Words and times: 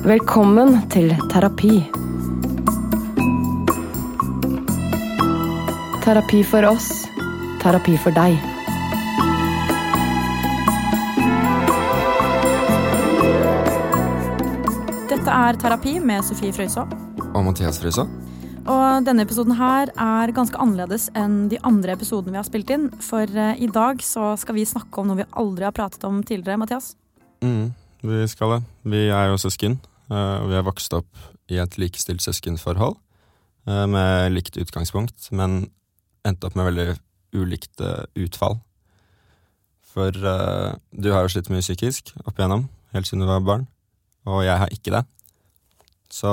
Velkommen 0.00 0.78
til 0.88 1.10
terapi. 1.28 1.74
Terapi 6.00 6.38
for 6.48 6.64
oss, 6.70 6.86
terapi 7.60 7.98
for 8.00 8.16
deg. 8.16 8.38
Dette 15.10 15.34
er 15.36 15.60
Terapi 15.60 15.98
med 16.00 16.24
Sofie 16.24 16.56
Frøysaa. 16.56 16.86
Og 17.34 17.44
Mathias 17.50 17.82
Frøysaa. 17.82 18.08
Og 18.64 19.04
denne 19.04 19.28
episoden 19.28 19.52
her 19.60 19.92
er 19.92 20.32
ganske 20.32 20.56
annerledes 20.64 21.10
enn 21.12 21.50
de 21.52 21.60
andre 21.60 21.98
episodene 21.98 22.38
vi 22.38 22.40
har 22.40 22.48
spilt 22.48 22.72
inn. 22.72 22.88
For 23.04 23.28
eh, 23.28 23.60
i 23.60 23.68
dag 23.68 24.00
så 24.00 24.32
skal 24.40 24.56
vi 24.56 24.64
snakke 24.64 25.04
om 25.04 25.12
noe 25.12 25.20
vi 25.20 25.28
aldri 25.44 25.68
har 25.68 25.76
pratet 25.76 26.08
om 26.08 26.24
tidligere, 26.24 26.56
Mathias. 26.64 26.94
Mm, 27.44 27.74
vi 28.02 28.24
skal 28.30 28.56
det. 28.56 28.60
Vi 28.92 29.02
er 29.08 29.30
jo 29.30 29.38
søsken. 29.40 29.78
eh, 30.10 30.36
Og 30.42 30.48
vi 30.50 30.54
har 30.58 30.66
vokst 30.66 30.92
opp 30.96 31.10
i 31.50 31.58
et 31.58 31.78
likestilt 31.78 32.22
søskenforhold 32.22 32.96
eh, 33.66 33.86
med 33.86 34.32
likt 34.32 34.56
utgangspunkt, 34.56 35.30
men 35.32 35.70
endte 36.24 36.46
opp 36.46 36.56
med 36.56 36.70
veldig 36.70 36.98
ulikt 37.34 37.80
utfall. 38.18 38.58
For 39.90 40.08
eh, 40.10 40.74
du 40.92 41.10
har 41.12 41.22
jo 41.24 41.32
slitt 41.34 41.50
mye 41.50 41.64
psykisk 41.64 42.14
opp 42.24 42.36
igjennom, 42.38 42.68
helt 42.94 43.06
siden 43.06 43.24
du 43.24 43.30
var 43.30 43.40
barn, 43.40 43.66
og 44.26 44.44
jeg 44.44 44.58
har 44.58 44.70
ikke 44.74 44.94
det. 44.94 45.04
Så 46.10 46.30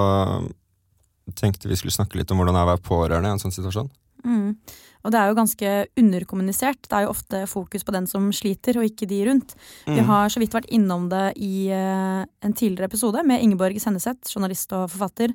tenkte 1.38 1.70
vi 1.70 1.76
skulle 1.76 1.94
snakke 1.94 2.18
litt 2.18 2.32
om 2.32 2.40
hvordan 2.40 2.56
det 2.56 2.62
er 2.62 2.68
å 2.68 2.73
være 2.73 2.86
pårørende 2.88 3.30
i 3.30 3.36
en 3.36 3.42
sånn 3.42 3.54
situasjon. 3.54 3.90
Mm. 4.26 4.58
Og 5.06 5.12
det 5.14 5.20
er 5.20 5.30
jo 5.30 5.38
ganske 5.38 5.72
underkommunisert. 6.02 6.82
Det 6.90 6.98
er 6.98 7.06
jo 7.06 7.14
ofte 7.14 7.42
fokus 7.48 7.86
på 7.88 7.94
den 7.96 8.08
som 8.10 8.28
sliter, 8.36 8.78
og 8.80 8.88
ikke 8.88 9.08
de 9.08 9.22
rundt. 9.30 9.56
Vi 9.86 10.02
Mm. 10.02 10.06
har 10.06 10.30
så 10.30 10.40
vidt 10.40 10.54
vært 10.54 10.70
innom 10.70 11.08
det 11.10 11.38
i 11.38 11.70
uh, 11.72 12.26
en 12.42 12.54
tidligere 12.54 12.90
episode 12.90 13.23
med 13.23 13.42
Ingeborg 13.42 13.80
Senneseth, 13.80 14.28
journalist 14.34 14.73
og 14.73 14.90
forfatter. 14.92 15.32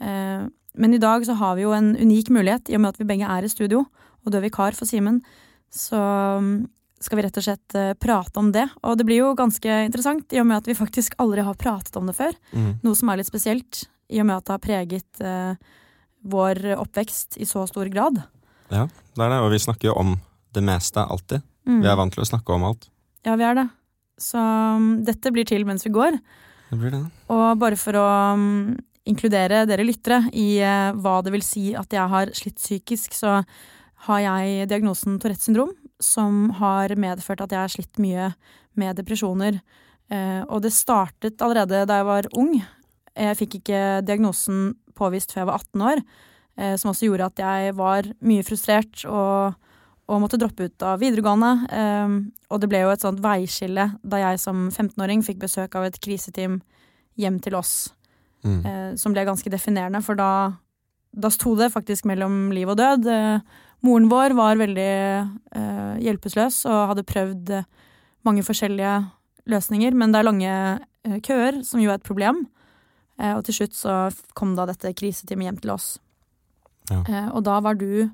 Uh, 0.00 0.48
men 0.74 0.94
i 0.94 0.98
dag 0.98 1.26
så 1.26 1.34
har 1.36 1.56
vi 1.56 1.62
jo 1.66 1.72
en 1.72 1.94
unik 1.96 2.30
mulighet, 2.30 2.70
i 2.70 2.74
og 2.74 2.80
med 2.80 2.94
at 2.94 2.98
vi 2.98 3.04
begge 3.04 3.28
er 3.28 3.44
i 3.44 3.48
studio, 3.52 3.84
og 4.24 4.34
er 4.34 4.40
vikar 4.40 4.72
for 4.72 4.86
Simen. 4.86 5.20
Så 5.70 5.96
mm, 6.40 6.68
skal 7.00 7.18
vi 7.18 7.22
rett 7.26 7.36
og 7.36 7.44
slett 7.44 7.74
uh, 7.76 7.92
prate 8.00 8.38
om 8.38 8.52
det. 8.52 8.68
Og 8.82 8.96
det 8.96 9.04
blir 9.04 9.18
jo 9.18 9.34
ganske 9.34 9.68
interessant, 9.84 10.32
i 10.32 10.40
og 10.40 10.46
med 10.46 10.62
at 10.62 10.66
vi 10.66 10.78
faktisk 10.78 11.14
aldri 11.18 11.42
har 11.44 11.54
pratet 11.54 11.96
om 11.96 12.06
det 12.06 12.16
før. 12.16 12.32
Mm. 12.54 12.80
Noe 12.82 12.94
som 12.96 13.08
er 13.10 13.20
litt 13.20 13.28
spesielt, 13.28 13.84
i 14.08 14.20
og 14.20 14.26
med 14.26 14.36
at 14.36 14.44
det 14.46 14.52
har 14.52 14.64
preget 14.64 15.22
vår 16.22 16.62
oppvekst 16.78 17.38
i 17.42 17.48
så 17.48 17.64
stor 17.70 17.90
grad. 17.92 18.22
Ja, 18.72 18.86
det 18.88 19.24
er 19.24 19.34
det, 19.34 19.40
og 19.44 19.50
vi 19.52 19.60
snakker 19.60 19.90
jo 19.90 19.98
om 20.00 20.16
det 20.54 20.62
meste 20.64 21.02
alltid. 21.04 21.44
Mm. 21.68 21.82
Vi 21.82 21.90
er 21.90 21.98
vant 21.98 22.14
til 22.14 22.24
å 22.24 22.28
snakke 22.28 22.54
om 22.54 22.64
alt. 22.68 22.88
Ja, 23.26 23.36
vi 23.38 23.46
er 23.46 23.58
det. 23.58 23.66
Så 24.20 24.38
um, 24.38 25.02
dette 25.06 25.32
blir 25.34 25.46
til 25.48 25.66
mens 25.68 25.86
vi 25.86 25.92
går. 25.94 26.16
Det 26.70 26.78
blir 26.78 26.94
det. 26.94 27.02
Og 27.32 27.44
bare 27.60 27.78
for 27.80 27.98
å 27.98 28.06
um, 28.36 28.72
inkludere 29.08 29.64
dere 29.68 29.86
lyttere 29.86 30.22
i 30.32 30.56
uh, 30.62 30.94
hva 30.98 31.20
det 31.24 31.34
vil 31.34 31.44
si 31.46 31.70
at 31.78 31.92
jeg 31.92 32.08
har 32.12 32.32
slitt 32.36 32.60
psykisk, 32.60 33.16
så 33.16 33.40
har 34.08 34.24
jeg 34.24 34.68
diagnosen 34.70 35.20
Tourettes 35.22 35.46
syndrom, 35.46 35.72
som 36.02 36.48
har 36.58 36.94
medført 36.98 37.44
at 37.44 37.54
jeg 37.54 37.62
har 37.62 37.72
slitt 37.72 38.02
mye 38.02 38.32
med 38.78 38.98
depresjoner. 38.98 39.60
Uh, 40.12 40.42
og 40.48 40.64
det 40.64 40.74
startet 40.74 41.42
allerede 41.44 41.84
da 41.88 42.00
jeg 42.00 42.08
var 42.10 42.30
ung. 42.38 42.56
Jeg 43.12 43.38
fikk 43.38 43.60
ikke 43.60 43.82
diagnosen 44.08 44.72
påvist 44.98 45.32
før 45.32 45.42
jeg 45.42 45.50
var 45.50 45.62
18 45.62 45.82
år, 45.90 46.02
eh, 46.58 46.74
som 46.76 46.90
også 46.92 47.08
gjorde 47.08 47.28
at 47.32 47.42
jeg 47.44 47.74
var 47.78 48.08
mye 48.20 48.44
frustrert 48.46 49.04
og, 49.08 49.54
og 50.08 50.20
måtte 50.24 50.38
droppe 50.40 50.68
ut 50.68 50.82
av 50.82 51.00
videregående. 51.00 51.52
Eh, 51.72 52.18
og 52.50 52.60
det 52.60 52.68
ble 52.72 52.82
jo 52.84 52.92
et 52.92 53.04
sånt 53.04 53.22
veiskille 53.24 53.88
da 54.02 54.22
jeg 54.24 54.40
som 54.42 54.68
15-åring 54.70 55.24
fikk 55.24 55.40
besøk 55.44 55.74
av 55.78 55.88
et 55.88 56.00
kriseteam 56.02 56.60
hjem 57.20 57.40
til 57.44 57.54
oss, 57.58 57.90
Mm. 58.42 58.64
eh, 58.66 58.94
som 58.98 59.12
ble 59.14 59.22
ganske 59.22 59.46
definerende, 59.46 60.00
for 60.02 60.18
da, 60.18 60.52
da 61.14 61.28
sto 61.30 61.52
det 61.54 61.68
faktisk 61.70 62.08
mellom 62.10 62.50
liv 62.50 62.66
og 62.66 62.74
død. 62.80 63.06
Eh, 63.06 63.38
moren 63.86 64.08
vår 64.10 64.34
var 64.34 64.56
veldig 64.58 64.86
eh, 65.54 65.92
hjelpeløs 66.02 66.64
og 66.66 66.88
hadde 66.90 67.04
prøvd 67.06 67.52
mange 68.26 68.42
forskjellige 68.42 68.96
løsninger, 69.46 69.94
men 69.94 70.10
det 70.10 70.18
er 70.18 70.26
lange 70.26 70.56
eh, 71.06 71.20
køer, 71.22 71.62
som 71.62 71.78
jo 71.84 71.90
er 71.92 72.00
et 72.00 72.06
problem. 72.08 72.48
Eh, 73.22 73.36
og 73.38 73.44
til 73.46 73.54
slutt 73.60 73.76
så 73.78 73.94
kom 74.38 74.56
da 74.58 74.66
dette 74.66 74.90
kriseteamet 74.98 75.46
hjem 75.48 75.60
til 75.62 75.74
oss. 75.76 75.88
Ja. 76.90 77.00
Eh, 77.06 77.28
og 77.30 77.44
da 77.46 77.60
var 77.62 77.76
du 77.78 78.10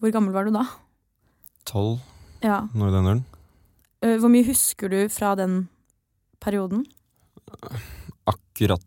Hvor 0.00 0.12
gammel 0.12 0.32
var 0.36 0.44
du 0.48 0.52
da? 0.54 0.66
Tolv, 1.68 1.98
Ja. 2.44 2.62
Noe 2.72 2.88
i 2.88 2.92
den 2.94 3.04
duren. 3.08 3.24
Eh, 4.02 4.16
hvor 4.20 4.30
mye 4.32 4.46
husker 4.46 4.88
du 4.88 5.08
fra 5.12 5.34
den 5.36 5.68
perioden? 6.40 6.86
Akkurat 8.30 8.80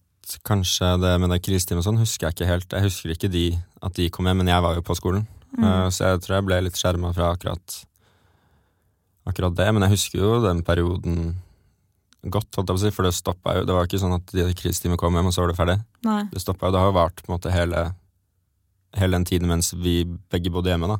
kanskje 0.47 0.89
det 1.01 1.11
med 1.21 1.29
det 1.33 1.41
kriseteamet 1.45 1.85
sånn, 1.85 1.99
husker 2.01 2.29
jeg 2.29 2.35
ikke 2.37 2.49
helt. 2.49 2.73
Jeg 2.73 2.87
husker 2.87 3.13
ikke 3.13 3.29
de, 3.33 3.43
at 3.85 3.93
de 3.99 4.09
kom 4.09 4.25
hjem, 4.25 4.39
men 4.41 4.49
jeg 4.49 4.63
var 4.65 4.77
jo 4.77 4.81
på 4.85 4.95
skolen. 4.97 5.27
Mm. 5.57 5.63
Eh, 5.69 5.87
Så 5.93 6.07
jeg 6.09 6.21
tror 6.23 6.35
jeg 6.39 6.45
ble 6.49 6.61
litt 6.65 6.79
skjerma 6.79 7.13
fra 7.13 7.33
akkurat 7.35 7.79
akkurat 9.29 9.55
det. 9.55 9.69
Men 9.73 9.85
jeg 9.85 9.93
husker 9.97 10.19
jo 10.19 10.31
den 10.43 10.63
perioden 10.65 11.35
godt, 12.23 12.49
holdt 12.55 12.69
jeg 12.69 12.75
på 12.75 12.79
å 12.79 12.83
si, 12.83 12.93
for 12.95 13.07
det 13.07 13.13
stoppa 13.17 13.57
jo. 13.57 13.65
Det 13.67 13.75
var 13.75 13.87
ikke 13.87 13.99
sånn 14.01 14.15
at 14.15 14.31
de 14.31 14.45
krisetimene 14.55 14.99
kom 14.99 15.15
hjem, 15.17 15.29
og 15.29 15.35
så 15.35 15.43
var 15.43 15.51
det 15.51 15.57
ferdig. 15.59 15.77
Nei. 16.07 16.21
Det 16.31 16.41
stoppa 16.43 16.69
jo. 16.69 16.75
Det 16.75 16.83
har 16.83 16.91
jo 16.91 16.95
vart 16.95 17.23
på 17.23 17.29
en 17.29 17.35
måte 17.35 17.51
hele, 17.53 17.83
hele 18.99 19.19
den 19.19 19.27
tiden 19.27 19.49
mens 19.51 19.73
vi 19.75 20.01
begge 20.31 20.53
bodde 20.53 20.71
hjemme, 20.71 20.91
da. 20.91 20.99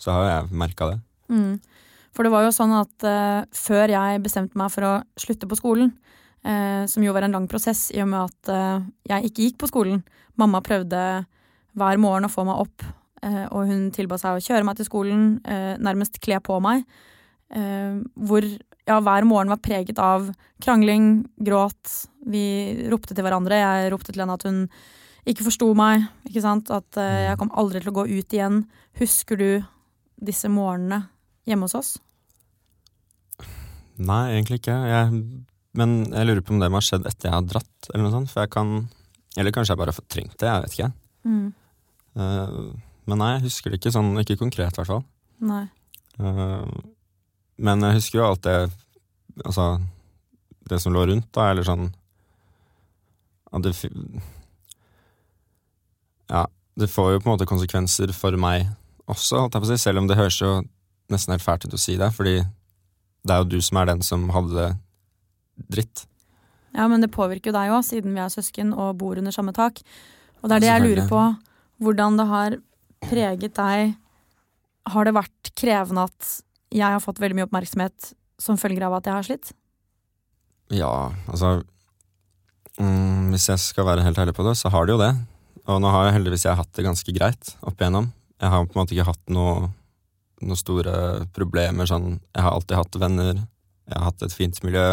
Så 0.00 0.14
har 0.14 0.28
jeg 0.28 0.60
merka 0.62 0.92
det. 0.92 1.00
Mm. 1.30 1.58
For 2.14 2.26
det 2.26 2.32
var 2.34 2.46
jo 2.46 2.54
sånn 2.54 2.72
at 2.74 3.06
uh, 3.06 3.42
før 3.54 3.92
jeg 3.92 4.22
bestemte 4.24 4.58
meg 4.58 4.72
for 4.74 4.86
å 4.86 4.94
slutte 5.20 5.48
på 5.50 5.58
skolen, 5.58 5.92
uh, 6.46 6.86
som 6.90 7.04
jo 7.04 7.14
var 7.14 7.26
en 7.26 7.36
lang 7.36 7.50
prosess 7.50 7.88
i 7.94 8.00
og 8.02 8.10
med 8.10 8.30
at 8.30 8.50
uh, 8.54 8.86
jeg 9.10 9.30
ikke 9.30 9.46
gikk 9.46 9.60
på 9.62 9.70
skolen 9.70 10.02
Mamma 10.40 10.62
prøvde 10.64 10.98
hver 11.76 12.00
morgen 12.00 12.24
å 12.24 12.32
få 12.32 12.46
meg 12.48 12.62
opp, 12.62 12.84
og 13.20 13.68
hun 13.68 13.90
tilba 13.92 14.16
seg 14.16 14.38
å 14.38 14.40
kjøre 14.40 14.64
meg 14.64 14.78
til 14.78 14.86
skolen, 14.88 15.24
nærmest 15.84 16.16
kle 16.24 16.38
på 16.40 16.54
meg. 16.64 16.86
Hvor 18.16 18.46
ja, 18.90 18.98
hver 19.04 19.26
morgen 19.28 19.52
var 19.52 19.60
preget 19.62 20.00
av 20.02 20.30
krangling, 20.62 21.22
gråt. 21.38 21.92
Vi 22.26 22.44
ropte 22.90 23.14
til 23.14 23.26
hverandre. 23.26 23.60
Jeg 23.60 23.92
ropte 23.94 24.12
til 24.12 24.24
henne 24.24 24.36
at 24.36 24.46
hun 24.48 24.64
ikke 25.28 25.46
forsto 25.46 25.70
meg. 25.78 26.08
Ikke 26.28 26.42
sant? 26.44 26.72
At 26.74 26.98
uh, 26.98 27.26
jeg 27.30 27.38
kom 27.40 27.52
aldri 27.60 27.82
til 27.82 27.92
å 27.92 27.98
gå 28.00 28.06
ut 28.10 28.36
igjen. 28.36 28.64
Husker 29.00 29.40
du 29.40 29.48
disse 30.20 30.50
morgenene 30.52 31.04
hjemme 31.48 31.68
hos 31.68 31.76
oss? 31.78 31.92
Nei, 34.00 34.24
egentlig 34.34 34.60
ikke. 34.62 34.76
Jeg, 34.90 35.22
men 35.76 35.96
jeg 36.08 36.28
lurer 36.28 36.44
på 36.44 36.56
om 36.56 36.62
det 36.62 36.70
må 36.72 36.80
ha 36.80 36.84
skjedd 36.84 37.06
etter 37.08 37.30
jeg 37.30 37.36
har 37.36 37.48
dratt, 37.48 37.90
eller 37.90 38.06
noe 38.06 38.14
sånt. 38.18 38.32
For 38.32 38.44
jeg 38.44 38.54
kan 38.56 38.76
Eller 39.38 39.54
kanskje 39.54 39.76
jeg 39.76 39.78
bare 39.78 39.92
har 39.92 39.94
fortrengt 39.94 40.40
det, 40.42 40.46
jeg 40.48 40.62
vet 40.64 40.72
ikke. 40.74 40.92
Mm. 41.30 41.50
Uh, 42.18 42.70
men 43.06 43.20
nei, 43.22 43.34
jeg 43.36 43.44
husker 43.44 43.70
det 43.70 43.78
ikke 43.78 43.92
sånn, 43.94 44.08
ikke 44.18 44.40
konkret 44.40 44.74
i 44.74 44.80
hvert 44.80 44.90
fall. 44.90 45.04
Nei. 45.46 45.68
Uh, 46.18 46.66
men 47.60 47.84
jeg 47.84 48.00
husker 48.00 48.18
jo 48.18 48.26
alt 48.26 48.42
det 48.46 48.56
Altså, 49.44 49.80
det 50.70 50.80
som 50.82 50.94
lå 50.94 51.06
rundt, 51.08 51.30
da, 51.34 51.50
eller 51.50 51.66
sånn 51.66 51.88
At 53.50 53.64
det 53.64 53.74
Ja, 56.30 56.44
det 56.78 56.90
får 56.90 57.14
jo 57.14 57.22
på 57.22 57.28
en 57.28 57.34
måte 57.34 57.48
konsekvenser 57.48 58.12
for 58.14 58.36
meg 58.38 58.68
også, 59.10 59.40
holdt 59.42 59.56
jeg 59.56 59.64
på 59.64 59.66
å 59.66 59.70
si, 59.72 59.80
selv 59.82 59.98
om 59.98 60.06
det 60.06 60.18
høres 60.20 60.38
jo 60.38 60.52
nesten 61.10 61.34
helt 61.34 61.42
fælt 61.42 61.64
ut 61.66 61.74
å 61.74 61.80
si 61.80 61.96
det, 61.98 62.12
fordi 62.14 62.36
det 63.26 63.34
er 63.34 63.42
jo 63.42 63.48
du 63.50 63.58
som 63.64 63.80
er 63.80 63.88
den 63.90 64.04
som 64.06 64.28
hadde 64.30 64.54
det 64.54 64.68
dritt. 65.74 66.04
Ja, 66.76 66.86
men 66.86 67.02
det 67.02 67.10
påvirker 67.10 67.50
jo 67.50 67.56
deg 67.56 67.72
òg, 67.74 67.82
siden 67.84 68.14
vi 68.14 68.22
er 68.22 68.30
søsken 68.30 68.70
og 68.70 69.00
bor 69.00 69.18
under 69.18 69.34
samme 69.34 69.52
tak. 69.56 69.82
Og 70.40 70.48
det 70.48 70.60
er 70.60 70.62
det 70.62 70.70
jeg 70.70 70.84
lurer 70.84 71.10
på. 71.10 71.24
Hvordan 71.82 72.20
det 72.20 72.26
har 72.30 72.56
preget 73.02 73.56
deg. 73.58 73.96
Har 74.90 75.06
det 75.06 75.16
vært 75.16 75.50
krevende 75.58 76.06
at 76.08 76.30
jeg 76.70 76.86
har 76.86 77.02
fått 77.02 77.20
veldig 77.20 77.40
mye 77.40 77.48
oppmerksomhet 77.48 78.12
som 78.40 78.58
følger 78.60 78.86
av 78.86 78.96
at 78.98 79.08
jeg 79.08 79.16
har 79.16 79.26
slitt? 79.26 79.52
Ja, 80.70 81.10
altså 81.26 81.60
mm, 82.78 83.30
Hvis 83.34 83.48
jeg 83.50 83.62
skal 83.62 83.88
være 83.88 84.04
helt 84.06 84.18
ærlig 84.22 84.36
på 84.36 84.46
det, 84.46 84.56
så 84.58 84.70
har 84.72 84.86
det 84.86 84.94
jo 84.94 85.02
det. 85.02 85.12
Og 85.70 85.80
nå 85.82 85.90
har 85.92 86.08
jeg 86.08 86.18
heldigvis 86.18 86.46
jeg 86.46 86.58
hatt 86.58 86.72
det 86.76 86.86
ganske 86.86 87.14
greit 87.14 87.54
opp 87.60 87.78
igjennom. 87.78 88.10
Jeg 88.40 88.52
har 88.54 88.64
på 88.64 88.74
en 88.74 88.80
måte 88.80 88.96
ikke 88.96 89.10
hatt 89.10 89.32
noe, 89.34 89.70
noe 90.40 90.58
store 90.58 91.26
problemer 91.36 91.88
sånn 91.88 92.14
Jeg 92.16 92.44
har 92.44 92.54
alltid 92.54 92.78
hatt 92.78 93.00
venner. 93.02 93.42
Jeg 93.90 93.96
har 93.98 94.06
hatt 94.08 94.24
et 94.24 94.34
fint 94.36 94.62
miljø. 94.64 94.86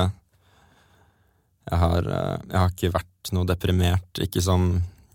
Jeg 1.68 1.80
har, 1.84 2.08
eh, 2.08 2.38
jeg 2.50 2.58
har 2.58 2.74
ikke 2.74 2.94
vært 2.96 3.32
noe 3.36 3.48
deprimert, 3.48 4.22
ikke 4.24 4.42
som, 4.44 4.70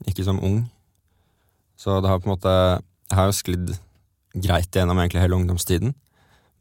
ikke 0.08 0.24
som 0.24 0.40
ung. 0.44 0.62
Så 1.80 2.00
det 2.00 2.10
har 2.10 2.20
på 2.20 2.28
en 2.28 2.36
måte 2.36 2.52
Jeg 3.10 3.18
har 3.18 3.28
jo 3.28 3.36
sklidd 3.36 3.72
greit 4.32 4.72
gjennom 4.72 4.96
egentlig 4.96 5.20
hele 5.20 5.36
ungdomstiden. 5.36 5.94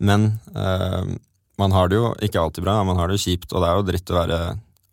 Men 0.02 0.40
eh, 0.56 1.14
man 1.62 1.74
har 1.75 1.90
det 1.92 2.00
jo 2.00 2.12
ikke 2.25 2.42
alltid 2.42 2.66
bra, 2.66 2.80
man 2.88 2.98
har 3.00 3.10
det 3.10 3.19
jo 3.19 3.25
kjipt, 3.30 3.54
og 3.54 3.62
det 3.62 3.69
er 3.69 3.78
jo 3.78 3.88
dritt 3.88 4.12
å 4.12 4.18
være 4.18 4.40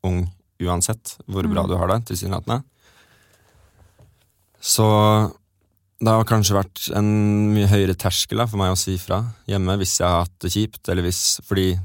ung 0.08 0.22
uansett 0.62 1.16
hvor 1.26 1.46
bra 1.46 1.64
Mm. 1.64 1.68
du 1.70 1.76
har 1.80 1.88
det, 1.88 2.00
tilsynelatende. 2.10 2.62
Så 4.60 4.86
det 5.98 6.14
har 6.14 6.26
kanskje 6.26 6.56
vært 6.56 6.88
en 6.98 7.08
mye 7.54 7.68
høyere 7.70 7.96
terskel 7.98 8.42
for 8.46 8.60
meg 8.60 8.72
å 8.74 8.78
si 8.78 8.96
fra 9.00 9.22
hjemme 9.50 9.78
hvis 9.80 9.96
jeg 9.98 10.06
har 10.06 10.26
hatt 10.26 10.36
det 10.44 10.52
kjipt, 10.54 10.82
eller 10.88 11.06
hvis 11.06 11.40
Fordi 11.46 11.78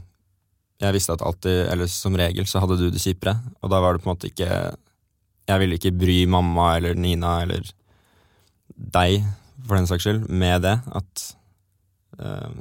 jeg 0.83 0.93
visste 0.93 1.13
at 1.13 1.21
alltid, 1.21 1.67
eller 1.71 1.87
som 1.87 2.15
regel, 2.17 2.45
så 2.49 2.59
hadde 2.59 2.77
du 2.77 2.89
det 2.91 3.01
kjipere, 3.01 3.37
og 3.61 3.71
da 3.71 3.79
var 3.79 3.93
det 3.93 4.03
på 4.03 4.09
en 4.09 4.15
måte 4.15 4.29
ikke 4.29 4.49
Jeg 5.47 5.59
ville 5.59 5.77
ikke 5.79 5.95
bry 5.95 6.25
mamma 6.25 6.75
eller 6.77 6.95
Nina 6.95 7.41
eller 7.43 7.65
deg, 8.73 9.23
for 9.67 9.75
den 9.77 9.87
saks 9.87 10.05
skyld, 10.05 10.29
med 10.29 10.63
det. 10.63 10.77
At 10.95 11.35
eh, 12.19 12.53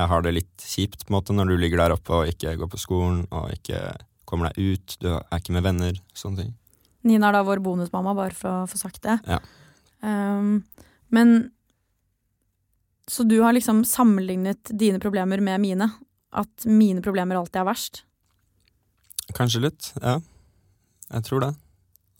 jeg 0.00 0.08
har 0.12 0.22
det 0.24 0.32
litt 0.34 0.64
kjipt 0.64 1.04
på 1.06 1.12
en 1.12 1.16
måte 1.18 1.34
når 1.36 1.52
du 1.52 1.56
ligger 1.60 1.82
der 1.82 1.94
oppe 1.96 2.14
og 2.22 2.28
ikke 2.30 2.56
går 2.60 2.70
på 2.72 2.80
skolen 2.80 3.22
og 3.30 3.50
ikke 3.54 3.80
kommer 4.28 4.50
deg 4.50 4.74
ut, 4.76 4.96
du 5.02 5.08
er 5.16 5.38
ikke 5.40 5.54
med 5.56 5.64
venner, 5.66 5.96
sånne 6.14 6.44
ting. 6.44 6.52
Nina 7.02 7.30
er 7.30 7.38
da 7.38 7.42
vår 7.46 7.62
bonusmamma, 7.64 8.12
bare 8.14 8.36
for 8.36 8.50
å 8.62 8.68
få 8.70 8.78
sagt 8.78 9.00
det. 9.06 9.16
Ja. 9.26 9.38
Um, 10.04 10.62
men 11.10 11.50
Så 13.10 13.24
du 13.26 13.40
har 13.42 13.52
liksom 13.52 13.82
sammenlignet 13.84 14.70
dine 14.78 15.00
problemer 15.02 15.40
med 15.42 15.60
mine? 15.60 15.88
At 16.32 16.62
mine 16.64 17.02
problemer 17.02 17.34
alltid 17.40 17.56
er 17.62 17.66
verst? 17.66 18.04
Kanskje 19.34 19.64
litt, 19.64 19.88
ja. 19.98 20.20
Jeg 21.10 21.24
tror 21.26 21.40
det. 21.42 21.50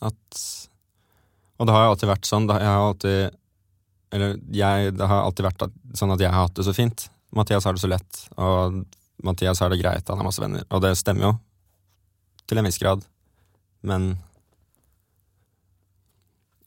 At 0.02 0.40
Og 1.60 1.66
det 1.68 1.74
har 1.76 1.84
jo 1.86 1.92
alltid 1.94 2.10
vært 2.10 2.26
sånn. 2.26 2.46
Det 2.48 2.56
har- 2.56 2.60
Jeg 2.64 2.74
har 2.74 2.88
alltid 2.88 3.36
Eller 4.12 4.36
jeg, 4.50 4.96
det 4.96 5.06
har 5.06 5.22
alltid 5.22 5.44
vært 5.46 5.70
sånn 5.94 6.12
at 6.12 6.18
jeg 6.18 6.32
har 6.32 6.42
hatt 6.48 6.54
det 6.54 6.64
så 6.66 6.74
fint. 6.74 7.08
Mathias 7.36 7.66
har 7.66 7.76
det 7.76 7.82
så 7.82 7.90
lett, 7.90 8.24
og 8.40 8.80
Mathias 9.24 9.60
har 9.62 9.70
det 9.70 9.80
greit, 9.82 10.08
han 10.08 10.18
har 10.18 10.26
masse 10.26 10.42
venner. 10.42 10.64
Og 10.70 10.82
det 10.82 10.96
stemmer 10.98 11.28
jo. 11.28 11.32
Til 12.50 12.58
en 12.58 12.66
viss 12.66 12.80
grad. 12.82 13.04
Men 13.86 14.14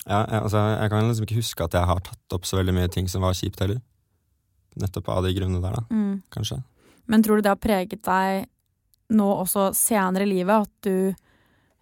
ja, 0.03 0.21
jeg, 0.27 0.41
altså, 0.41 0.61
jeg 0.75 0.91
kan 0.91 1.07
liksom 1.07 1.27
ikke 1.27 1.39
huske 1.39 1.65
at 1.65 1.75
jeg 1.77 1.89
har 1.89 2.03
tatt 2.03 2.35
opp 2.35 2.47
så 2.47 2.59
veldig 2.59 2.75
mye 2.75 2.91
ting 2.91 3.09
som 3.11 3.23
var 3.25 3.35
kjipt 3.37 3.61
heller. 3.63 3.81
Nettopp 4.79 5.11
av 5.13 5.23
de 5.25 5.33
grunnene 5.35 5.61
der, 5.63 5.77
da. 5.79 5.83
Mm. 5.93 6.21
Kanskje. 6.33 6.59
Men 7.11 7.23
tror 7.23 7.39
du 7.39 7.45
det 7.45 7.51
har 7.51 7.61
preget 7.61 8.03
deg 8.05 8.47
nå 9.13 9.27
også 9.43 9.71
senere 9.77 10.25
i 10.25 10.31
livet? 10.31 10.67
At 10.67 10.87
du, 10.87 11.13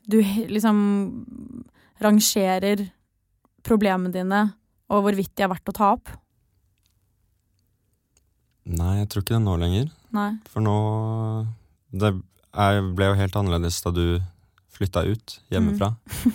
du 0.09 0.19
liksom 0.49 0.81
rangerer 2.01 2.87
problemene 3.65 4.13
dine 4.13 4.41
og 4.91 5.05
hvorvidt 5.05 5.33
de 5.37 5.45
er 5.45 5.51
verdt 5.53 5.71
å 5.71 5.75
ta 5.77 5.93
opp? 5.95 6.11
Nei, 8.69 8.99
jeg 9.01 9.09
tror 9.09 9.23
ikke 9.23 9.35
det 9.37 9.43
nå 9.45 9.55
lenger. 9.61 9.89
Nei. 10.13 10.29
For 10.51 10.63
nå 10.63 10.75
Det 11.91 12.11
ble 12.95 13.07
jo 13.09 13.17
helt 13.17 13.35
annerledes 13.39 13.79
da 13.83 13.93
du 13.95 14.05
flytta 14.75 15.03
ut 15.07 15.37
hjemmefra. 15.51 15.93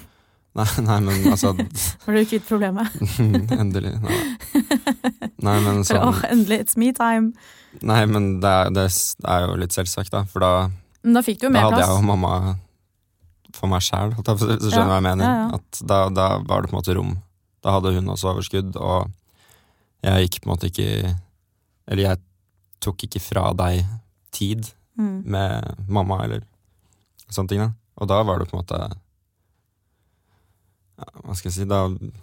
Nei, 0.57 0.65
nei, 0.81 0.95
men 1.05 1.27
altså 1.29 1.51
Var 2.07 2.15
du 2.17 2.23
kvitt 2.31 2.47
problemet? 2.49 2.95
Endelig. 3.61 3.91
Nei. 4.01 4.21
nei, 5.45 5.57
men 5.61 5.83
For, 5.85 6.01
åh, 6.01 6.17
sånn 6.17 6.31
endelig, 6.33 6.59
it's 6.65 6.79
me 6.81 6.89
time. 6.97 7.35
Nei, 7.85 7.99
men 8.09 8.39
det 8.41 8.49
er, 8.63 8.71
det 8.73 8.87
er 9.29 9.45
jo 9.45 9.59
litt 9.61 9.77
selvsagt, 9.77 10.15
da. 10.15 10.23
For 10.33 10.41
da, 10.41 10.53
Men 11.05 11.19
da 11.19 11.23
fikk 11.27 11.43
du 11.43 11.49
jo 11.49 11.51
da 11.51 11.59
mer 11.59 11.67
hadde 11.69 11.83
jeg 11.83 11.93
jo 11.93 12.07
mamma 12.09 12.33
for 13.57 13.69
meg 13.73 13.85
sjæl, 13.85 14.15
hvis 14.17 14.41
du 14.65 14.71
skjønner 14.71 14.81
Ja, 14.81 14.89
hva 14.89 14.97
jeg 14.97 15.07
mener. 15.11 15.29
ja, 15.29 15.37
ja. 15.45 15.61
At 15.61 15.83
da, 15.93 16.01
da 16.23 16.27
var 16.49 16.65
det 16.65 16.71
på 16.73 16.77
en 16.77 16.81
måte 16.81 16.97
rom. 16.97 17.13
Da 17.65 17.77
hadde 17.77 17.93
hun 17.99 18.09
også 18.17 18.33
overskudd, 18.33 18.81
og 18.81 19.13
jeg 20.09 20.25
gikk 20.27 20.41
på 20.41 20.49
en 20.49 20.55
måte 20.55 20.73
ikke 20.73 20.89
Eller 21.87 22.11
jeg 22.11 22.23
tok 22.83 23.07
ikke 23.07 23.23
fra 23.23 23.51
deg 23.57 23.85
tid 24.35 24.73
Mm. 24.97 25.23
med 25.29 25.75
mamma 25.89 26.25
eller 26.25 26.45
sånne 27.29 27.49
ting. 27.49 27.61
Da. 27.61 27.73
Og 28.01 28.09
da 28.09 28.23
var 28.25 28.39
det 28.41 28.49
på 28.49 28.57
en 28.57 28.63
måte 28.63 28.79
ja, 30.97 31.09
Hva 31.21 31.35
skal 31.37 31.51
jeg 31.51 31.57
si, 31.59 31.67
da, 31.69 31.83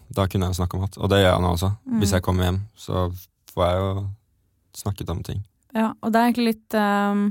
da 0.09 0.25
kunne 0.25 0.47
jeg 0.47 0.55
jo 0.55 0.59
snakke 0.63 0.77
om 0.79 0.87
alt. 0.87 0.97
Og 0.97 1.11
det 1.11 1.19
gjør 1.21 1.29
jeg 1.35 1.43
nå 1.43 1.51
også. 1.53 1.69
Mm. 1.85 1.99
Hvis 2.01 2.13
jeg 2.15 2.25
kommer 2.25 2.47
hjem, 2.47 2.59
så 2.73 3.03
får 3.53 3.67
jeg 3.67 3.83
jo 3.83 3.91
snakket 4.81 5.13
om 5.13 5.21
ting. 5.27 5.43
Ja, 5.77 5.91
og 6.01 6.13
det 6.13 6.19
er 6.19 6.31
egentlig 6.31 6.47
litt 6.47 6.77
um, 6.77 7.21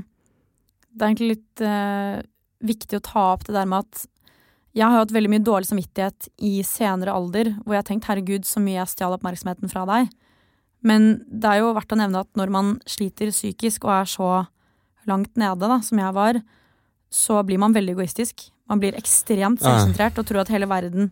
Det 0.93 1.01
er 1.01 1.09
egentlig 1.09 1.31
litt 1.33 1.63
uh, 1.67 2.23
viktig 2.63 2.99
å 2.99 3.03
ta 3.03 3.27
opp 3.33 3.43
det 3.47 3.57
der 3.57 3.67
med 3.67 3.83
at 3.83 4.07
jeg 4.73 4.87
har 4.87 5.03
hatt 5.03 5.11
veldig 5.13 5.29
mye 5.29 5.43
dårlig 5.43 5.67
samvittighet 5.69 6.31
i 6.41 6.55
senere 6.65 7.13
alder, 7.13 7.51
hvor 7.61 7.75
jeg 7.75 7.83
har 7.83 7.89
tenkt 7.91 8.07
'herregud, 8.07 8.47
så 8.47 8.63
mye 8.63 8.79
jeg 8.79 8.89
stjal 8.95 9.13
oppmerksomheten 9.13 9.69
fra 9.69 9.83
deg'. 9.85 10.07
Men 10.83 11.23
det 11.31 11.45
er 11.49 11.59
jo 11.61 11.73
verdt 11.73 11.93
å 11.95 11.97
nevne 11.99 12.19
at 12.19 12.27
når 12.35 12.49
man 12.51 12.73
sliter 12.85 13.31
psykisk 13.31 13.85
og 13.87 13.91
er 14.01 14.05
så 14.11 14.29
langt 15.07 15.35
nede 15.39 15.59
da, 15.67 15.79
som 15.81 15.97
jeg 15.99 16.13
var, 16.15 16.41
så 17.13 17.43
blir 17.45 17.59
man 17.61 17.73
veldig 17.75 17.95
egoistisk. 17.95 18.49
Man 18.69 18.79
blir 18.79 18.95
ekstremt 18.99 19.61
Ja. 19.61 19.69
selvsentrert 19.77 20.17
og 20.19 20.25
tror 20.25 20.41
at 20.41 20.49
hele 20.49 20.65
verden 20.67 21.11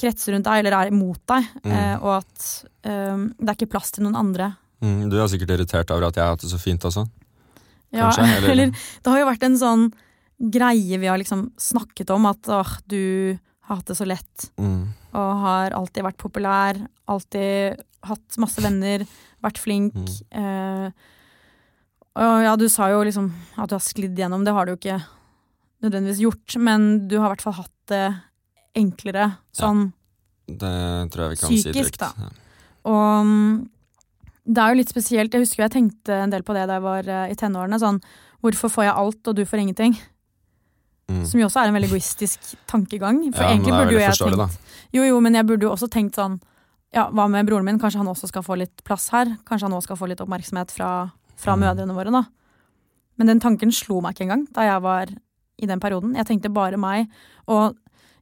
kretser 0.00 0.32
rundt 0.34 0.44
deg 0.48 0.58
eller 0.64 0.74
er 0.80 0.90
imot 0.90 1.20
deg, 1.30 1.44
Mm. 1.64 1.72
eh, 1.72 1.96
og 2.02 2.22
at 2.22 2.64
um, 2.84 3.28
det 3.38 3.48
er 3.48 3.54
ikke 3.54 3.70
plass 3.70 3.90
til 3.92 4.04
noen 4.04 4.16
andre. 4.18 4.56
Mm, 4.82 5.08
du 5.08 5.16
er 5.20 5.28
sikkert 5.28 5.50
irritert 5.54 5.90
over 5.94 6.08
at 6.08 6.14
jeg 6.16 6.24
har 6.24 6.30
hatt 6.34 6.40
det 6.42 6.50
så 6.50 6.58
fint 6.60 6.82
også. 6.84 7.06
Ja, 7.92 8.10
Kanskje, 8.10 8.24
eller- 8.36 8.50
eller 8.50 8.70
det 8.72 9.06
har 9.12 9.18
jo 9.20 9.26
vært 9.30 9.42
en 9.44 9.56
sånn 9.56 9.92
greie 10.50 10.98
vi 10.98 11.06
har 11.06 11.16
liksom 11.18 11.52
snakket 11.56 12.10
om, 12.10 12.26
at 12.26 12.42
åh, 12.50 12.78
du 12.88 13.38
har 13.68 13.76
hatt 13.76 13.86
det 13.86 13.96
så 13.96 14.04
lett, 14.06 14.50
Mm. 14.58 14.88
Og 15.14 15.42
har 15.44 15.74
alltid 15.76 16.06
vært 16.06 16.20
populær, 16.20 16.78
alltid 17.10 17.82
hatt 18.04 18.38
masse 18.42 18.62
venner, 18.62 19.04
vært 19.44 19.60
flink. 19.62 19.96
Eh, 20.34 20.88
og 22.14 22.46
ja, 22.46 22.54
du 22.58 22.66
sa 22.70 22.90
jo 22.92 23.02
liksom 23.06 23.30
at 23.58 23.70
du 23.70 23.76
har 23.76 23.82
sklidd 23.82 24.18
gjennom, 24.18 24.44
det 24.46 24.54
har 24.54 24.66
du 24.66 24.74
jo 24.74 24.80
ikke 24.80 25.00
nødvendigvis 25.84 26.22
gjort, 26.24 26.56
men 26.62 26.88
du 27.08 27.18
har 27.18 27.28
i 27.28 27.34
hvert 27.34 27.44
fall 27.44 27.58
hatt 27.58 27.74
det 27.90 28.06
enklere 28.78 29.28
sånn. 29.54 29.88
Det 30.44 30.74
tror 31.12 31.24
jeg 31.24 31.34
vi 31.34 31.40
kan 31.40 31.54
Psykisk, 31.54 31.96
si 31.96 32.02
da. 32.02 32.10
Ja. 32.18 32.30
Og 32.90 33.28
mm, 33.28 33.52
det 34.44 34.60
er 34.60 34.72
jo 34.72 34.80
litt 34.80 34.92
spesielt. 34.92 35.34
Jeg 35.34 35.46
husker 35.46 35.64
jeg 35.64 35.74
tenkte 35.74 36.18
en 36.20 36.32
del 36.32 36.44
på 36.44 36.56
det 36.56 36.66
da 36.68 36.78
jeg 36.78 36.84
var 36.84 37.08
eh, 37.08 37.30
i 37.32 37.38
tenårene. 37.38 37.80
Sånn, 37.80 38.00
hvorfor 38.44 38.72
får 38.72 38.88
jeg 38.88 38.96
alt, 39.04 39.30
og 39.30 39.38
du 39.38 39.44
får 39.48 39.62
ingenting? 39.62 39.96
Mm. 41.08 41.24
Som 41.28 41.40
jo 41.40 41.46
også 41.46 41.60
er 41.60 41.68
en 41.68 41.74
veldig 41.76 41.90
egoistisk 41.90 42.54
tankegang. 42.70 43.18
For 43.34 43.42
Ja, 43.44 43.50
egentlig 43.52 43.74
burde 43.76 43.92
jo 43.92 43.98
jeg 44.00 44.10
forståelig, 44.14 44.38
da. 44.40 44.48
Jo, 44.94 45.02
jo, 45.04 45.20
men 45.20 45.34
jeg 45.34 45.46
burde 45.46 45.66
jo 45.66 45.72
også 45.74 45.88
tenkt 45.92 46.14
sånn 46.16 46.40
Ja, 46.94 47.08
hva 47.10 47.26
med 47.28 47.46
broren 47.48 47.64
min? 47.66 47.78
Kanskje 47.82 47.98
han 47.98 48.06
også 48.06 48.28
skal 48.30 48.42
få 48.46 48.56
litt 48.56 48.84
plass 48.86 49.08
her? 49.10 49.26
Kanskje 49.44 49.66
han 49.66 49.72
også 49.74 49.88
skal 49.90 49.96
få 49.98 50.08
litt 50.08 50.20
oppmerksomhet 50.22 50.70
fra, 50.70 51.10
fra 51.36 51.56
Mm. 51.56 51.60
mødrene 51.64 51.94
våre, 51.96 52.12
da? 52.14 52.22
Men 53.18 53.26
den 53.26 53.40
tanken 53.40 53.72
slo 53.72 54.00
meg 54.00 54.14
ikke 54.14 54.24
engang 54.28 54.46
da 54.52 54.62
jeg 54.62 54.80
var 54.82 55.06
i 55.58 55.66
den 55.66 55.80
perioden. 55.80 56.14
Jeg 56.14 56.26
tenkte 56.26 56.52
bare 56.54 56.76
meg. 56.78 57.08
Og 57.48 57.76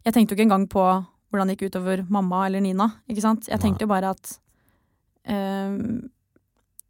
jeg 0.04 0.14
tenkte 0.14 0.32
jo 0.32 0.36
ikke 0.40 0.48
engang 0.48 0.66
på 0.68 0.82
hvordan 1.30 1.48
det 1.48 1.58
gikk 1.58 1.70
utover 1.72 2.04
mamma 2.10 2.46
eller 2.46 2.60
Nina. 2.60 2.90
Ikke 3.08 3.20
sant? 3.20 3.46
Jeg 3.48 3.60
tenkte 3.60 3.82
jo 3.84 3.88
bare 3.88 4.10
at 4.16 4.38
uh, 5.28 5.78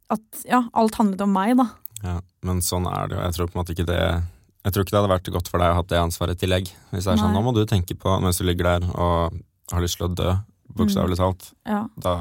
At 0.09 0.43
ja, 0.45 0.63
alt 0.73 0.95
handlet 0.99 1.21
om 1.21 1.31
meg, 1.33 1.55
da. 1.57 1.67
Ja, 2.03 2.17
men 2.43 2.59
sånn 2.61 2.85
er 2.91 3.07
det 3.07 3.15
jo. 3.17 3.23
Jeg 3.23 3.33
tror 3.37 3.47
på 3.47 3.55
en 3.57 3.61
måte 3.63 3.73
ikke 3.75 3.87
det 3.87 4.01
Jeg 4.63 4.71
tror 4.71 4.85
ikke 4.85 4.95
det 4.95 4.99
hadde 5.01 5.11
vært 5.11 5.31
godt 5.35 5.49
for 5.51 5.59
deg 5.59 5.73
å 5.73 5.77
ha 5.79 5.83
det 5.91 5.99
ansvaret 5.99 6.37
i 6.37 6.45
tillegg. 6.45 6.69
Hvis 6.93 7.07
det 7.07 7.13
er 7.13 7.19
sånn, 7.19 7.33
nå 7.35 7.41
må 7.43 7.51
du 7.55 7.65
tenke 7.67 7.97
på 7.99 8.13
mens 8.23 8.39
du 8.39 8.45
ligger 8.47 8.69
der 8.69 8.85
og 8.93 9.35
har 9.73 9.83
lyst 9.83 9.99
til 9.99 10.07
å 10.07 10.13
dø, 10.15 10.35
bokstavelig 10.77 11.19
talt. 11.19 11.49
Ja. 11.67 11.81
Da 11.99 12.13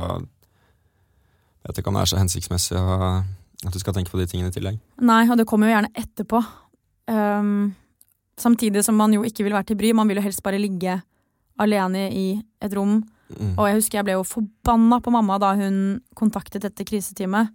vet 1.63 1.77
jeg 1.77 1.85
ikke 1.85 1.93
om 1.93 2.01
det 2.01 2.03
er 2.03 2.11
så 2.11 2.19
hensiktsmessig 2.19 2.81
at 2.83 3.71
du 3.71 3.79
skal 3.79 3.95
tenke 3.95 4.11
på 4.11 4.19
de 4.19 4.27
tingene 4.27 4.51
i 4.51 4.57
tillegg. 4.57 4.81
Nei, 5.07 5.23
og 5.31 5.39
det 5.39 5.47
kommer 5.47 5.71
jo 5.71 5.77
gjerne 5.77 5.93
etterpå. 6.03 6.43
Um, 7.13 7.73
samtidig 8.41 8.83
som 8.87 8.99
man 8.99 9.15
jo 9.15 9.23
ikke 9.27 9.47
vil 9.47 9.55
være 9.55 9.71
til 9.71 9.79
bry. 9.79 9.93
Man 9.95 10.11
vil 10.11 10.19
jo 10.19 10.27
helst 10.27 10.43
bare 10.43 10.59
ligge 10.59 10.99
alene 11.63 12.09
i 12.11 12.27
et 12.63 12.75
rom. 12.75 12.99
Mm. 13.33 13.55
Og 13.55 13.67
jeg 13.69 13.79
husker 13.79 14.01
jeg 14.01 14.09
ble 14.09 14.17
jo 14.19 14.27
forbanna 14.27 14.99
på 15.03 15.13
mamma 15.15 15.39
da 15.41 15.55
hun 15.59 15.77
kontaktet 16.19 16.67
dette 16.67 16.87
kriseteamet. 16.89 17.53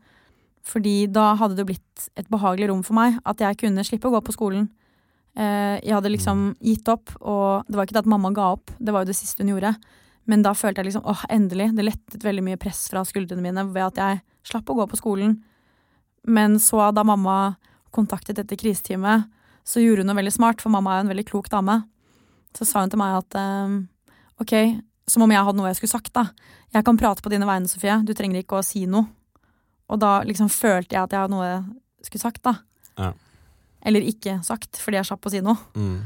Fordi 0.68 1.08
da 1.12 1.32
hadde 1.40 1.56
det 1.60 1.68
blitt 1.70 2.10
et 2.20 2.28
behagelig 2.32 2.68
rom 2.72 2.84
for 2.84 2.98
meg. 2.98 3.22
At 3.28 3.40
jeg 3.44 3.60
kunne 3.62 3.86
slippe 3.88 4.10
å 4.10 4.16
gå 4.18 4.22
på 4.26 4.36
skolen. 4.36 4.68
Eh, 5.38 5.78
jeg 5.84 5.94
hadde 5.94 6.12
liksom 6.12 6.50
gitt 6.66 6.90
opp, 6.90 7.14
og 7.22 7.68
det 7.70 7.78
var 7.78 7.88
ikke 7.88 8.00
det 8.00 8.04
at 8.04 8.10
mamma 8.10 8.34
ga 8.34 8.52
opp, 8.56 8.72
det 8.82 8.94
var 8.94 9.04
jo 9.04 9.12
det 9.12 9.20
siste 9.20 9.46
hun 9.46 9.54
gjorde. 9.54 9.76
Men 10.28 10.42
da 10.44 10.52
følte 10.58 10.82
jeg 10.82 10.90
liksom 10.90 11.06
åh, 11.08 11.24
endelig. 11.32 11.70
Det 11.78 11.86
lettet 11.86 12.26
veldig 12.26 12.44
mye 12.44 12.60
press 12.60 12.88
fra 12.92 13.06
skuldrene 13.08 13.46
mine 13.46 13.64
ved 13.70 13.86
at 13.86 14.02
jeg 14.02 14.24
slapp 14.50 14.68
å 14.70 14.76
gå 14.82 14.88
på 14.92 15.00
skolen. 15.00 15.38
Men 16.28 16.58
så, 16.60 16.82
da 16.92 17.06
mamma 17.08 17.56
kontaktet 17.96 18.36
dette 18.42 18.58
kriseteamet, 18.60 19.30
så 19.68 19.84
gjorde 19.84 20.04
hun 20.04 20.12
noe 20.12 20.20
veldig 20.20 20.34
smart, 20.36 20.64
for 20.64 20.74
mamma 20.74 20.96
er 20.96 21.00
jo 21.00 21.06
en 21.06 21.14
veldig 21.14 21.28
klok 21.30 21.48
dame. 21.54 21.80
Så 22.56 22.68
sa 22.68 22.84
hun 22.84 22.92
til 22.92 23.00
meg 23.00 23.22
at 23.22 23.38
eh, 23.40 23.78
ok, 24.44 24.54
som 25.08 25.24
om 25.24 25.32
jeg 25.32 25.46
hadde 25.48 25.62
noe 25.62 25.72
jeg 25.72 25.80
skulle 25.80 25.96
sagt, 25.96 26.12
da. 26.18 26.28
Jeg 26.76 26.84
kan 26.88 27.00
prate 27.00 27.24
på 27.24 27.32
dine 27.32 27.48
vegne, 27.48 27.70
Sofie, 27.72 28.02
du 28.04 28.12
trenger 28.18 28.44
ikke 28.44 28.60
å 28.60 28.66
si 28.66 28.84
noe. 28.90 29.08
Og 29.90 30.00
da 30.02 30.18
liksom 30.28 30.50
følte 30.52 30.96
jeg 30.96 31.04
at 31.04 31.14
jeg 31.16 31.24
hadde 31.24 31.34
noe 31.36 31.48
jeg 31.48 32.10
skulle 32.10 32.26
sagt, 32.26 32.42
da. 32.44 32.56
Ja. 32.98 33.14
Eller 33.88 34.04
ikke 34.06 34.40
sagt, 34.46 34.78
fordi 34.82 35.00
jeg 35.00 35.08
slapp 35.10 35.26
å 35.28 35.32
si 35.32 35.42
noe. 35.44 35.58
Mm. 35.76 35.98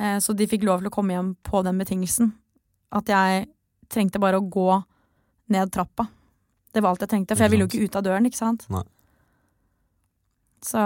Eh, 0.00 0.18
Så 0.20 0.34
de 0.36 0.46
fikk 0.50 0.64
lov 0.64 0.80
til 0.82 0.90
å 0.90 0.94
komme 0.94 1.16
hjem 1.16 1.34
på 1.46 1.62
den 1.64 1.78
betingelsen. 1.80 2.32
At 2.92 3.10
jeg 3.10 3.48
trengte 3.90 4.20
bare 4.22 4.40
å 4.40 4.46
gå 4.50 4.68
ned 5.50 5.72
trappa. 5.74 6.08
Det 6.72 6.82
var 6.82 6.92
alt 6.92 7.02
jeg 7.02 7.10
trengte, 7.10 7.34
for 7.34 7.42
jeg 7.44 7.50
ville 7.50 7.66
jo 7.66 7.70
Ikke 7.72 7.88
ut 7.88 7.96
av 7.98 8.04
døren, 8.06 8.26
ikke 8.28 8.38
sant. 8.38 8.66
Nei. 8.70 8.84
Så 10.62 10.80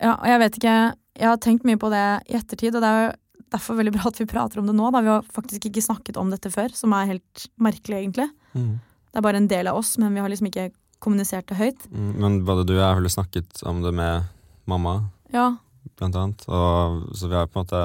Ja, 0.00 0.14
og 0.14 0.26
jeg 0.30 0.38
vet 0.38 0.58
ikke 0.60 0.74
Jeg 1.18 1.26
har 1.26 1.40
tenkt 1.42 1.64
mye 1.66 1.80
på 1.80 1.90
det 1.90 2.04
i 2.30 2.36
ettertid, 2.38 2.76
og 2.78 2.84
det 2.84 2.88
er 2.88 3.00
jo 3.08 3.14
derfor 3.50 3.78
veldig 3.80 3.92
bra 3.96 4.06
at 4.06 4.18
vi 4.20 4.26
prater 4.28 4.60
om 4.60 4.66
det 4.68 4.74
nå, 4.76 4.90
da. 4.92 5.00
Vi 5.02 5.08
har 5.10 5.24
faktisk 5.34 5.64
ikke 5.66 5.82
snakket 5.82 6.18
om 6.20 6.30
dette 6.30 6.50
før, 6.52 6.70
som 6.76 6.92
er 6.94 7.08
helt 7.10 7.46
merkelig, 7.58 8.04
egentlig. 8.04 8.28
Mm. 8.54 8.76
Det 9.12 9.18
er 9.20 9.24
bare 9.24 9.36
en 9.40 9.48
del 9.48 9.66
av 9.70 9.76
oss, 9.80 9.96
men 9.98 10.14
vi 10.14 10.20
har 10.20 10.28
liksom 10.28 10.46
ikke 10.50 10.70
kommunisert 11.00 11.46
det 11.48 11.56
høyt. 11.56 11.86
Mm. 11.90 12.12
Men 12.20 12.44
både 12.44 12.64
du 12.66 12.74
og 12.76 12.80
jeg 12.82 12.94
har 12.98 13.08
snakket 13.14 13.62
om 13.66 13.82
det 13.82 13.94
med 13.94 14.24
mamma, 14.66 14.96
Ja, 15.32 15.56
blant 15.96 16.16
annet. 16.16 16.44
Og, 16.48 17.14
så 17.16 17.28
vi 17.28 17.34
har 17.34 17.46
på 17.46 17.58
en 17.60 17.64
måte 17.66 17.82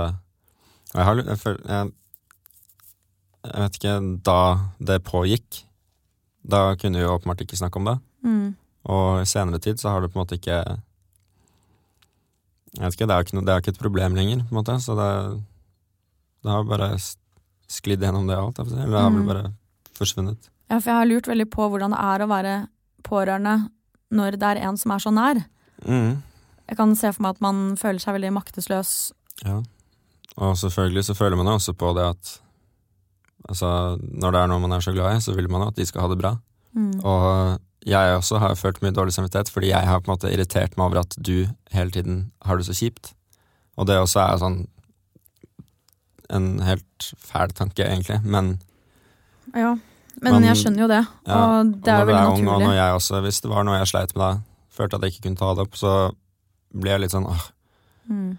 Jeg 0.94 1.04
har 1.06 1.16
jeg, 1.16 1.38
føl- 1.42 1.66
jeg, 1.68 1.92
jeg 3.44 3.62
vet 3.64 3.78
ikke 3.80 3.94
Da 4.24 4.38
det 4.80 5.04
pågikk, 5.04 5.64
da 6.48 6.76
kunne 6.76 7.00
vi 7.00 7.06
åpenbart 7.10 7.42
ikke 7.42 7.58
snakke 7.58 7.78
om 7.80 7.86
det. 7.86 7.98
mm, 8.24 8.56
Og 8.86 9.22
i 9.22 9.26
senere 9.26 9.60
tid 9.60 9.78
så 9.80 9.90
har 9.90 10.02
det 10.02 10.12
på 10.14 10.20
en 10.20 10.26
måte 10.26 10.36
ikke 10.40 10.58
Jeg 12.74 12.82
vet 12.84 12.94
ikke, 12.98 13.08
det 13.08 13.16
er 13.16 13.24
ikke, 13.26 13.36
noe, 13.38 13.46
det 13.46 13.54
er 13.54 13.62
ikke 13.62 13.74
et 13.76 13.80
problem 13.84 14.16
lenger, 14.18 14.40
på 14.48 14.50
en 14.56 14.58
måte. 14.64 14.76
Så 14.82 14.96
det, 14.98 15.10
det 16.44 16.52
har 16.52 16.64
bare 16.66 16.88
sklidd 17.70 18.02
gjennom 18.02 18.26
det 18.28 18.38
alt. 18.40 18.60
Eller 18.64 18.88
det 18.90 19.00
har 19.04 19.12
vel 19.14 19.22
Mm. 19.22 19.28
bare 19.30 19.54
forsvunnet. 19.94 20.50
Ja, 20.72 20.78
for 20.80 20.90
jeg 20.90 21.00
har 21.00 21.10
lurt 21.10 21.30
veldig 21.30 21.50
på 21.54 21.68
hvordan 21.70 21.94
det 21.96 22.02
er 22.04 22.24
å 22.24 22.30
være 22.32 22.54
pårørende 23.06 23.58
når 24.14 24.38
det 24.40 24.52
er 24.54 24.62
en 24.68 24.78
som 24.80 24.94
er 24.94 25.04
så 25.04 25.12
nær. 25.14 25.42
Mm. 25.84 26.22
Jeg 26.70 26.80
kan 26.80 26.96
se 26.98 27.12
for 27.14 27.26
meg 27.26 27.36
at 27.36 27.44
man 27.44 27.62
føler 27.80 28.02
seg 28.02 28.16
veldig 28.16 28.32
maktesløs. 28.38 28.94
Ja. 29.44 29.60
Og 30.40 30.56
selvfølgelig 30.58 31.06
så 31.10 31.18
føler 31.18 31.38
man 31.38 31.50
jo 31.52 31.60
også 31.60 31.76
på 31.78 31.94
det 31.98 32.08
at 32.16 32.40
Altså, 33.44 34.00
når 34.00 34.32
det 34.32 34.40
er 34.40 34.48
noe 34.48 34.62
man 34.64 34.72
er 34.72 34.84
så 34.86 34.94
glad 34.96 35.18
i, 35.18 35.20
så 35.20 35.34
vil 35.36 35.50
man 35.52 35.66
jo 35.66 35.72
at 35.74 35.76
de 35.76 35.84
skal 35.84 36.06
ha 36.06 36.08
det 36.08 36.16
bra. 36.22 36.30
Mm. 36.72 37.02
Og 37.04 37.60
jeg 37.84 38.16
også 38.16 38.40
har 38.40 38.56
følt 38.56 38.80
mye 38.80 38.96
dårlig 38.96 39.12
samvittighet, 39.18 39.50
fordi 39.52 39.74
jeg 39.74 39.88
har 39.88 40.00
på 40.00 40.08
en 40.08 40.14
måte 40.14 40.32
irritert 40.32 40.78
meg 40.78 40.86
over 40.86 41.02
at 41.02 41.18
du 41.20 41.50
hele 41.76 41.92
tiden 41.92 42.22
har 42.48 42.56
det 42.56 42.70
så 42.70 42.76
kjipt. 42.78 43.12
Og 43.76 43.90
det 43.90 43.98
også 44.00 44.22
er 44.24 44.40
sånn 44.40 44.58
en 46.34 46.48
helt 46.64 47.10
fæl 47.20 47.52
tanke, 47.52 47.84
egentlig, 47.84 48.22
men 48.24 48.56
Ja, 49.54 49.76
men 50.22 50.34
men 50.34 50.44
jeg 50.44 50.56
skjønner 50.62 50.80
jo 50.84 50.88
det. 50.88 51.02
ja, 51.28 51.38
og 51.60 51.72
det 51.84 51.88
er 51.94 52.00
jo 52.00 52.06
veldig 52.06 52.28
ung, 52.34 52.48
Og 52.48 52.60
naturlig. 52.62 52.76
jeg 52.78 52.94
også, 53.00 53.22
hvis 53.22 53.42
det 53.42 53.50
var 53.52 53.64
noe 53.64 53.78
jeg 53.80 53.88
sleit 53.88 54.16
med 54.16 54.22
da, 54.24 54.32
følte 54.70 54.96
at 54.96 55.02
jeg 55.02 55.12
ikke 55.14 55.24
kunne 55.28 55.38
ta 55.42 55.54
det 55.54 55.62
opp, 55.68 55.76
så 55.76 55.94
ble 56.74 56.90
jeg 56.92 57.02
litt 57.02 57.12
sånn 57.12 57.26
åh, 57.30 57.50
Mm. 58.10 58.38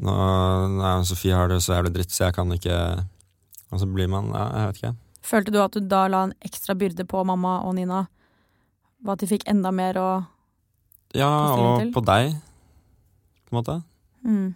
nå, 0.00 0.12
nei, 0.78 1.02
Sofie 1.04 1.34
har 1.36 1.48
det 1.48 1.58
så 1.60 1.74
jævlig 1.76 1.92
dritt, 1.92 2.10
så 2.10 2.24
jeg 2.28 2.34
kan 2.34 2.48
ikke 2.54 3.04
Og 3.70 3.80
så 3.82 3.86
blir 3.92 4.08
man 4.08 4.30
Ja, 4.32 4.46
jeg 4.56 4.66
vet 4.68 4.76
ikke. 4.82 4.94
Følte 5.22 5.52
du 5.52 5.58
at 5.62 5.72
du 5.72 5.80
da 5.80 6.06
la 6.08 6.22
en 6.24 6.32
ekstra 6.40 6.74
byrde 6.74 7.04
på 7.04 7.20
mamma 7.26 7.58
og 7.68 7.74
Nina? 7.74 8.06
Var 9.04 9.12
at 9.12 9.18
de 9.20 9.26
fikk 9.26 9.42
enda 9.46 9.70
mer 9.70 9.94
å 10.00 10.26
Ja, 11.14 11.28
og 11.54 11.80
til. 11.80 11.92
på 11.92 12.00
deg, 12.04 12.32
på 13.44 13.52
en 13.52 13.62
måte. 13.62 13.82
mm. 14.24 14.54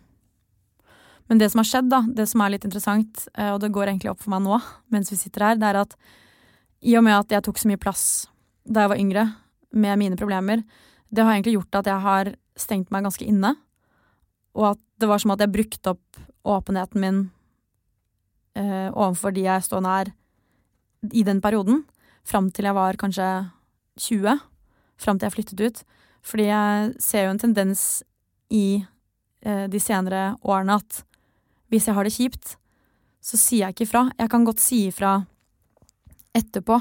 Men 1.29 1.39
det 1.39 1.51
som 1.53 1.59
har 1.59 1.65
skjedd, 1.65 1.89
da, 1.91 2.01
det 2.09 2.27
som 2.29 2.41
er 2.41 2.51
litt 2.51 2.65
interessant, 2.65 3.29
eh, 3.37 3.51
og 3.53 3.61
det 3.61 3.71
går 3.73 3.87
egentlig 3.89 4.11
opp 4.11 4.21
for 4.21 4.31
meg 4.31 4.43
nå 4.43 4.61
mens 4.91 5.11
vi 5.11 5.17
sitter 5.17 5.41
her, 5.41 5.55
det 5.57 5.65
er 5.65 5.77
at 5.81 5.95
i 6.83 6.97
og 6.99 7.05
med 7.07 7.15
at 7.17 7.33
jeg 7.33 7.45
tok 7.47 7.61
så 7.61 7.71
mye 7.71 7.81
plass 7.81 8.07
da 8.63 8.85
jeg 8.85 8.93
var 8.93 9.01
yngre 9.01 9.27
med 9.73 9.99
mine 9.99 10.19
problemer, 10.19 10.63
det 11.13 11.25
har 11.25 11.35
egentlig 11.35 11.57
gjort 11.57 11.81
at 11.81 11.91
jeg 11.91 12.05
har 12.05 12.33
stengt 12.59 12.93
meg 12.93 13.07
ganske 13.07 13.27
inne. 13.27 13.55
Og 14.57 14.73
at 14.75 14.83
det 15.01 15.09
var 15.09 15.23
som 15.23 15.33
at 15.35 15.43
jeg 15.43 15.53
brukte 15.53 15.95
opp 15.95 16.21
åpenheten 16.43 17.01
min 17.01 17.21
eh, 18.59 18.89
overfor 18.91 19.35
de 19.35 19.47
jeg 19.47 19.65
står 19.65 19.83
nær 19.85 20.13
i 21.11 21.25
den 21.27 21.41
perioden. 21.43 21.85
Fram 22.27 22.51
til 22.51 22.69
jeg 22.69 22.77
var 22.77 22.99
kanskje 23.01 23.29
20. 24.01 24.41
Fram 25.01 25.19
til 25.19 25.29
jeg 25.29 25.37
flyttet 25.37 25.63
ut. 25.63 25.83
Fordi 26.23 26.49
jeg 26.49 26.95
ser 27.03 27.27
jo 27.27 27.35
en 27.35 27.43
tendens 27.43 28.03
i 28.53 28.85
eh, 29.43 29.67
de 29.71 29.81
senere 29.83 30.37
årene 30.43 30.79
at 30.79 31.03
hvis 31.73 31.89
jeg 31.89 31.97
har 31.97 32.05
det 32.05 32.15
kjipt, 32.15 32.57
så 33.23 33.39
sier 33.39 33.67
jeg 33.67 33.75
ikke 33.75 33.87
ifra. 33.89 34.07
Jeg 34.19 34.31
kan 34.31 34.45
godt 34.45 34.61
si 34.61 34.87
ifra 34.91 35.23
etterpå. 36.37 36.79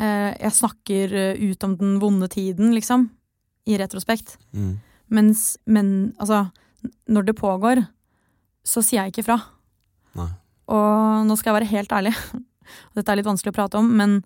Eh, 0.00 0.32
jeg 0.38 0.56
snakker 0.56 1.14
eh, 1.16 1.40
ut 1.50 1.64
om 1.66 1.76
den 1.76 1.96
vonde 2.00 2.28
tiden, 2.32 2.72
liksom, 2.76 3.08
i 3.68 3.78
retrospekt. 3.80 4.36
Mm. 4.56 4.78
Mens, 5.12 5.56
men 5.66 6.12
altså, 6.18 6.46
når 7.10 7.28
det 7.28 7.38
pågår, 7.40 7.82
så 8.64 8.82
sier 8.84 9.02
jeg 9.02 9.14
ikke 9.14 9.26
fra. 9.28 9.40
Nei. 10.18 10.30
Og 10.70 11.26
nå 11.26 11.36
skal 11.36 11.50
jeg 11.50 11.58
være 11.58 11.72
helt 11.74 11.92
ærlig, 11.92 12.14
og 12.90 13.00
dette 13.00 13.12
er 13.12 13.20
litt 13.20 13.28
vanskelig 13.28 13.52
å 13.52 13.58
prate 13.58 13.80
om, 13.80 13.90
men 14.00 14.20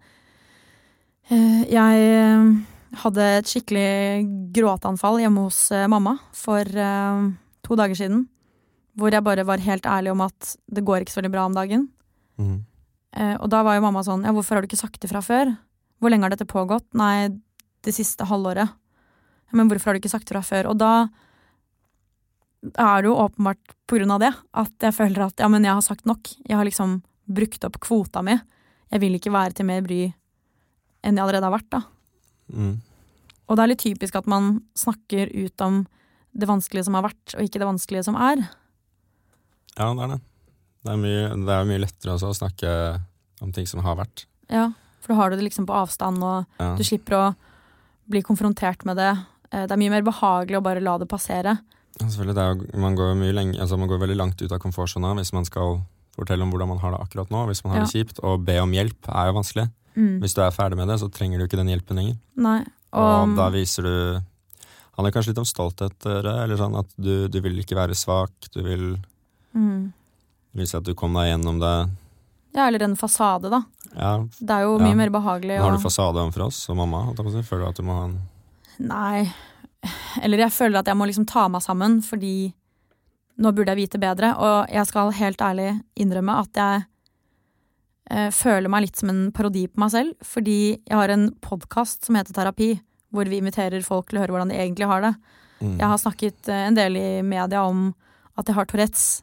eh, 1.32 1.64
jeg 1.72 2.52
hadde 3.00 3.30
et 3.40 3.50
skikkelig 3.50 4.52
gråteanfall 4.54 5.18
hjemme 5.18 5.48
hos 5.48 5.66
mamma 5.90 6.12
for 6.36 6.68
to 7.66 7.78
dager 7.80 7.98
siden. 7.98 8.28
Hvor 8.94 9.10
jeg 9.10 9.26
bare 9.26 9.42
var 9.48 9.58
helt 9.64 9.88
ærlig 9.90 10.12
om 10.12 10.22
at 10.22 10.52
det 10.70 10.84
går 10.86 11.02
ikke 11.02 11.10
så 11.10 11.18
veldig 11.18 11.32
bra 11.34 11.48
om 11.48 11.56
dagen. 11.56 11.88
Mm. 12.38 12.60
Eh, 13.14 13.36
og 13.38 13.50
da 13.52 13.62
var 13.66 13.78
jo 13.78 13.84
mamma 13.84 14.02
sånn, 14.06 14.24
ja, 14.26 14.32
hvorfor 14.34 14.58
har 14.58 14.64
du 14.64 14.70
ikke 14.70 14.80
sagt 14.80 15.04
ifra 15.06 15.22
før? 15.24 15.54
Hvor 16.02 16.10
lenge 16.10 16.26
har 16.26 16.34
dette 16.34 16.48
pågått? 16.50 16.86
Nei, 16.98 17.30
det 17.86 17.94
siste 17.94 18.26
halvåret. 18.28 18.74
Men 19.54 19.70
hvorfor 19.70 19.92
har 19.92 19.96
du 19.96 20.02
ikke 20.02 20.12
sagt 20.12 20.30
ifra 20.30 20.42
før? 20.44 20.72
Og 20.72 20.80
da 20.80 20.92
er 22.64 23.02
det 23.04 23.10
jo 23.10 23.18
åpenbart 23.20 23.74
på 23.86 23.98
grunn 23.98 24.14
av 24.14 24.22
det 24.22 24.30
at 24.56 24.86
jeg 24.86 24.96
føler 24.96 25.26
at 25.26 25.40
ja, 25.42 25.50
men 25.52 25.66
jeg 25.66 25.76
har 25.76 25.84
sagt 25.84 26.08
nok. 26.08 26.30
Jeg 26.48 26.56
har 26.58 26.66
liksom 26.66 26.98
brukt 27.24 27.64
opp 27.66 27.78
kvota 27.84 28.22
mi. 28.24 28.36
Jeg 28.92 29.02
vil 29.02 29.16
ikke 29.18 29.32
være 29.34 29.58
til 29.58 29.68
mer 29.68 29.84
bry 29.84 30.02
enn 31.04 31.18
jeg 31.18 31.24
allerede 31.24 31.46
har 31.46 31.54
vært, 31.54 31.70
da. 31.72 31.82
Mm. 32.48 32.76
Og 33.44 33.56
det 33.56 33.64
er 33.64 33.70
litt 33.70 33.82
typisk 33.84 34.16
at 34.16 34.28
man 34.30 34.62
snakker 34.78 35.28
ut 35.32 35.64
om 35.64 35.82
det 36.34 36.48
vanskelige 36.48 36.86
som 36.86 36.96
har 36.96 37.04
vært, 37.06 37.34
og 37.36 37.44
ikke 37.44 37.60
det 37.60 37.68
vanskelige 37.68 38.06
som 38.06 38.16
er. 38.16 38.46
Ja, 39.76 39.90
det 39.92 40.06
er 40.06 40.14
det. 40.14 40.22
Det 40.84 40.92
er, 40.92 41.00
mye, 41.00 41.28
det 41.46 41.54
er 41.54 41.68
mye 41.68 41.82
lettere 41.86 42.14
også 42.14 42.30
å 42.30 42.36
snakke 42.36 42.70
om 43.44 43.52
ting 43.56 43.66
som 43.68 43.80
har 43.84 43.96
vært. 43.96 44.26
Ja, 44.52 44.68
for 45.00 45.14
da 45.14 45.20
har 45.20 45.30
du 45.32 45.38
det 45.38 45.46
liksom 45.48 45.66
på 45.68 45.76
avstand, 45.76 46.22
og 46.22 46.44
Ja. 46.60 46.74
Du 46.76 46.84
slipper 46.84 47.16
å 47.16 47.36
bli 48.08 48.22
konfrontert 48.22 48.84
med 48.84 48.96
det. 49.00 49.12
Eh, 49.50 49.66
Det 49.66 49.72
er 49.72 49.80
mye 49.80 49.90
mer 49.90 50.02
behagelig 50.02 50.58
å 50.58 50.62
bare 50.62 50.80
la 50.84 50.98
det 50.98 51.08
passere. 51.08 51.58
Ja, 52.00 52.06
Selvfølgelig, 52.06 52.34
det 52.34 52.74
er 52.74 52.78
man, 52.78 52.96
går 52.96 53.14
lenge, 53.32 53.58
altså 53.58 53.78
man 53.78 53.88
går 53.88 54.00
veldig 54.00 54.16
langt 54.16 54.42
ut 54.42 54.52
av 54.52 54.58
komfortsona 54.58 55.14
hvis 55.16 55.32
man 55.32 55.44
skal 55.44 55.80
fortelle 56.14 56.42
om 56.42 56.50
hvordan 56.50 56.68
man 56.68 56.78
har 56.78 56.90
det 56.92 57.00
akkurat 57.00 57.30
nå. 57.30 57.46
Hvis 57.48 57.64
man 57.64 57.72
har 57.72 57.80
Ja. 57.80 57.84
det 57.86 57.92
kjipt, 57.94 58.20
og 58.22 58.44
be 58.44 58.58
om 58.58 58.70
hjelp 58.72 59.08
er 59.08 59.26
jo 59.32 59.40
vanskelig. 59.40 59.70
Mm. 59.96 60.20
Hvis 60.20 60.34
du 60.34 60.42
er 60.42 60.50
ferdig 60.50 60.76
med 60.76 60.88
det, 60.88 60.98
så 61.00 61.08
trenger 61.08 61.38
du 61.38 61.46
ikke 61.46 61.56
den 61.56 61.68
hjelpen 61.68 61.96
lenger. 61.96 62.18
Nei. 62.36 62.64
Og, 62.92 63.30
Og, 63.30 63.36
da 63.36 63.50
viser 63.50 63.82
du 63.82 64.22
Han 64.96 65.06
er 65.06 65.10
kanskje 65.10 65.32
litt 65.32 65.38
om 65.38 65.44
stolthet, 65.44 66.06
eller 66.06 66.56
sånn 66.56 66.78
at 66.78 66.86
du, 66.96 67.26
du 67.26 67.40
vil 67.40 67.58
ikke 67.58 67.74
være 67.74 67.96
svak. 67.98 68.30
Du 68.54 68.62
vil 68.62 68.96
mm. 69.52 69.92
Vise 70.54 70.76
at 70.78 70.84
du 70.86 70.94
kom 70.94 71.14
deg 71.18 71.30
gjennom 71.32 71.58
det. 71.60 71.74
Ja, 72.54 72.68
eller 72.68 72.82
en 72.86 72.96
fasade, 72.96 73.50
da. 73.50 73.62
Ja, 73.94 74.18
Det 74.40 74.50
er 74.50 74.62
jo 74.62 74.78
Ja. 74.78 74.84
mye 74.84 74.96
mer 74.96 75.10
behagelig 75.10 75.58
å 75.58 75.62
har 75.62 75.72
du 75.76 75.82
fasade 75.82 76.18
overfor 76.22 76.46
oss 76.46 76.68
og 76.70 76.76
mamma. 76.76 77.14
si. 77.16 77.42
Føler 77.42 77.64
du 77.64 77.68
at 77.68 77.76
du 77.76 77.82
må 77.82 77.94
ha 77.98 78.04
en 78.04 78.18
Nei. 78.78 79.32
Eller 80.22 80.38
jeg 80.38 80.50
føler 80.50 80.78
at 80.78 80.86
jeg 80.86 80.96
må 80.96 81.06
liksom 81.06 81.26
ta 81.26 81.46
meg 81.48 81.62
sammen, 81.62 82.00
fordi 82.02 82.52
nå 83.38 83.52
burde 83.54 83.74
jeg 83.74 83.88
vite 83.88 84.00
bedre. 84.00 84.34
Og 84.38 84.68
jeg 84.72 84.86
skal 84.86 85.10
helt 85.12 85.38
ærlig 85.38 85.80
innrømme 85.96 86.38
at 86.40 86.52
jeg 86.54 86.84
eh, 88.10 88.30
føler 88.30 88.68
meg 88.68 88.82
litt 88.86 88.96
som 88.96 89.10
en 89.10 89.32
parodi 89.32 89.66
på 89.68 89.78
meg 89.84 89.90
selv. 89.94 90.14
Fordi 90.22 90.56
jeg 90.86 90.96
har 90.96 91.08
en 91.14 91.30
podkast 91.44 92.04
som 92.04 92.16
heter 92.18 92.32
Terapi, 92.36 92.80
hvor 93.12 93.28
vi 93.30 93.38
inviterer 93.40 93.84
folk 93.86 94.08
til 94.10 94.18
å 94.18 94.24
høre 94.24 94.34
hvordan 94.34 94.50
de 94.50 94.58
egentlig 94.58 94.86
har 94.90 95.00
det. 95.02 95.14
mm. 95.60 95.78
Jeg 95.78 95.86
har 95.88 95.98
snakket 95.98 96.48
eh, 96.48 96.66
en 96.68 96.74
del 96.74 96.96
i 96.96 97.22
media 97.22 97.62
om 97.66 97.94
at 98.36 98.46
jeg 98.46 98.54
har 98.56 98.66
Tourettes. 98.66 99.22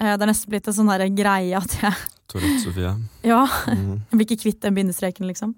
Eh, 0.00 0.16
Det 0.16 0.22
er 0.24 0.30
nesten 0.32 0.50
blitt 0.50 0.66
en 0.70 0.74
sånn 0.74 1.14
greie 1.16 1.56
at 1.56 1.76
jeg 1.82 1.94
Tourette 2.30 2.60
Sofie. 2.62 2.92
Ja, 3.26 3.44
Mhm. 3.44 4.02
jeg 4.10 4.16
blir 4.18 4.26
ikke 4.26 4.42
kvitt 4.44 4.60
den 4.60 4.74
bindestreken, 4.74 5.26
liksom. 5.26 5.54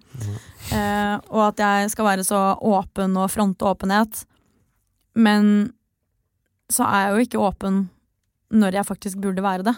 Eh, 0.73 1.21
og 1.31 1.49
at 1.53 1.57
jeg 1.59 1.91
skal 1.91 2.05
være 2.07 2.25
så 2.25 2.59
åpen 2.61 3.17
og 3.17 3.31
fronte 3.31 3.61
åpenhet. 3.69 4.25
Men 5.15 5.73
så 6.73 6.85
er 6.89 7.07
jeg 7.07 7.13
jo 7.13 7.25
ikke 7.27 7.45
åpen 7.53 7.89
når 8.53 8.73
jeg 8.73 8.87
faktisk 8.89 9.21
burde 9.21 9.43
være 9.45 9.65
det. 9.65 9.77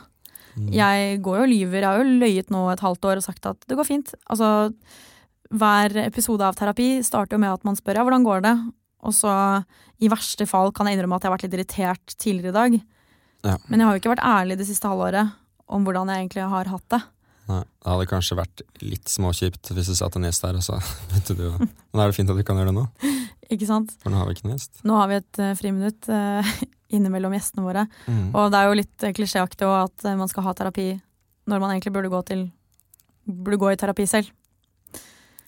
Mm. 0.56 0.68
Jeg 0.72 1.22
går 1.22 1.36
jo 1.38 1.42
og 1.42 1.50
lyver. 1.50 1.80
Jeg 1.80 1.84
har 1.90 1.98
jo 1.98 2.18
løyet 2.20 2.50
nå 2.54 2.70
et 2.72 2.80
halvt 2.80 3.04
år 3.10 3.16
og 3.18 3.22
sagt 3.26 3.46
at 3.46 3.58
det 3.66 3.76
går 3.76 3.84
fint. 3.88 4.14
Altså, 4.30 4.72
hver 5.50 5.96
episode 6.06 6.42
av 6.46 6.54
terapi 6.54 7.02
starter 7.02 7.34
jo 7.34 7.42
med 7.42 7.52
at 7.52 7.64
man 7.66 7.74
spør 7.78 7.96
ja, 7.98 8.04
hvordan 8.06 8.24
går 8.24 8.42
det? 8.46 8.54
Og 9.02 9.12
så 9.12 9.64
i 10.00 10.08
verste 10.08 10.46
fall 10.46 10.70
kan 10.72 10.86
jeg 10.86 10.96
innrømme 10.96 11.16
at 11.18 11.22
jeg 11.26 11.30
har 11.30 11.36
vært 11.36 11.46
litt 11.48 11.58
irritert 11.58 12.14
tidligere 12.22 12.54
i 12.54 12.58
dag. 12.60 12.80
Ja. 13.44 13.58
Men 13.68 13.80
jeg 13.80 13.88
har 13.88 13.96
jo 13.96 14.02
ikke 14.02 14.14
vært 14.14 14.26
ærlig 14.26 14.58
det 14.60 14.68
siste 14.68 14.88
halvåret 14.88 15.34
om 15.74 15.84
hvordan 15.84 16.10
jeg 16.12 16.24
egentlig 16.24 16.46
har 16.48 16.70
hatt 16.72 16.86
det. 16.92 17.00
Nei, 17.44 17.60
det 17.60 17.90
hadde 17.92 18.08
kanskje 18.08 18.36
vært 18.38 18.62
litt 18.80 19.10
småkjipt 19.12 19.68
hvis 19.76 19.90
du 19.92 19.94
satt 19.98 20.14
en 20.16 20.24
gjest 20.24 20.46
der 20.46 20.56
og 20.56 20.64
så 20.64 20.78
vet 21.12 21.28
du 21.28 21.42
Men 21.58 21.68
da 21.68 22.06
er 22.06 22.12
det 22.12 22.16
fint 22.16 22.30
at 22.32 22.38
vi 22.38 22.44
kan 22.46 22.56
gjøre 22.56 22.72
det 22.72 22.78
nå, 22.78 22.84
Ikke 23.54 23.68
sant? 23.68 23.92
for 24.00 24.12
nå 24.12 24.20
har 24.20 24.30
vi 24.30 24.36
ikke 24.38 24.46
noen 24.46 24.56
gjest. 24.56 24.80
Nå 24.88 24.96
har 24.96 25.10
vi 25.10 25.18
et 25.20 25.40
uh, 25.42 25.50
friminutt 25.58 26.08
uh, 26.08 26.54
innimellom 26.96 27.34
gjestene 27.36 27.66
våre. 27.66 27.84
Mm. 28.08 28.30
Og 28.32 28.48
det 28.52 28.60
er 28.60 28.70
jo 28.70 28.78
litt 28.78 29.04
eh, 29.04 29.12
klisjéaktig 29.16 29.66
òg 29.66 29.90
at 29.90 30.04
man 30.16 30.30
skal 30.30 30.46
ha 30.46 30.52
terapi 30.56 30.92
når 31.50 31.60
man 31.60 31.74
egentlig 31.74 31.92
burde 31.96 32.12
gå 32.12 32.20
til 32.28 32.46
Burde 33.24 33.56
gå 33.56 33.70
i 33.72 33.76
terapi 33.80 34.04
selv. 34.04 34.28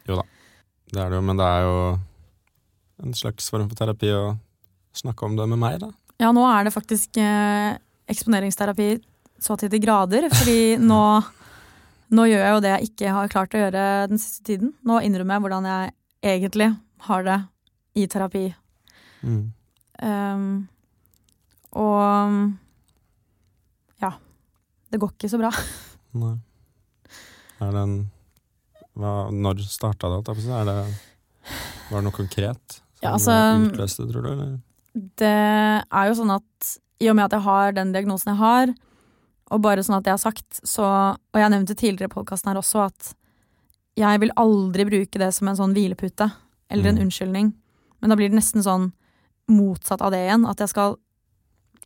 Jo 0.08 0.16
da, 0.16 0.22
Det 0.88 1.00
er 1.02 1.10
det 1.12 1.18
jo, 1.18 1.24
men 1.28 1.36
det 1.36 1.44
er 1.44 1.66
jo 1.66 1.74
en 3.04 3.12
slags 3.12 3.50
form 3.52 3.66
for 3.68 3.76
terapi 3.76 4.14
å 4.16 4.22
snakke 4.96 5.28
om 5.28 5.36
det 5.36 5.44
med 5.50 5.60
meg, 5.60 5.76
da. 5.82 5.90
Ja, 6.22 6.30
nå 6.32 6.44
er 6.48 6.66
det 6.66 6.72
faktisk 6.74 7.18
eh, 7.20 7.76
eksponeringsterapi 8.08 8.88
så 9.42 9.56
til 9.60 9.70
de 9.72 9.80
grader, 9.82 10.28
fordi 10.32 10.76
nå, 10.90 11.02
nå 12.16 12.28
gjør 12.30 12.44
jeg 12.44 12.54
jo 12.54 12.62
det 12.64 12.72
jeg 12.72 12.90
ikke 12.90 13.16
har 13.18 13.32
klart 13.32 13.56
å 13.56 13.60
gjøre 13.66 13.84
den 14.12 14.22
siste 14.22 14.46
tiden. 14.52 14.72
Nå 14.86 15.00
innrømmer 15.04 15.36
jeg 15.36 15.46
hvordan 15.46 15.68
jeg 15.70 15.92
egentlig 16.36 16.70
har 17.08 17.26
det 17.26 17.38
i 17.96 18.06
terapi. 18.12 18.46
Mm. 19.26 19.44
Um, 20.02 20.48
og 21.76 22.48
ja. 24.02 24.12
Det 24.92 25.00
går 25.00 25.14
ikke 25.16 25.30
så 25.32 25.40
bra. 25.40 25.50
Nei. 26.22 26.36
Er 27.64 27.72
det 27.72 27.82
en 27.86 27.96
hva, 28.96 29.28
Når 29.32 29.60
starta 29.68 30.08
det? 30.08 30.22
Er 30.48 30.64
det, 30.68 30.76
var 31.90 32.00
det 32.00 32.04
noe 32.06 32.16
konkret 32.16 32.78
som 32.78 33.04
Ja, 33.04 33.12
altså- 33.12 33.36
utløste 33.68 34.06
det, 34.06 34.12
tror 34.12 34.24
du? 34.24 34.30
Eller? 34.32 34.54
Det 34.96 35.28
er 35.28 36.08
jo 36.08 36.14
sånn 36.16 36.32
at 36.38 36.70
i 37.04 37.10
og 37.10 37.16
med 37.18 37.26
at 37.28 37.34
jeg 37.36 37.44
har 37.44 37.72
den 37.76 37.90
diagnosen 37.92 38.32
jeg 38.32 38.40
har, 38.40 38.70
og 39.52 39.60
bare 39.62 39.82
sånn 39.84 39.98
at 39.98 40.06
jeg 40.08 40.16
har 40.16 40.22
sagt, 40.22 40.60
så 40.66 40.82
Og 41.34 41.38
jeg 41.40 41.50
nevnte 41.52 41.76
tidligere 41.76 42.08
i 42.08 42.14
podkasten 42.14 42.48
her 42.50 42.58
også 42.58 42.86
at 42.86 43.12
jeg 43.96 44.20
vil 44.20 44.32
aldri 44.36 44.84
bruke 44.88 45.18
det 45.20 45.28
som 45.34 45.48
en 45.48 45.56
sånn 45.56 45.72
hvilepute 45.76 46.30
eller 46.70 46.88
en 46.88 46.96
Mm. 46.96 47.02
unnskyldning. 47.06 47.52
Men 48.00 48.10
da 48.10 48.16
blir 48.16 48.28
det 48.30 48.36
nesten 48.40 48.62
sånn 48.62 48.92
motsatt 49.48 50.02
av 50.02 50.10
det 50.10 50.18
igjen. 50.26 50.44
At 50.48 50.58
jeg 50.58 50.68
skal 50.68 50.96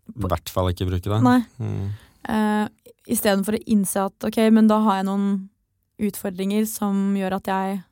I 0.09 0.27
hvert 0.27 0.49
fall 0.49 0.71
ikke 0.73 0.89
bruke 0.89 1.03
det. 1.11 1.23
Nei. 1.23 1.45
Mm. 1.61 1.91
Uh, 2.29 2.69
Istedenfor 3.07 3.55
å 3.59 3.65
innse 3.67 3.97
at 4.07 4.25
ok, 4.25 4.51
men 4.51 4.67
da 4.69 4.81
har 4.81 4.97
jeg 4.97 5.07
noen 5.07 5.49
utfordringer 6.01 6.67
som 6.67 7.15
gjør 7.15 7.37
at 7.37 7.45
jeg 7.47 7.83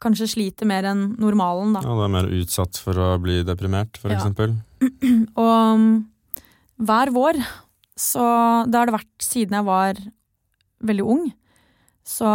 kanskje 0.00 0.28
sliter 0.32 0.66
mer 0.68 0.86
enn 0.88 1.02
normalen, 1.20 1.74
da. 1.76 1.82
Ja, 1.84 1.94
du 1.98 2.04
er 2.06 2.12
mer 2.12 2.28
utsatt 2.32 2.78
for 2.80 2.96
å 2.96 3.08
bli 3.22 3.42
deprimert, 3.44 3.98
for 4.00 4.10
Ja. 4.12 4.18
eksempel. 4.18 4.54
Og 5.36 5.50
um, 5.74 5.88
hver 6.80 7.12
vår, 7.12 7.40
så 8.00 8.24
det 8.70 8.78
har 8.80 8.88
det 8.88 8.96
vært 8.96 9.26
siden 9.26 9.58
jeg 9.58 9.66
var 9.68 10.00
veldig 10.88 11.04
ung, 11.04 11.26
så 12.08 12.30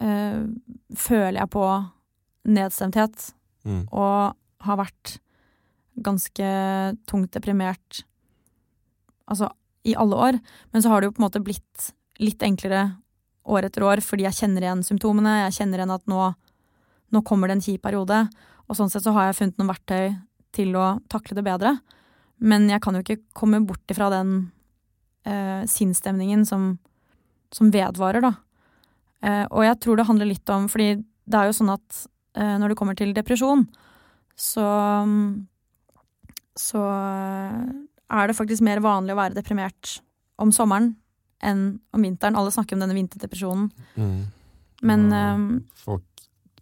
eh, 0.00 0.42
føler 0.96 1.40
jeg 1.42 1.50
på 1.54 1.66
nedstemthet 2.44 3.32
Mm. 3.64 3.86
og 3.96 4.34
har 4.60 4.76
vært 4.76 5.14
ganske 6.04 6.48
tungt 7.08 7.30
deprimert 7.32 8.02
altså 9.26 9.48
i 9.88 9.94
alle 9.96 10.14
år. 10.20 10.38
Men 10.72 10.82
så 10.84 10.90
har 10.92 11.00
det 11.00 11.08
jo 11.08 11.14
på 11.16 11.22
en 11.22 11.26
måte 11.30 11.40
blitt 11.42 11.86
litt 12.20 12.44
enklere 12.44 12.82
år 13.44 13.68
etter 13.68 13.84
år, 13.86 14.02
fordi 14.04 14.26
jeg 14.26 14.38
kjenner 14.38 14.64
igjen 14.64 14.84
symptomene. 14.86 15.44
Jeg 15.46 15.58
kjenner 15.58 15.82
igjen 15.82 15.94
at 15.94 16.06
nå, 16.10 16.20
nå 17.14 17.22
kommer 17.26 17.50
det 17.50 17.58
en 17.58 17.64
kjip 17.64 17.84
periode. 17.84 18.24
Og 18.68 18.78
sånn 18.78 18.92
sett 18.92 19.04
så 19.04 19.14
har 19.16 19.28
jeg 19.28 19.38
funnet 19.40 19.60
noen 19.60 19.72
verktøy 19.72 20.14
til 20.54 20.76
å 20.78 20.86
takle 21.12 21.36
det 21.36 21.44
bedre. 21.46 21.76
Men 22.44 22.68
jeg 22.70 22.82
kan 22.84 22.96
jo 22.96 23.04
ikke 23.04 23.22
komme 23.36 23.62
bort 23.66 23.90
ifra 23.92 24.10
den 24.12 24.34
eh, 25.28 25.62
sinnsstemningen 25.70 26.44
som, 26.48 26.74
som 27.54 27.72
vedvarer, 27.74 28.24
da. 28.24 28.34
Eh, 29.24 29.44
og 29.50 29.64
jeg 29.66 29.80
tror 29.82 29.98
det 29.98 30.08
handler 30.08 30.28
litt 30.28 30.50
om 30.52 30.66
Fordi 30.68 30.98
det 31.00 31.38
er 31.38 31.48
jo 31.48 31.54
sånn 31.56 31.72
at 31.72 32.00
eh, 32.36 32.56
når 32.60 32.72
det 32.72 32.76
kommer 32.76 32.96
til 32.98 33.14
depresjon, 33.16 33.64
så 34.36 34.68
så 36.54 36.80
er 38.14 38.28
det 38.28 38.36
faktisk 38.38 38.62
mer 38.62 38.82
vanlig 38.82 39.14
å 39.14 39.18
være 39.18 39.34
deprimert 39.34 39.96
om 40.38 40.52
sommeren 40.54 40.92
enn 41.44 41.78
om 41.94 42.02
vinteren. 42.02 42.36
Alle 42.40 42.50
snakker 42.54 42.74
om 42.76 42.80
denne 42.84 42.96
vinterdepresjonen, 42.96 43.70
Mm. 43.96 44.24
men 44.82 45.12
eh, 45.12 45.60
folk 45.84 46.02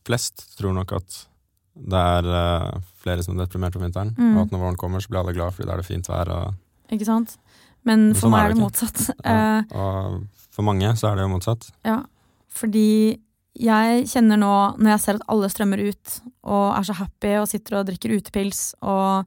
flest 0.05 0.57
tror 0.59 0.75
nok 0.75 0.93
at 0.99 1.27
det 1.75 1.97
er 1.99 2.27
uh, 2.29 2.81
flere 3.01 3.23
som 3.25 3.39
er 3.39 3.47
deprimert 3.47 3.77
om 3.79 3.83
vinteren, 3.87 4.11
Mm. 4.19 4.37
og 4.37 4.43
at 4.47 4.51
når 4.53 4.61
våren 4.61 4.77
kommer, 4.77 5.01
så 5.01 5.09
blir 5.09 5.21
alle 5.23 5.33
glad 5.33 5.55
fordi 5.55 5.67
da 5.71 5.73
er 5.73 5.81
det 5.81 5.87
fint 5.89 6.09
vær. 6.11 6.29
Og, 6.29 6.55
Ikke 6.93 7.07
sant? 7.09 7.37
Men 7.85 8.09
Men 8.11 8.15
for 8.15 8.27
sånn 8.29 8.31
meg 8.35 8.45
er 8.45 8.49
det 8.53 8.57
det 8.59 8.63
motsatt. 8.63 8.99
ja, 9.25 9.63
Eh, 9.73 9.77
og 9.79 10.27
for 10.53 10.63
mange 10.63 10.91
så 10.99 11.09
er 11.11 11.17
det 11.17 11.23
jo 11.25 11.33
motsatt. 11.33 11.71
Ja, 11.85 12.03
fordi 12.51 13.19
jeg 13.59 14.05
kjenner 14.07 14.37
nå, 14.39 14.53
når 14.79 14.91
jeg 14.97 15.01
ser 15.01 15.15
at 15.15 15.25
alle 15.29 15.49
strømmer 15.49 15.81
ut 15.89 16.21
og 16.45 16.77
er 16.77 16.83
så 16.85 16.95
happy 16.95 17.33
og 17.41 17.49
sitter 17.49 17.79
og 17.81 17.87
drikker 17.87 18.15
utepils 18.21 18.75
og 18.83 19.27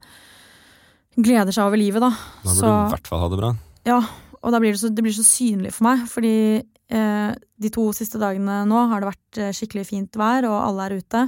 gleder 1.16 1.52
seg 1.54 1.64
over 1.66 1.76
livet, 1.80 2.00
da. 2.04 2.10
Da 2.10 2.50
burde 2.50 2.56
Så- 2.56 2.62
du 2.62 2.86
i 2.86 2.94
hvert 2.96 3.06
fall 3.06 3.20
ha 3.20 3.28
det 3.28 3.38
bra. 3.38 3.56
Ja, 3.86 4.00
og 4.46 4.54
da 4.54 4.60
blir 4.62 4.72
det, 4.76 4.78
så, 4.80 4.88
det 4.94 5.02
blir 5.02 5.14
så 5.16 5.24
synlig 5.26 5.72
for 5.74 5.88
meg, 5.88 6.04
fordi 6.06 6.32
eh, 6.62 7.30
de 7.34 7.70
to 7.74 7.88
siste 7.96 8.20
dagene 8.22 8.60
nå 8.70 8.84
har 8.92 9.02
det 9.02 9.08
vært 9.10 9.40
eh, 9.42 9.52
skikkelig 9.58 9.86
fint 9.88 10.18
vær, 10.20 10.46
og 10.46 10.54
alle 10.62 10.86
er 10.86 10.94
ute. 11.02 11.24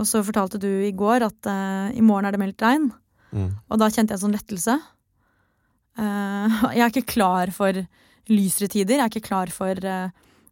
Og 0.00 0.08
så 0.08 0.20
fortalte 0.24 0.60
du 0.60 0.68
i 0.84 0.92
går 0.96 1.24
at 1.24 1.48
eh, 1.48 1.96
i 1.96 2.04
morgen 2.04 2.28
er 2.28 2.36
det 2.36 2.42
meldt 2.44 2.64
regn, 2.68 2.90
Mm. 3.32 3.46
og 3.72 3.78
da 3.80 3.86
kjente 3.88 4.12
jeg 4.12 4.18
en 4.18 4.24
sånn 4.26 4.34
lettelse. 4.36 4.74
Eh, 5.96 6.56
jeg 6.76 6.82
er 6.84 6.90
ikke 6.92 7.08
klar 7.14 7.48
for 7.56 7.78
lysere 8.28 8.68
tider, 8.68 8.98
jeg 8.98 9.06
er 9.06 9.08
ikke 9.14 9.24
klar 9.30 9.48
for 9.54 9.72
eh, 9.72 10.10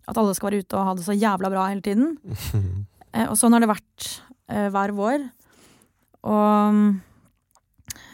at 0.08 0.16
alle 0.18 0.32
skal 0.36 0.48
være 0.48 0.62
ute 0.64 0.78
og 0.80 0.86
ha 0.88 0.94
det 0.96 1.04
så 1.04 1.12
jævla 1.16 1.50
bra 1.52 1.66
hele 1.68 1.84
tiden. 1.84 2.16
Eh, 3.10 3.26
og 3.26 3.34
sånn 3.34 3.50
har 3.56 3.58
det 3.64 3.66
vært 3.66 4.04
hver 4.70 4.92
vår. 4.94 5.22
Og 6.30 6.76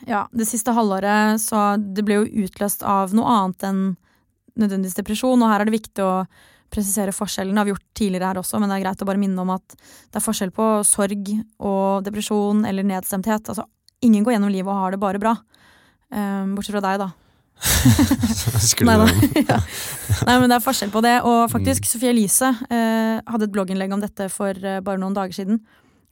ja, 0.07 0.25
det 0.33 0.47
siste 0.49 0.75
halvåret 0.75 1.41
så 1.43 1.73
det 1.81 2.05
ble 2.07 2.21
jo 2.21 2.45
utløst 2.47 2.85
av 2.87 3.15
noe 3.17 3.27
annet 3.27 3.67
enn 3.67 3.81
nødvendigvis 4.57 4.97
depresjon, 4.97 5.43
og 5.43 5.51
her 5.51 5.63
er 5.63 5.69
det 5.69 5.77
viktig 5.77 6.05
å 6.05 6.13
presisere 6.73 7.15
forskjellen. 7.15 7.55
Det 7.55 7.61
har 7.61 7.69
vi 7.69 7.75
gjort 7.75 7.87
tidligere 7.99 8.31
her 8.31 8.41
også, 8.41 8.61
men 8.61 8.71
det 8.71 8.79
er 8.79 8.87
greit 8.87 9.03
å 9.03 9.09
bare 9.09 9.21
minne 9.21 9.43
om 9.43 9.53
at 9.55 9.77
det 9.77 10.19
er 10.19 10.25
forskjell 10.25 10.53
på 10.55 10.71
sorg 10.87 11.31
og 11.59 12.07
depresjon 12.07 12.65
eller 12.69 12.87
nedstemthet. 12.87 13.53
Altså, 13.53 13.67
ingen 14.07 14.25
går 14.27 14.37
gjennom 14.37 14.53
livet 14.53 14.73
og 14.73 14.81
har 14.81 14.97
det 14.97 15.03
bare 15.03 15.23
bra. 15.23 15.37
Eh, 16.11 16.43
bortsett 16.57 16.77
fra 16.79 16.85
deg, 16.89 17.05
da. 17.05 17.13
Nei 18.85 18.97
ja. 19.49 19.57
Nei, 20.29 20.35
men 20.43 20.51
det 20.51 20.59
er 20.59 20.65
forskjell 20.65 20.93
på 20.93 21.03
det. 21.05 21.17
Og 21.29 21.47
faktisk, 21.53 21.89
Sofie 21.89 22.13
Elise 22.13 22.53
eh, 22.69 23.17
hadde 23.25 23.49
et 23.49 23.55
blogginnlegg 23.55 23.95
om 23.97 24.03
dette 24.03 24.29
for 24.33 24.57
eh, 24.57 24.83
bare 24.85 25.01
noen 25.03 25.17
dager 25.17 25.37
siden. 25.39 25.63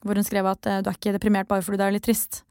Hvor 0.05 0.17
hun 0.17 0.25
skrev 0.27 0.49
at 0.49 0.69
eh, 0.69 0.81
du 0.85 0.89
er 0.91 0.97
ikke 0.97 1.15
deprimert 1.15 1.49
bare 1.51 1.65
fordi 1.65 1.81
du 1.81 1.87
er 1.87 1.95
litt 1.97 2.05
trist. 2.07 2.43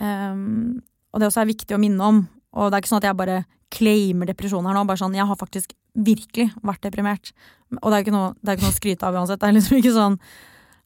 Um, 0.00 0.80
og 1.12 1.20
det 1.20 1.28
også 1.28 1.42
er 1.42 1.50
viktig 1.52 1.76
å 1.76 1.80
minne 1.82 2.10
om. 2.10 2.20
Og 2.56 2.68
det 2.68 2.78
er 2.78 2.82
ikke 2.82 2.92
sånn 2.92 3.02
at 3.02 3.08
jeg 3.08 3.18
bare 3.18 3.38
claimer 3.74 4.28
depresjon 4.30 4.66
her 4.68 4.76
nå. 4.76 4.84
Bare 4.88 5.00
sånn, 5.00 5.16
Jeg 5.16 5.28
har 5.28 5.38
faktisk 5.38 5.74
virkelig 5.98 6.52
vært 6.62 6.84
deprimert. 6.86 7.32
Og 7.80 7.90
det 7.90 7.96
er 7.96 8.04
ikke 8.06 8.14
noe, 8.14 8.32
det 8.40 8.52
er 8.52 8.58
ikke 8.58 8.68
noe 8.68 8.74
å 8.74 8.78
skryte 8.78 9.08
av 9.08 9.18
uansett. 9.18 9.40
Det 9.40 9.48
er 9.48 9.56
liksom 9.56 9.80
ikke 9.80 9.96
sånn 9.96 10.18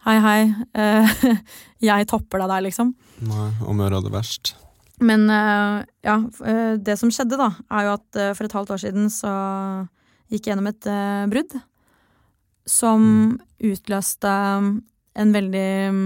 hei, 0.07 0.16
hei, 0.18 0.40
uh, 0.79 1.37
jeg 1.90 2.09
topper 2.11 2.42
deg 2.42 2.51
der, 2.51 2.64
liksom. 2.66 2.94
Nei, 3.29 3.48
om 3.62 3.79
å 3.79 3.87
gjøre 3.87 4.03
det 4.07 4.14
verst. 4.14 4.55
Men 5.03 5.27
uh, 5.31 5.83
ja, 6.07 6.16
uh, 6.22 6.75
det 6.79 6.96
som 6.98 7.12
skjedde 7.14 7.38
da, 7.38 7.53
er 7.70 7.87
jo 7.87 7.94
at 7.98 8.22
for 8.38 8.46
et 8.46 8.57
halvt 8.59 8.75
år 8.75 8.83
siden 8.83 9.12
så 9.12 9.35
gikk 10.33 10.46
jeg 10.46 10.55
gjennom 10.55 10.70
et 10.70 10.90
brudd. 11.31 11.55
Som 12.66 13.05
utløste 13.62 14.33
en 14.33 15.33
veldig 15.35 15.70
mm, 15.92 16.05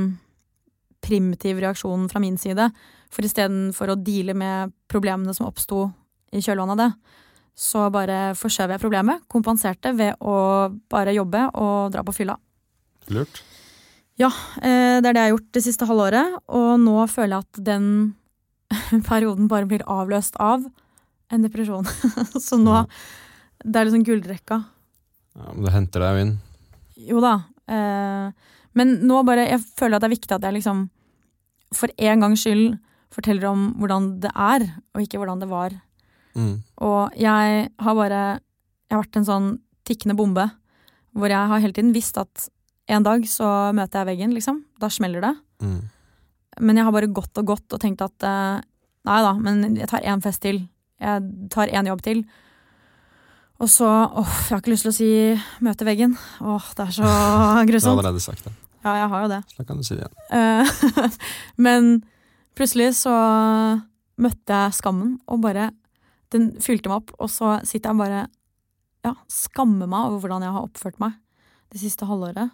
primitiv 1.04 1.60
reaksjon 1.62 2.08
fra 2.10 2.20
min 2.22 2.38
side. 2.40 2.68
For 3.12 3.26
istedenfor 3.26 3.92
å 3.92 3.98
deale 4.00 4.34
med 4.36 4.72
problemene 4.90 5.34
som 5.36 5.48
oppsto 5.48 5.86
i 6.34 6.42
kjølvannet 6.42 6.74
av 6.74 6.80
det, 6.82 6.90
så 7.56 7.86
bare 7.92 8.34
forskjøv 8.36 8.74
jeg 8.74 8.82
problemet, 8.82 9.22
kompenserte 9.32 9.94
ved 9.96 10.18
å 10.20 10.36
bare 10.92 11.14
jobbe 11.16 11.46
og 11.56 11.92
dra 11.94 12.02
på 12.04 12.12
fylla. 12.12 12.36
Lurt. 13.14 13.42
Ja, 14.20 14.30
Det 14.60 15.06
er 15.06 15.12
det 15.12 15.20
jeg 15.20 15.24
har 15.24 15.34
gjort 15.34 15.52
det 15.52 15.62
siste 15.64 15.86
halvåret, 15.88 16.36
og 16.48 16.80
nå 16.80 16.96
føler 17.08 17.36
jeg 17.36 17.44
at 17.46 17.62
den 17.64 17.86
perioden 19.10 19.48
bare 19.48 19.68
blir 19.68 19.84
avløst 19.86 20.36
av 20.40 20.64
en 21.32 21.44
depresjon. 21.44 21.86
så 22.46 22.58
nå 22.60 22.84
Det 23.64 23.80
er 23.80 23.88
liksom 23.88 24.04
gullrekka. 24.04 24.60
Ja, 25.36 25.52
men 25.52 25.64
det 25.64 25.72
henter 25.74 26.04
deg 26.04 26.16
jo 26.16 26.24
inn. 26.24 26.34
Jo 27.08 27.22
da. 27.24 27.34
Eh, 27.68 28.52
men 28.76 28.92
nå 29.08 29.22
bare 29.26 29.48
Jeg 29.50 29.64
føler 29.76 29.96
at 29.96 30.04
det 30.04 30.08
er 30.08 30.16
viktig 30.16 30.36
at 30.36 30.44
jeg 30.46 30.56
liksom 30.58 30.86
for 31.74 31.90
en 31.98 32.22
gangs 32.22 32.44
skyld 32.44 32.76
forteller 33.14 33.48
om 33.50 33.68
hvordan 33.80 34.10
det 34.22 34.32
er, 34.32 34.66
og 34.94 35.02
ikke 35.02 35.20
hvordan 35.20 35.42
det 35.42 35.48
var. 35.50 35.74
Mm. 36.36 36.62
Og 36.84 37.16
jeg 37.16 37.68
har 37.80 37.94
bare 37.96 38.24
Jeg 38.86 38.94
har 38.94 39.02
vært 39.02 39.16
en 39.18 39.26
sånn 39.26 39.46
tikkende 39.88 40.14
bombe 40.14 40.44
hvor 41.16 41.32
jeg 41.32 41.48
har 41.50 41.62
hele 41.62 41.74
tiden 41.74 41.94
visst 41.94 42.18
at 42.20 42.44
en 42.92 43.02
dag 43.02 43.24
så 43.26 43.72
møter 43.74 44.02
jeg 44.02 44.08
veggen, 44.12 44.34
liksom. 44.36 44.60
Da 44.78 44.90
smeller 44.92 45.24
det. 45.24 45.32
Mm. 45.64 45.80
Men 46.60 46.78
jeg 46.78 46.86
har 46.86 46.94
bare 46.94 47.10
gått 47.10 47.40
og 47.40 47.48
gått 47.50 47.74
og 47.74 47.80
tenkt 47.82 48.04
at 48.04 48.26
eh, 48.26 48.60
nei 49.08 49.16
da, 49.24 49.32
men 49.40 49.64
jeg 49.74 49.88
tar 49.90 50.06
én 50.06 50.22
fest 50.22 50.44
til. 50.44 50.60
Jeg 51.02 51.48
tar 51.50 51.72
én 51.72 51.88
jobb 51.90 52.04
til. 52.04 52.22
Og 53.58 53.72
så 53.72 53.88
åh, 53.88 54.36
jeg 54.46 54.52
har 54.52 54.62
ikke 54.62 54.74
lyst 54.74 54.86
til 54.86 54.92
å 54.92 54.96
si 54.96 55.10
møte 55.64 55.88
veggen. 55.88 56.14
Åh, 56.44 56.70
det 56.76 56.86
er 56.86 56.94
så 56.98 57.10
grusomt. 57.70 57.88
Du 57.88 57.90
har 57.90 57.98
allerede 58.04 58.22
sagt 58.22 58.46
det. 58.46 58.54
Ja, 58.84 58.92
jeg 59.00 59.08
har 59.10 59.24
jo 59.24 59.30
det. 59.32 59.40
Så 59.50 59.58
da 59.62 59.66
kan 59.66 59.80
du 59.80 59.86
si 59.86 59.96
det 59.96 60.04
igjen. 60.04 60.18
Eh, 60.36 61.10
Men 61.66 61.90
plutselig 62.56 62.92
så 62.98 63.14
møtte 64.16 64.60
jeg 64.62 64.78
skammen, 64.78 65.18
og 65.28 65.42
bare 65.44 65.70
Den 66.34 66.56
fylte 66.58 66.90
meg 66.90 67.04
opp, 67.04 67.12
og 67.22 67.28
så 67.30 67.52
sitter 67.62 67.92
jeg 67.92 68.00
bare 68.00 68.22
ja, 69.06 69.12
skammer 69.30 69.86
meg 69.86 70.08
over 70.08 70.24
hvordan 70.24 70.42
jeg 70.42 70.54
har 70.56 70.64
oppført 70.66 70.98
meg 70.98 71.14
det 71.70 71.78
siste 71.78 72.08
halvåret. 72.08 72.50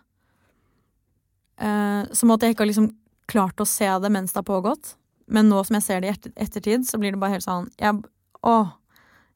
Eh, 1.57 2.03
som 2.13 2.35
at 2.35 2.45
jeg 2.45 2.53
ikke 2.53 2.67
har 2.67 2.69
liksom 2.69 2.91
klart 3.33 3.65
å 3.65 3.69
se 3.69 3.89
det 4.05 4.11
mens 4.13 4.35
det 4.35 4.43
har 4.43 4.49
pågått. 4.49 4.93
Men 5.33 5.49
nå 5.49 5.63
som 5.65 5.79
jeg 5.79 5.87
ser 5.87 6.05
det 6.05 6.13
i 6.13 6.33
ettertid, 6.45 6.85
så 6.85 7.01
blir 7.01 7.15
det 7.15 7.23
bare 7.23 7.39
helt 7.39 7.47
sånn 7.47 7.71
jeg, 7.81 8.05
Åh! 8.43 8.73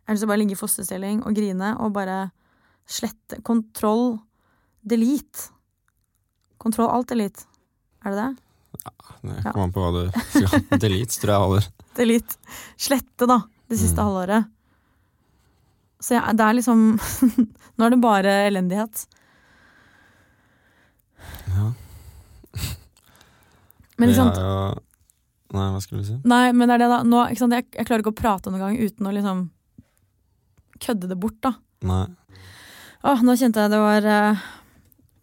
Jeg 0.06 0.10
har 0.10 0.14
lyst 0.14 0.22
til 0.22 0.28
å 0.28 0.30
bare 0.30 0.42
ligge 0.42 0.54
i 0.54 0.60
fosterstilling 0.60 1.20
og 1.26 1.34
grine 1.34 1.72
og 1.82 1.94
bare 1.96 2.18
slette 2.86 3.40
Kontroll. 3.46 4.18
Delete. 4.86 5.48
Kontroll 6.62 6.92
alt 6.92 7.08
delete. 7.10 7.48
Er 8.04 8.14
det 8.14 8.20
det? 8.20 8.45
Det 9.26 9.36
Ja. 9.44 9.52
kommer 9.52 9.64
an 9.66 9.72
på 9.74 9.82
hva 9.82 9.92
du 9.94 10.20
skal 10.46 10.60
Delete 10.82 11.16
tror 11.20 11.32
jeg 11.32 11.42
holder. 11.44 11.68
Delete. 11.96 12.36
Slette, 12.76 13.26
da. 13.30 13.40
Det 13.68 13.78
siste 13.80 13.98
Mm. 13.98 14.06
halvåret. 14.06 14.46
Så 16.00 16.14
ja, 16.18 16.32
det 16.32 16.44
er 16.44 16.54
liksom 16.58 16.82
Nå 17.78 17.86
er 17.86 17.90
det 17.94 18.00
bare 18.00 18.34
elendighet. 18.46 19.06
Ja. 21.56 21.72
Men 23.98 24.10
liksom 24.10 24.28
ikke 24.28 24.36
sant? 24.36 24.44
jo 24.44 24.82
Nei, 25.56 25.66
hva 25.72 25.80
skulle 25.80 26.02
du 26.02 26.08
si? 26.08 26.16
Nei, 26.26 26.50
men 26.52 26.68
det 26.68 26.74
er 26.74 26.80
det 26.82 26.88
da. 26.90 26.96
Nå, 27.06 27.20
ikke 27.30 27.38
sant? 27.44 27.54
Jeg, 27.54 27.68
jeg 27.78 27.86
klarer 27.86 28.02
ikke 28.02 28.10
å 28.12 28.18
prate 28.18 28.50
noen 28.50 28.64
gang 28.64 28.78
uten 28.82 29.06
å 29.08 29.12
liksom 29.14 29.44
kødde 30.82 31.06
det 31.08 31.16
bort, 31.22 31.36
da. 31.46 31.52
Nei. 31.86 32.02
Åh, 33.06 33.22
nå 33.24 33.36
kjente 33.38 33.62
jeg 33.62 33.70
det 33.72 33.78
var 33.80 34.08
uh... 34.10 34.42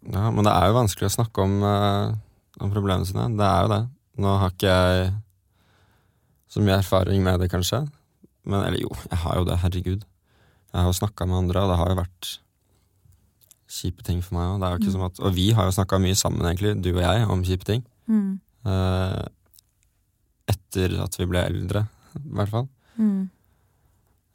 Ja, 0.08 0.22
men 0.32 0.48
det 0.48 0.54
er 0.56 0.70
jo 0.72 0.78
vanskelig 0.78 1.10
å 1.10 1.12
snakke 1.12 1.44
om, 1.44 1.52
eh, 1.68 2.14
om 2.60 2.70
problemene 2.70 3.06
sine. 3.08 3.26
Det 3.38 3.46
er 3.48 3.62
jo 3.66 3.70
det. 3.72 3.82
Nå 4.22 4.32
har 4.38 4.52
ikke 4.54 4.70
jeg 4.70 5.12
så 6.54 6.62
mye 6.62 6.78
erfaring 6.78 7.22
med 7.24 7.40
det, 7.42 7.50
kanskje. 7.50 7.82
Men 8.46 8.62
eller 8.66 8.78
jo, 8.84 8.90
jeg 9.10 9.18
har 9.24 9.38
jo 9.40 9.46
det, 9.48 9.58
herregud. 9.64 10.04
Jeg 10.74 10.80
har 10.82 10.86
jo 10.90 10.98
snakka 11.00 11.26
med 11.26 11.40
andre, 11.42 11.62
og 11.64 11.70
det 11.72 11.78
har 11.80 11.90
jo 11.90 11.98
vært 12.02 12.30
kjipe 13.74 14.04
ting 14.06 14.20
for 14.22 14.36
meg 14.38 14.52
òg. 14.54 14.82
Mm. 14.84 14.90
Som 14.94 15.02
at, 15.08 15.18
og 15.24 15.34
vi 15.34 15.48
har 15.56 15.66
jo 15.66 15.74
snakka 15.74 15.98
mye 16.02 16.14
sammen, 16.18 16.44
egentlig, 16.46 16.76
du 16.84 16.92
og 16.94 17.02
jeg, 17.02 17.26
om 17.30 17.44
kjipe 17.46 17.64
ting. 17.68 17.84
mm, 18.06 18.40
Eh, 18.64 19.24
etter 20.48 20.94
at 21.04 21.16
vi 21.18 21.26
ble 21.28 21.42
eldre, 21.44 21.82
i 22.16 22.34
hvert 22.38 22.52
fall. 22.52 22.68
mm, 22.96 23.30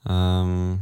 Um, 0.07 0.79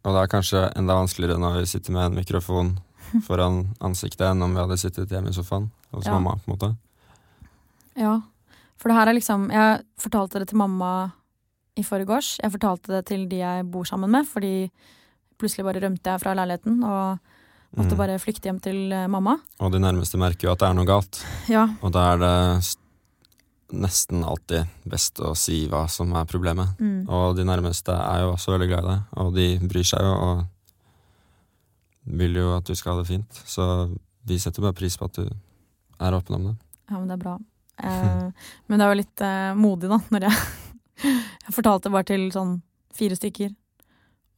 og 0.00 0.14
det 0.14 0.20
er 0.22 0.30
kanskje 0.32 0.62
enda 0.80 0.94
vanskeligere 0.96 1.36
når 1.38 1.58
vi 1.58 1.66
sitter 1.68 1.92
med 1.92 2.06
en 2.06 2.14
mikrofon 2.16 2.70
foran 3.26 3.58
ansiktet 3.84 4.24
enn 4.30 4.40
om 4.46 4.54
vi 4.56 4.62
hadde 4.62 4.78
sittet 4.80 5.12
hjemme 5.12 5.28
i 5.28 5.36
sofaen 5.36 5.66
hos 5.96 6.06
Ja. 6.06 6.14
mamma. 6.18 6.36
på 6.36 6.50
en 6.50 6.56
måte. 6.56 6.76
Ja. 7.96 8.20
For 8.76 8.88
det 8.92 8.96
her 8.98 9.08
er 9.08 9.14
liksom 9.16 9.50
Jeg 9.50 9.84
fortalte 9.98 10.38
det 10.38 10.48
til 10.48 10.58
mamma 10.58 11.12
i 11.76 11.82
forgårs. 11.82 12.38
Jeg 12.42 12.52
fortalte 12.52 12.86
det 12.92 13.06
til 13.06 13.26
de 13.28 13.36
jeg 13.42 13.70
bor 13.70 13.84
sammen 13.84 14.10
med, 14.10 14.26
fordi 14.28 14.70
plutselig 15.38 15.64
bare 15.64 15.80
rømte 15.82 16.04
jeg 16.12 16.20
fra 16.20 16.34
leiligheten 16.34 16.82
og 16.84 17.18
måtte 17.76 17.92
Mm. 17.92 17.98
bare 17.98 18.18
flykte 18.18 18.48
hjem 18.48 18.60
til 18.62 18.92
eh, 18.92 19.06
mamma. 19.06 19.36
Og 19.60 19.72
de 19.72 19.78
nærmeste 19.78 20.16
merker 20.16 20.48
jo 20.48 20.52
at 20.52 20.58
det 20.60 20.68
er 20.68 20.74
noe 20.74 20.86
galt, 20.86 21.24
Ja, 21.48 21.66
og 21.82 21.92
da 21.92 22.14
er 22.14 22.18
det 22.18 22.76
nesten 23.72 24.22
alltid 24.24 24.66
best 24.88 25.16
å 25.20 25.34
si 25.36 25.66
hva 25.68 25.88
som 25.90 26.12
er 26.14 26.24
problemet. 26.24 26.68
mm, 26.78 27.08
Og 27.08 27.36
de 27.36 27.42
nærmeste 27.44 27.92
er 27.92 28.20
jo 28.22 28.32
også 28.32 28.52
veldig 28.58 28.68
glad 28.68 28.84
i 28.84 28.88
deg, 28.88 29.02
og 29.16 29.34
de 29.34 29.58
bryr 29.68 29.84
seg 29.84 30.00
jo 30.00 30.12
og 30.14 30.46
vil 32.06 32.34
jo 32.34 32.56
at 32.56 32.64
du 32.64 32.74
skal 32.74 32.94
ha 32.94 33.02
det 33.02 33.08
fint. 33.08 33.42
Så 33.44 33.66
vi 34.26 34.38
setter 34.38 34.62
bare 34.62 34.72
pris 34.78 34.96
på 34.96 35.04
at 35.06 35.12
du 35.18 35.28
er 36.00 36.16
åpen 36.16 36.38
om 36.38 36.48
det. 36.50 36.56
ja 36.90 36.98
men 36.98 37.08
det 37.10 37.16
er 37.16 37.22
bra. 37.24 37.36
Eh, 37.82 38.48
men 38.66 38.78
det 38.78 38.86
er 38.86 38.92
jo 38.92 39.00
litt 39.02 39.24
eh, 39.24 39.52
modig, 39.58 39.90
da, 39.92 40.00
når 40.14 40.28
jeg 40.28 40.38
Jeg 41.46 41.52
fortalte 41.52 41.92
bare 41.92 42.06
til 42.08 42.30
sånn 42.32 42.54
fire 42.96 43.16
stykker. 43.18 43.50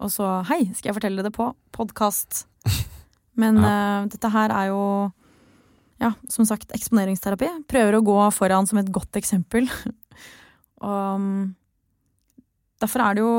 Og 0.03 0.11
så 0.11 0.27
hei, 0.51 0.65
skal 0.75 0.91
jeg 0.91 0.97
fortelle 0.97 1.23
det 1.23 1.31
på 1.37 1.47
podkast? 1.75 2.43
Men 3.39 3.61
eh, 3.63 4.09
dette 4.11 4.31
her 4.35 4.51
er 4.51 4.73
jo 4.73 4.83
ja, 6.03 6.13
som 6.31 6.47
sagt 6.47 6.75
eksponeringsterapi. 6.75 7.51
Prøver 7.71 7.99
å 7.99 8.05
gå 8.07 8.19
foran 8.35 8.67
som 8.67 8.81
et 8.83 8.91
godt 8.95 9.19
eksempel. 9.19 9.67
Og 10.87 11.23
mm, 11.23 11.47
derfor 12.83 13.03
er 13.03 13.17
det 13.19 13.25
jo 13.25 13.33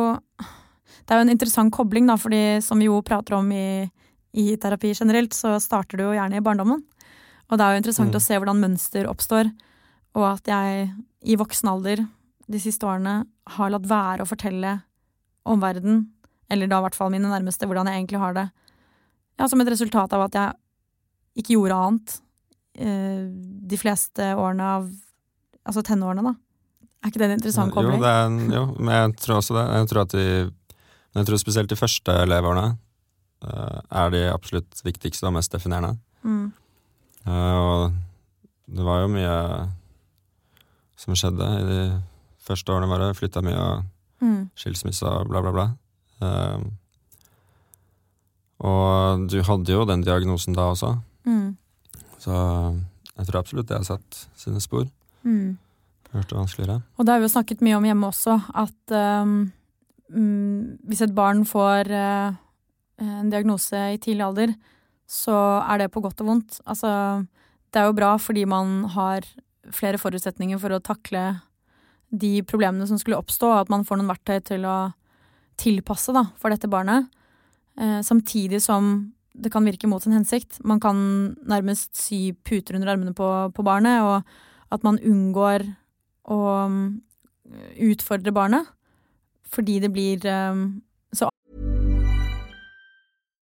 Det 1.08 1.16
er 1.16 1.22
jo 1.22 1.26
en 1.28 1.34
interessant 1.34 1.74
kobling, 1.74 2.08
da, 2.10 2.18
fordi 2.20 2.60
som 2.64 2.80
vi 2.80 2.90
jo 2.90 3.00
prater 3.06 3.38
om 3.40 3.48
i, 3.52 3.88
i 4.38 4.52
terapi 4.62 4.92
generelt, 4.94 5.34
så 5.34 5.56
starter 5.60 5.98
du 5.98 6.04
jo 6.08 6.16
gjerne 6.18 6.38
i 6.38 6.44
barndommen. 6.46 6.84
Og 7.50 7.58
det 7.58 7.66
er 7.66 7.74
jo 7.74 7.82
interessant 7.82 8.12
Mm. 8.14 8.18
å 8.20 8.22
se 8.22 8.38
hvordan 8.38 8.60
mønster 8.62 9.08
oppstår, 9.10 9.52
og 10.16 10.24
at 10.38 10.46
jeg 10.46 10.94
i 11.26 11.36
voksen 11.36 11.70
alder 11.70 12.08
de 12.50 12.60
siste 12.60 12.86
årene 12.86 13.26
har 13.56 13.70
latt 13.70 13.86
være 13.90 14.22
å 14.22 14.28
fortelle 14.30 14.82
omverdenen, 15.46 16.08
eller 16.50 16.68
da 16.68 16.80
i 16.80 16.82
hvert 16.88 16.96
fall 16.96 17.10
mine 17.12 17.30
nærmeste, 17.30 17.66
hvordan 17.68 17.86
jeg 17.88 18.04
egentlig 18.04 18.20
har 18.20 18.34
det. 18.34 18.50
Ja, 19.40 19.48
som 19.48 19.62
et 19.62 19.68
resultat 19.70 20.14
av 20.14 20.22
at 20.28 20.34
jeg 20.34 21.44
ikke 21.44 21.54
gjorde 21.56 21.78
annet 21.78 22.22
eh, 22.76 23.30
de 23.70 23.78
fleste 23.78 24.34
årene 24.36 24.62
av 24.78 24.90
Altså 25.70 25.84
tenårene, 25.86 26.24
da. 26.24 26.32
Er 27.04 27.12
ikke 27.12 27.20
det 27.20 27.26
en 27.28 27.36
interessant 27.38 27.70
Jo, 27.70 27.76
kobling? 27.76 28.00
det 28.02 28.10
er 28.10 28.26
en, 28.26 28.38
jo, 28.50 28.62
men 28.80 28.90
jeg 28.96 29.18
tror 29.22 29.36
også 29.38 29.54
det. 29.54 29.66
Jeg 29.78 29.88
tror, 29.92 30.02
at 30.02 30.10
de, 30.16 30.24
men 31.14 31.20
jeg 31.22 31.28
tror 31.28 31.38
spesielt 31.38 31.70
de 31.70 31.76
første 31.78 32.16
leveårene 32.26 32.64
eh, 33.44 33.82
er 34.02 34.10
de 34.16 34.22
absolutt 34.34 34.82
viktigste 34.84 35.28
og 35.28 35.34
mest 35.36 35.52
definerende. 35.54 36.00
Mm. 36.24 36.48
Eh, 37.28 37.58
og 37.60 37.94
det 38.70 38.86
var 38.86 39.02
jo 39.04 39.12
mye 39.14 39.36
som 41.00 41.16
skjedde 41.16 41.48
i 41.60 41.64
de 41.70 41.80
første 42.44 42.72
årene 42.74 42.90
våre. 42.92 43.14
Flytta 43.18 43.42
mye 43.46 43.58
og 43.60 43.84
Mm. 44.22 44.50
skilsmisse 44.56 45.04
og 45.08 45.30
bla, 45.30 45.40
bla, 45.42 45.52
bla. 45.56 45.68
Eh, 46.22 46.60
og 48.68 49.28
du 49.32 49.38
hadde 49.48 49.72
jo 49.72 49.86
den 49.88 50.02
diagnosen 50.04 50.54
da 50.56 50.66
også, 50.74 50.98
Mm. 51.26 51.56
så 52.20 52.76
jeg 53.18 53.26
tror 53.28 53.40
absolutt 53.40 53.68
det 53.68 53.78
har 53.78 53.84
satt 53.84 54.28
sine 54.36 54.60
spor. 54.60 54.90
Mm. 55.24 55.58
Det 56.12 56.32
vanskeligere. 56.32 56.82
Og 56.98 57.06
det 57.06 57.12
har 57.14 57.20
vi 57.20 57.28
jo 57.28 57.34
snakket 57.42 57.62
mye 57.62 57.78
om 57.78 57.84
hjemme 57.84 58.08
også, 58.08 58.44
at 58.56 59.22
um, 59.24 59.52
hvis 60.90 61.02
et 61.02 61.14
barn 61.16 61.46
får 61.46 61.86
uh, 61.92 62.34
en 63.00 63.30
diagnose 63.30 63.74
i 63.94 63.98
tidlig 63.98 64.26
alder, 64.26 64.56
så 65.10 65.36
er 65.66 65.82
det 65.82 65.92
på 65.94 66.04
godt 66.06 66.22
og 66.22 66.30
vondt. 66.30 66.60
Altså, 66.70 66.90
det 67.74 67.82
er 67.82 67.90
jo 67.90 67.98
bra 67.98 68.14
fordi 68.22 68.46
man 68.50 68.84
har 68.94 69.26
flere 69.74 70.00
forutsetninger 70.02 70.60
for 70.62 70.74
å 70.74 70.84
takle 70.84 71.24
de 72.10 72.40
problemene 72.48 72.88
som 72.90 72.98
skulle 72.98 73.20
oppstå, 73.20 73.50
og 73.50 73.64
at 73.64 73.72
man 73.74 73.86
får 73.86 74.00
noen 74.00 74.10
verktøy 74.10 74.40
til 74.46 74.66
å 74.66 74.78
tilpasse 75.60 76.14
da, 76.16 76.26
for 76.40 76.54
dette 76.54 76.70
barnet. 76.72 77.10
Eh, 77.80 78.00
samtidig 78.06 78.62
som 78.64 79.10
det 79.40 79.52
kan 79.54 79.66
virke 79.66 79.88
mot 79.88 80.04
sin 80.04 80.16
hensikt. 80.16 80.58
Man 80.66 80.82
kan 80.84 80.98
nærmest 81.48 81.94
sy 81.98 82.34
puter 82.44 82.76
under 82.76 82.92
armene 82.92 83.14
på, 83.16 83.28
på 83.56 83.66
barnet, 83.66 84.02
og 84.04 84.74
at 84.74 84.86
man 84.86 85.00
unngår 85.00 85.66
å 86.30 86.40
um, 86.68 86.82
utfordre 87.90 88.34
barnet. 88.36 88.68
Fordi 89.50 89.80
det 89.82 89.94
blir 89.94 90.26
eh, 90.30 90.66
så 91.16 91.30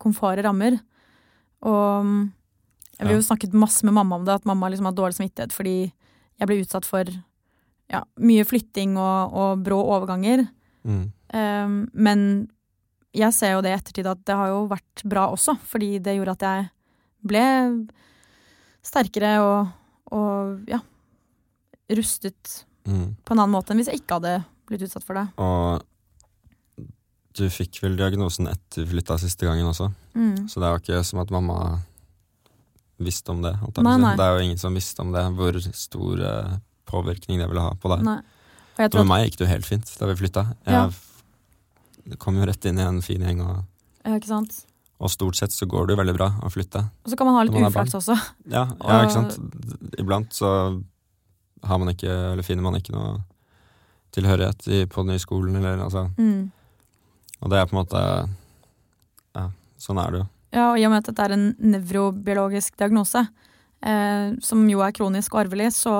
komfore 0.00 0.42
rammer. 0.44 0.78
Og 1.66 2.10
jeg 2.98 3.06
vi 3.06 3.12
har 3.12 3.18
jo 3.18 3.26
snakket 3.26 3.54
masse 3.54 3.86
med 3.86 3.94
mamma 3.94 4.18
om 4.18 4.26
det, 4.26 4.34
at 4.40 4.46
mamma 4.48 4.70
liksom 4.70 4.88
har 4.88 4.96
dårlig 4.96 5.18
samvittighet 5.18 5.54
fordi 5.54 5.76
jeg 6.38 6.48
ble 6.50 6.60
utsatt 6.62 6.86
for 6.86 7.10
ja, 7.90 8.02
mye 8.20 8.44
flytting 8.46 8.96
og, 8.98 9.34
og 9.34 9.64
brå 9.66 9.78
overganger. 9.96 10.44
Mm. 10.86 11.04
Um, 11.34 11.76
men 11.94 12.24
jeg 13.16 13.34
ser 13.34 13.56
jo 13.56 13.62
det 13.64 13.72
i 13.72 13.78
ettertid 13.78 14.06
at 14.10 14.20
det 14.28 14.36
har 14.38 14.52
jo 14.52 14.66
vært 14.70 15.02
bra 15.08 15.28
også, 15.32 15.56
fordi 15.66 15.96
det 16.02 16.18
gjorde 16.18 16.36
at 16.36 16.46
jeg 16.46 16.68
ble 17.28 17.44
sterkere 18.86 19.32
og, 19.42 19.72
og 20.14 20.70
ja, 20.70 20.78
rustet 21.90 22.64
Mm. 22.88 23.16
på 23.24 23.34
en 23.34 23.42
annen 23.42 23.52
måte 23.52 23.72
enn 23.74 23.82
hvis 23.82 23.90
jeg 23.92 24.00
ikke 24.00 24.16
hadde 24.16 24.34
blitt 24.68 24.84
utsatt 24.86 25.04
for 25.04 25.18
det. 25.18 25.26
Og 25.44 25.82
du 27.38 27.46
fikk 27.52 27.78
vel 27.82 27.96
diagnosen 27.98 28.48
etter 28.50 28.82
vi 28.84 28.90
flytta 28.96 29.16
siste 29.22 29.46
gangen 29.48 29.66
også, 29.70 29.90
Mm. 30.18 30.48
så 30.50 30.58
det 30.60 30.66
er 30.66 30.72
jo 30.74 30.80
ikke 30.82 31.04
som 31.06 31.20
at 31.22 31.30
mamma 31.30 31.78
visste 32.98 33.30
om 33.30 33.42
det. 33.44 33.52
jeg 33.62 33.84
Nei, 33.86 33.96
nei. 34.02 34.16
Det 34.18 34.24
er 34.24 34.38
jo 34.38 34.44
ingen 34.48 34.58
som 34.58 34.74
visste 34.74 35.00
om 35.04 35.12
det, 35.14 35.22
hvor 35.38 35.58
stor 35.72 36.20
eh, 36.26 36.56
påvirkning 36.90 37.38
det 37.38 37.46
ville 37.48 37.62
ha 37.62 37.74
på 37.78 37.88
deg. 37.92 38.02
Jeg 38.78 38.90
med 38.90 39.00
at, 39.02 39.06
meg 39.06 39.24
gikk 39.28 39.36
det 39.38 39.44
jo 39.46 39.50
helt 39.52 39.66
fint 39.66 39.92
da 39.98 40.06
vi 40.10 40.16
flytta. 40.18 40.42
Ja. 40.66 40.88
Kom 42.18 42.36
jo 42.40 42.46
rett 42.48 42.64
inn 42.66 42.78
i 42.78 42.82
en 42.86 43.00
fin 43.04 43.22
gjeng, 43.22 43.40
og, 43.44 43.62
ja, 44.04 44.16
ikke 44.18 44.30
sant? 44.30 44.64
og 44.98 45.10
stort 45.14 45.36
sett 45.38 45.52
så 45.54 45.66
går 45.70 45.86
det 45.86 45.94
jo 45.94 46.00
veldig 46.02 46.14
bra 46.16 46.28
å 46.42 46.50
flytte. 46.50 46.80
Og 47.04 47.10
så 47.12 47.16
kan 47.16 47.28
man 47.28 47.36
ha 47.38 47.42
litt 47.46 47.54
man 47.54 47.68
uflaks 47.70 47.94
også. 47.94 48.16
Ja, 48.50 48.64
ja, 48.82 49.02
ikke 49.04 49.14
sant. 49.14 49.36
Iblant 50.00 50.32
så 50.34 50.48
har 51.62 51.78
man 51.78 51.92
ikke, 51.94 52.10
eller 52.32 52.42
finner 52.42 52.62
man 52.66 52.74
ikke 52.80 52.94
noe 52.96 53.20
tilhørighet 54.16 54.66
på 54.90 55.04
den 55.04 55.12
nye 55.12 55.22
skolen, 55.22 55.54
eller 55.60 55.78
altså 55.84 56.08
Mm. 56.18 56.50
Og 57.42 57.52
det 57.52 57.60
er 57.60 57.68
på 57.68 57.76
en 57.76 57.82
måte 57.82 58.02
Ja, 59.36 59.48
sånn 59.80 60.00
er 60.02 60.14
det 60.14 60.22
jo. 60.22 60.28
Ja, 60.54 60.70
og 60.70 60.78
i 60.80 60.86
og 60.86 60.94
med 60.94 61.02
at 61.02 61.10
dette 61.10 61.26
er 61.26 61.34
en 61.36 61.50
nevrobiologisk 61.60 62.78
diagnose, 62.80 63.20
eh, 63.84 64.30
som 64.40 64.64
jo 64.70 64.80
er 64.80 64.94
kronisk 64.96 65.34
og 65.36 65.42
arvelig, 65.42 65.68
så 65.76 65.94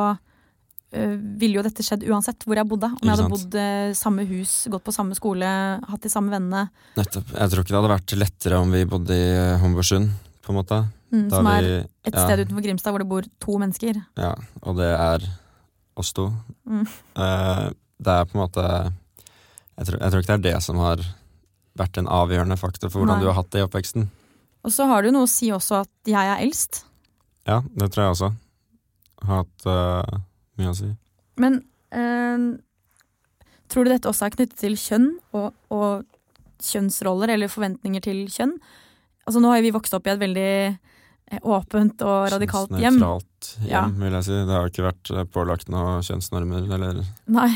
eh, 0.89 1.17
ville 1.39 1.59
jo 1.59 1.65
dette 1.67 1.85
skjedd 1.85 2.07
uansett 2.09 2.47
hvor 2.49 2.57
jeg 2.57 2.69
bodde. 2.71 2.89
Om 2.97 3.05
jeg 3.05 3.13
hadde 3.13 3.33
bodd 3.35 3.59
eh, 3.61 3.91
samme 3.99 4.25
hus, 4.31 4.55
gått 4.73 4.87
på 4.87 4.95
samme 4.97 5.19
skole, 5.19 5.51
hatt 5.85 6.07
de 6.07 6.13
samme 6.13 6.33
vennene. 6.33 6.71
Nettopp. 6.97 7.35
Jeg 7.37 7.53
tror 7.53 7.65
ikke 7.65 7.75
det 7.75 7.81
hadde 7.83 7.93
vært 7.93 8.17
lettere 8.25 8.63
om 8.63 8.73
vi 8.73 8.87
bodde 8.89 9.19
i 9.19 9.29
eh, 9.35 9.59
Homborsund, 9.61 10.09
på 10.41 10.55
en 10.55 10.61
måte. 10.63 10.81
Mm, 11.13 11.29
som 11.33 11.47
er 11.53 11.65
vi, 11.65 11.77
et 12.09 12.17
ja, 12.17 12.25
sted 12.25 12.47
utenfor 12.47 12.65
Grimstad 12.65 12.93
hvor 12.93 13.05
det 13.05 13.11
bor 13.13 13.29
to 13.45 13.61
mennesker. 13.61 14.01
Ja, 14.21 14.33
og 14.65 14.81
det 14.81 14.89
er 14.97 15.29
oss 15.99 16.15
to. 16.17 16.31
Mm. 16.65 16.89
Eh, 16.89 17.69
det 17.99 18.17
er 18.17 18.27
på 18.29 18.39
en 18.39 18.45
måte 18.47 18.65
jeg 19.79 19.87
tror, 19.87 20.01
jeg 20.03 20.11
tror 20.11 20.23
ikke 20.23 20.35
det 20.35 20.39
er 20.39 20.57
det 20.57 20.65
som 20.65 20.81
har 20.83 21.03
vært 21.79 21.99
en 22.01 22.09
avgjørende 22.11 22.57
faktor 22.61 22.91
for 22.93 23.03
hvordan 23.03 23.19
Nei. 23.21 23.25
du 23.27 23.31
har 23.31 23.39
hatt 23.41 23.51
det 23.55 23.63
i 23.63 23.67
oppveksten. 23.67 24.09
Og 24.67 24.75
så 24.75 24.87
har 24.91 25.03
det 25.03 25.11
jo 25.13 25.17
noe 25.19 25.29
å 25.29 25.31
si 25.31 25.49
også 25.55 25.83
at 25.85 26.11
jeg 26.11 26.19
er 26.35 26.43
eldst. 26.45 26.83
Ja, 27.49 27.61
det 27.79 27.91
tror 27.95 28.05
jeg 28.05 28.15
også. 28.17 28.31
Har 29.29 29.43
hatt 29.45 29.67
uh, 29.71 30.19
mye 30.61 30.73
å 30.73 30.77
si. 30.77 30.91
Men 31.41 31.61
uh, 31.95 32.59
tror 33.71 33.87
du 33.87 33.93
dette 33.95 34.11
også 34.11 34.27
er 34.29 34.35
knyttet 34.37 34.59
til 34.61 34.77
kjønn 34.79 35.09
og, 35.39 35.55
og 35.73 36.05
kjønnsroller 36.65 37.33
eller 37.37 37.51
forventninger 37.53 38.03
til 38.05 38.25
kjønn? 38.35 38.57
Altså 39.29 39.43
Nå 39.45 39.51
har 39.53 39.63
vi 39.65 39.73
vokst 39.75 39.95
opp 39.95 40.07
i 40.09 40.13
et 40.15 40.21
veldig 40.23 40.45
eh, 40.49 41.41
åpent 41.45 42.01
og 42.07 42.31
radikalt 42.33 42.71
hjem. 42.73 42.97
Kjønnsnøytralt 42.97 43.51
hjem, 43.61 43.71
Ja. 43.71 43.83
vil 44.01 44.17
jeg 44.19 44.25
si. 44.29 44.39
Det 44.49 44.57
har 44.57 44.71
ikke 44.73 44.87
vært 44.89 45.13
pålagt 45.35 45.69
noen 45.73 46.03
kjønnsnormer 46.07 46.65
eller 46.79 47.03
Nei, 47.29 47.51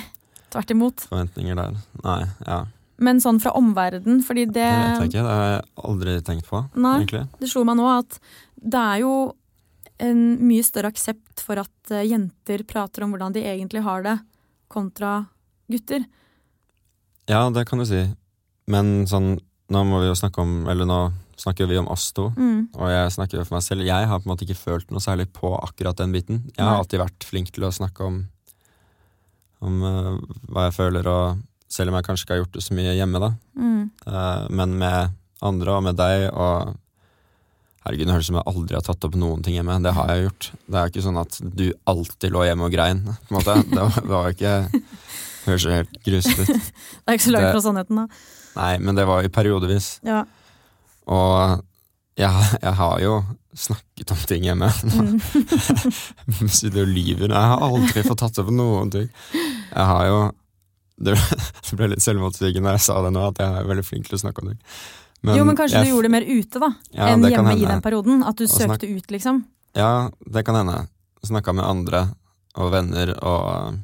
tvert 0.52 0.74
imot. 0.74 1.06
forventninger 1.08 1.56
der. 1.58 1.78
Nei, 2.04 2.20
ja. 2.46 2.58
Men 3.02 3.18
sånn 3.22 3.40
fra 3.42 3.52
omverdenen, 3.58 4.20
fordi 4.24 4.46
det, 4.46 4.62
Det 4.62 4.78
vet 4.78 5.00
jeg 5.02 5.10
ikke. 5.12 5.22
Det 5.26 5.36
har 5.36 5.46
jeg 5.50 5.62
aldri 5.90 6.16
tenkt 6.26 6.46
på, 6.48 6.60
Nei. 6.78 6.96
egentlig. 7.02 7.24
det 7.40 7.48
slo 7.50 7.64
meg 7.66 7.76
nå 7.80 7.86
at 7.98 8.18
det 8.62 8.78
er 8.78 9.00
jo 9.02 9.14
en 10.02 10.20
mye 10.46 10.62
større 10.66 10.90
aksept 10.92 11.42
for 11.44 11.58
at 11.62 11.90
eh, 11.94 12.04
jenter 12.10 12.62
prater 12.66 13.04
om 13.04 13.12
hvordan 13.14 13.34
de 13.34 13.42
egentlig 13.46 13.82
har 13.86 14.02
det, 14.06 14.16
kontra 14.72 15.26
gutter. 15.70 16.04
Ja, 17.30 17.48
det 17.50 17.66
kan 17.68 17.78
du 17.82 17.86
si. 17.86 18.02
Men 18.70 19.04
sånn, 19.10 19.36
nå 19.72 19.82
må 19.86 20.00
vi 20.02 20.08
jo 20.10 20.14
snakke 20.18 20.42
om 20.42 20.66
Eller 20.70 20.86
nå 20.88 21.00
snakker 21.42 21.66
vi 21.66 21.78
om 21.80 21.88
oss 21.90 22.12
to, 22.14 22.28
Mm. 22.36 22.68
og 22.74 22.88
jeg 22.90 23.12
snakker 23.16 23.38
jo 23.38 23.44
for 23.44 23.56
meg 23.56 23.62
selv. 23.66 23.82
Jeg 23.86 24.06
har 24.06 24.18
på 24.20 24.26
en 24.28 24.32
måte 24.36 24.44
ikke 24.46 24.58
følt 24.58 24.90
noe 24.94 25.00
særlig 25.02 25.26
på 25.34 25.50
akkurat 25.58 25.96
den 25.98 26.12
biten. 26.14 26.44
Jeg 26.56 26.64
har 26.64 26.78
alltid 26.78 27.00
vært 27.02 27.24
flink 27.26 27.50
til 27.50 27.64
å 27.64 27.72
snakke 27.74 28.04
om 28.06 28.28
Om 29.62 29.82
uh, 29.82 30.18
hva 30.50 30.64
jeg 30.66 30.74
føler, 30.74 31.06
og 31.06 31.38
selv 31.72 31.92
om 31.92 31.96
jeg 31.98 32.06
kanskje 32.06 32.26
ikke 32.26 32.34
har 32.36 32.42
gjort 32.44 32.56
det 32.58 32.64
så 32.66 32.76
mye 32.76 32.94
hjemme, 32.98 33.20
da. 33.22 33.30
Mm. 33.56 33.82
Uh, 34.06 34.46
men 34.60 34.78
med 34.82 35.14
andre 35.42 35.76
og 35.78 35.84
med 35.88 35.98
deg 35.98 36.28
og 36.32 36.74
Herregud, 37.82 38.06
det 38.06 38.14
høres 38.14 38.28
ut 38.28 38.30
som 38.30 38.36
jeg 38.38 38.46
aldri 38.52 38.76
har 38.78 38.84
tatt 38.86 39.04
opp 39.08 39.14
noen 39.18 39.40
ting 39.42 39.56
hjemme. 39.56 39.74
Det 39.82 39.90
har 39.96 40.10
jeg 40.12 40.26
gjort. 40.28 40.46
Det 40.70 40.78
er 40.78 40.90
ikke 40.92 41.02
sånn 41.02 41.16
at 41.18 41.38
du 41.42 41.64
alltid 41.90 42.30
lå 42.30 42.44
hjemme 42.46 42.68
og 42.68 42.70
grein. 42.76 43.00
på 43.08 43.32
en 43.32 43.38
måte. 43.40 43.56
Det 43.72 43.80
var, 43.80 43.96
det 43.96 44.12
var 44.12 44.28
ikke 44.36 44.52
Det 44.70 45.48
høres 45.48 45.64
jo 45.66 45.72
helt 45.74 45.96
grusomt 46.06 46.42
ut. 46.44 46.52
Det 47.02 47.10
er 47.10 47.16
ikke 47.18 47.24
så 47.26 47.32
langt 47.34 47.48
Det- 47.48 47.56
fra 47.56 47.64
sannheten, 47.64 47.98
da. 48.04 48.06
Nei, 48.52 48.70
men 48.84 48.94
det 49.00 49.06
var 49.08 49.24
jo 49.24 49.32
periodevis. 49.34 49.88
Ja. 50.06 50.20
Og 51.10 51.64
jeg, 52.20 52.46
jeg 52.62 52.74
har 52.78 53.00
jo 53.02 53.16
snakket 53.58 54.12
om 54.14 54.22
ting 54.30 54.46
hjemme. 54.46 54.68
Mm. 54.86 55.18
Du 56.76 56.84
lyver. 56.86 57.32
Jeg 57.34 57.50
har 57.50 57.66
aldri 57.66 58.04
fått 58.06 58.22
tatt 58.22 58.38
opp 58.44 58.52
noen 58.54 58.94
ting. 58.94 59.10
Jeg 59.34 59.88
har 59.90 60.06
jo 60.06 60.20
Det 61.72 61.76
ble, 61.78 61.88
litt 61.94 62.04
selvmotsigende 62.04 62.68
da 62.68 62.76
jeg 62.76 62.84
sa 62.84 62.98
det 63.02 63.12
nå, 63.14 63.22
at 63.32 63.40
jeg 63.42 63.60
er 63.62 63.68
veldig 63.68 63.84
flink 63.86 64.08
til 64.08 64.18
å 64.18 64.22
snakke 64.22 64.42
om 64.42 64.50
ting. 64.52 64.60
jo, 65.36 65.44
men 65.44 65.56
kanskje 65.56 65.80
jeg- 65.80 65.86
du 65.88 65.92
gjorde 65.94 66.08
det 66.08 66.14
mer 66.14 66.26
ute, 66.28 66.60
da, 66.60 66.70
Ja, 66.92 67.06
enn 67.12 67.22
hjemme 67.26 67.54
i 67.56 67.64
den 67.66 67.82
perioden? 67.82 68.22
At 68.26 68.36
du 68.36 68.44
søkte 68.46 68.86
ut, 68.88 69.06
liksom? 69.10 69.44
Ja, 69.74 70.10
det 70.28 70.44
kan 70.44 70.54
hende. 70.58 70.88
Snakka 71.24 71.54
med 71.54 71.64
andre 71.64 72.14
og 72.56 72.72
venner 72.72 73.14
og 73.22 73.78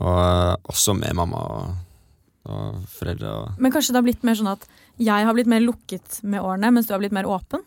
Og 0.00 0.68
også 0.72 0.94
med 0.96 1.12
mamma 1.14 1.36
og, 1.36 1.74
og 2.48 2.84
foreldre 2.88 3.28
og 3.28 3.58
Men 3.60 3.72
kanskje 3.74 3.92
det 3.92 4.00
har 4.00 4.06
blitt 4.06 4.22
mer 4.24 4.38
sånn 4.38 4.48
at 4.54 4.64
jeg 5.02 5.26
har 5.26 5.34
blitt 5.36 5.50
mer 5.50 5.60
lukket 5.60 6.22
med 6.24 6.40
årene, 6.40 6.70
mens 6.72 6.86
du 6.88 6.94
har 6.94 7.00
blitt 7.02 7.12
mer 7.12 7.28
åpen? 7.28 7.60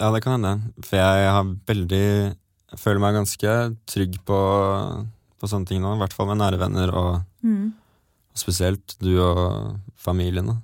Ja, 0.00 0.10
det 0.12 0.22
kan 0.24 0.38
hende. 0.40 0.72
For 0.84 0.96
jeg 0.96 1.30
har 1.30 1.44
veldig 1.68 2.04
Jeg 2.70 2.78
føler 2.78 3.00
meg 3.02 3.16
ganske 3.16 3.54
trygg 3.90 4.18
på, 4.28 4.36
på 5.40 5.48
sånne 5.50 5.66
ting 5.70 5.80
nå. 5.82 5.94
I 5.96 6.00
hvert 6.02 6.12
fall 6.16 6.28
med 6.30 6.38
nære 6.42 6.58
venner, 6.60 6.92
og 6.94 7.22
Mm. 7.42 7.72
spesielt 8.36 8.96
du 9.00 9.14
og 9.24 9.78
familien. 9.96 10.46
da. 10.46 10.56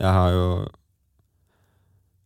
Jeg 0.00 0.12
har 0.12 0.30
jo 0.32 0.46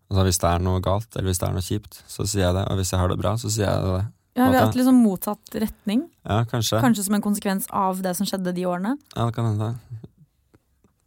Altså 0.09 0.23
Hvis 0.25 0.39
det 0.39 0.49
er 0.55 0.59
noe 0.63 0.81
galt, 0.81 1.17
eller 1.17 1.27
hvis 1.33 1.39
det 1.41 1.49
er 1.49 1.53
noe 1.57 1.65
kjipt, 1.67 1.97
så 2.07 2.23
sier 2.31 2.45
jeg 2.47 2.55
det. 2.55 2.61
Og 2.71 2.77
hvis 2.79 2.93
jeg 2.93 3.01
har 3.01 3.09
det 3.09 3.19
bra, 3.19 3.33
så 3.35 3.51
sier 3.51 3.67
jeg 3.67 3.83
det. 3.83 4.05
Ja, 4.37 4.51
vi 4.53 4.57
har 4.57 4.67
hatt 4.69 4.77
liksom 4.79 5.01
motsatt 5.03 5.51
retning. 5.59 6.05
Ja, 6.25 6.45
kanskje. 6.45 6.79
Kanskje 6.81 7.03
som 7.09 7.15
en 7.15 7.23
konsekvens 7.25 7.67
av 7.73 8.01
det 8.05 8.15
som 8.15 8.25
skjedde 8.25 8.55
de 8.55 8.63
årene. 8.71 8.93
Ja, 9.17 9.27
det 9.27 9.35
kan 9.35 9.47
hende. 9.51 9.73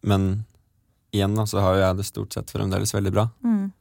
Men 0.04 0.46
igjen 1.14 1.34
da, 1.34 1.46
så 1.48 1.62
har 1.62 1.76
jo 1.76 1.80
jeg 1.86 1.96
det 1.98 2.06
stort 2.10 2.34
sett 2.34 2.52
fremdeles 2.52 2.92
veldig 2.92 3.14
bra. 3.14 3.30
Mm. 3.42 3.72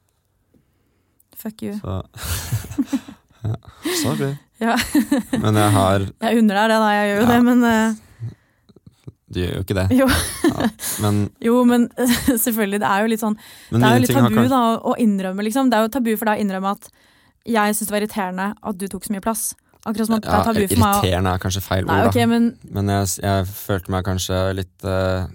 Fuck 1.35 1.63
you. 1.63 1.73
Så 1.83 2.03
ja, 3.43 3.55
Sorry. 4.03 4.35
Ja. 4.59 4.73
Men 5.39 5.55
jeg 5.55 5.71
har 5.71 6.03
Jeg 6.03 6.39
unner 6.41 6.57
deg 6.57 6.65
det, 6.67 6.77
da. 6.83 6.87
Jeg 6.91 7.05
gjør 7.07 7.19
jo 7.19 7.21
Ja. 7.23 7.27
det, 7.31 7.43
men 7.47 7.61
uh... 7.63 8.33
Du 9.29 9.37
gjør 9.39 9.53
jo 9.53 9.61
ikke 9.63 9.77
det. 9.77 9.85
Jo. 9.93 10.07
Ja, 10.09 10.67
men, 11.05 11.19
Jo, 11.47 11.61
men 11.69 11.85
selvfølgelig. 12.33 12.81
Det 12.81 12.89
er 12.89 13.05
jo 13.05 13.11
litt 13.13 13.21
sånn 13.21 13.37
Det 13.69 13.79
er 13.79 13.95
jo 13.95 14.03
litt 14.03 14.15
tabu 14.17 14.41
da, 14.49 14.61
å, 14.81 14.95
innrømme, 14.99 15.45
liksom. 15.45 15.69
Det 15.71 15.77
er 15.77 15.85
jo 15.85 15.93
tabu 15.93 16.11
for 16.17 16.31
deg 16.31 16.41
å 16.41 16.43
innrømme 16.43 16.73
at 16.75 16.89
jeg 17.49 17.77
syns 17.77 17.87
det 17.87 17.95
var 17.95 18.03
irriterende 18.03 18.47
at 18.51 18.79
du 18.81 18.87
tok 18.91 19.05
så 19.07 19.15
mye 19.15 19.23
plass. 19.23 19.45
Akkurat 19.87 20.09
som 20.09 20.17
at 20.17 20.25
det 20.25 20.33
er 20.33 20.47
tabu 20.49 20.61
for 20.65 20.81
meg 20.81 20.89
å 20.89 20.99
Irriterende 20.99 21.35
er 21.37 21.43
kanskje 21.45 21.63
feil 21.63 21.85
Nei, 21.85 21.93
ord, 21.95 22.09
da. 22.09 22.11
Okay, 22.11 22.27
men 22.27 22.49
Men 22.75 22.91
jeg, 22.97 23.13
jeg 23.23 23.47
følte 23.53 23.95
meg 23.95 24.05
kanskje 24.09 24.41
litt 24.59 24.89
uh, 24.89 25.29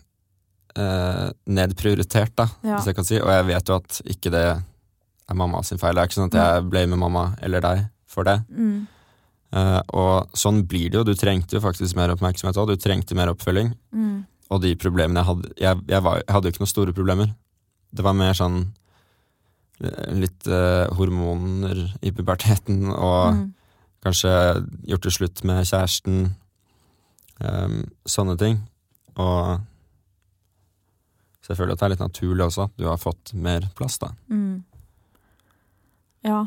uh, 0.77 1.27
nedprioritert, 1.49 2.35
da, 2.37 2.51
hvis 2.67 2.91
jeg 2.91 2.99
kan 2.99 3.09
si. 3.09 3.23
Og 3.23 3.33
jeg 3.33 3.49
vet 3.55 3.73
jo 3.73 3.81
at 3.81 4.03
ikke 4.19 4.35
det 4.35 4.47
er 4.53 5.39
mamma 5.39 5.63
sin 5.65 5.81
feil. 5.81 5.97
Det 5.97 6.03
er 6.03 6.11
ikke 6.11 6.21
sånn 6.21 6.35
at 6.35 6.41
jeg 6.43 6.69
blamer 6.75 7.01
mamma 7.01 7.29
eller 7.41 7.65
deg 7.65 7.87
for 8.15 8.25
det. 8.31 8.39
mm, 8.51 8.83
Uh, 9.55 9.79
og 9.95 10.33
sånn 10.35 10.65
blir 10.67 10.89
det 10.91 10.97
jo. 10.99 11.03
Du 11.07 11.13
trengte 11.15 11.55
jo 11.55 11.61
faktisk 11.63 11.95
mer 11.95 12.11
oppmerksomhet 12.11 12.57
òg. 12.59 12.73
Du 12.73 12.81
trengte 12.83 13.15
mer 13.15 13.31
oppfølging. 13.31 13.69
mm, 13.95 14.17
Og 14.51 14.61
de 14.65 14.73
problemene 14.75 15.21
jeg 15.23 15.29
hadde 15.29 15.51
Jeg, 15.63 15.79
jeg, 15.93 16.03
var, 16.03 16.17
jeg 16.25 16.35
hadde 16.35 16.49
jo 16.49 16.53
ikke 16.57 16.63
noen 16.65 16.71
store 16.73 16.95
problemer. 16.97 17.29
Det 17.95 18.03
var 18.03 18.17
mer 18.19 18.35
sånn 18.35 18.57
litt 20.19 20.49
uh, 20.51 20.91
hormoner 20.99 21.85
i 22.03 22.11
puberteten, 22.11 22.89
og 22.91 23.35
Mm. 23.37 23.55
kanskje 24.03 24.33
gjort 24.91 25.07
det 25.07 25.13
slutt 25.13 25.45
med 25.45 25.63
kjæresten. 25.71 26.35
Um, 27.39 27.79
sånne 28.11 28.35
ting. 28.39 28.59
Og 29.15 29.61
selvfølgelig 31.47 31.73
at 31.77 31.79
det 31.79 31.87
er 31.87 31.95
litt 31.95 32.05
naturlig 32.09 32.47
også 32.49 32.67
at 32.67 32.77
du 32.77 32.87
har 32.89 32.99
fått 32.99 33.35
mer 33.35 33.71
plass, 33.79 33.99
da. 34.03 34.11
Mm. 34.31 34.65
Ja. 36.25 36.43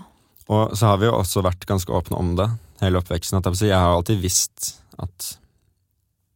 Og 0.48 0.78
så 0.78 0.92
har 0.92 1.02
vi 1.02 1.10
jo 1.10 1.18
også 1.18 1.44
vært 1.44 1.68
ganske 1.68 1.92
åpne 1.92 2.18
om 2.20 2.36
det 2.40 2.48
hele 2.82 3.02
oppveksten. 3.02 3.40
At 3.40 3.62
jeg, 3.62 3.76
har 3.76 3.96
alltid 3.96 4.22
visst 4.24 4.78
at 4.98 5.34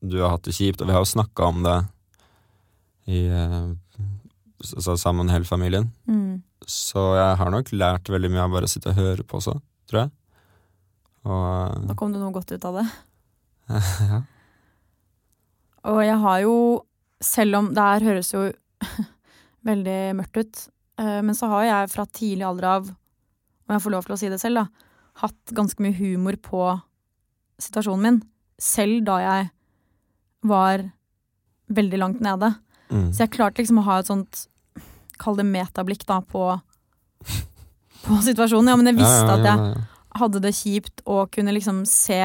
du 0.01 0.19
har 0.19 0.35
hatt 0.35 0.47
det 0.47 0.55
kjipt, 0.57 0.81
og 0.81 0.89
vi 0.89 0.95
har 0.95 1.03
jo 1.03 1.11
snakka 1.13 1.47
om 1.47 1.61
det 1.65 1.77
i, 3.11 3.25
eh, 3.29 3.69
så, 4.61 4.81
så 4.81 4.97
sammen 4.97 5.29
hele 5.31 5.45
familien. 5.45 5.91
Mm. 6.09 6.41
Så 6.67 7.03
jeg 7.17 7.37
har 7.39 7.53
nok 7.53 7.71
lært 7.73 8.09
veldig 8.09 8.31
mye 8.33 8.43
av 8.45 8.55
bare 8.55 8.69
å 8.69 8.71
sitte 8.71 8.91
og 8.91 8.99
høre 8.99 9.25
på 9.25 9.39
også, 9.39 9.55
tror 9.89 10.03
jeg. 10.03 10.11
Og 11.29 11.87
Da 11.89 11.97
kom 11.97 12.13
det 12.13 12.21
noe 12.21 12.33
godt 12.33 12.53
ut 12.53 12.67
av 12.67 12.79
det. 12.81 12.87
ja. 14.11 14.21
Og 15.91 16.01
jeg 16.05 16.17
har 16.23 16.41
jo, 16.43 16.55
selv 17.23 17.61
om 17.61 17.69
det 17.73 17.85
her 17.87 18.07
høres 18.09 18.33
jo 18.33 18.47
veldig 19.69 19.99
mørkt 20.17 20.41
ut, 20.41 20.63
eh, 21.01 21.19
men 21.25 21.37
så 21.37 21.49
har 21.53 21.67
jeg 21.67 21.93
fra 21.93 22.07
tidlig 22.09 22.47
alder 22.49 22.69
av, 22.75 22.91
om 23.71 23.77
jeg 23.77 23.85
får 23.85 23.93
lov 23.93 24.07
til 24.07 24.15
å 24.15 24.19
si 24.19 24.29
det 24.31 24.39
selv, 24.41 24.59
da, 24.59 24.89
hatt 25.23 25.53
ganske 25.55 25.83
mye 25.83 25.95
humor 25.95 26.35
på 26.43 26.65
situasjonen 27.61 28.03
min. 28.03 28.19
Selv 28.61 29.05
da 29.07 29.19
jeg 29.23 29.47
var 30.47 30.83
veldig 31.71 32.01
langt 32.01 32.23
nede. 32.23 32.51
Mm. 32.91 33.11
Så 33.13 33.23
jeg 33.23 33.33
klarte 33.37 33.61
liksom 33.61 33.79
å 33.79 33.85
ha 33.87 34.01
et 34.01 34.09
sånt, 34.11 34.45
kall 35.21 35.39
det 35.39 35.47
metablikk 35.47 36.03
da, 36.09 36.19
på, 36.25 36.49
på 38.03 38.19
situasjonen. 38.27 38.73
Ja, 38.73 38.77
men 38.79 38.91
jeg 38.91 38.99
visste 38.99 39.23
Ja, 39.23 39.31
ja, 39.31 39.39
at 39.39 39.47
jeg 39.47 40.19
hadde 40.19 40.43
det 40.43 40.55
kjipt 40.57 41.05
og 41.07 41.31
kunne 41.31 41.55
liksom 41.55 41.85
se 41.87 42.19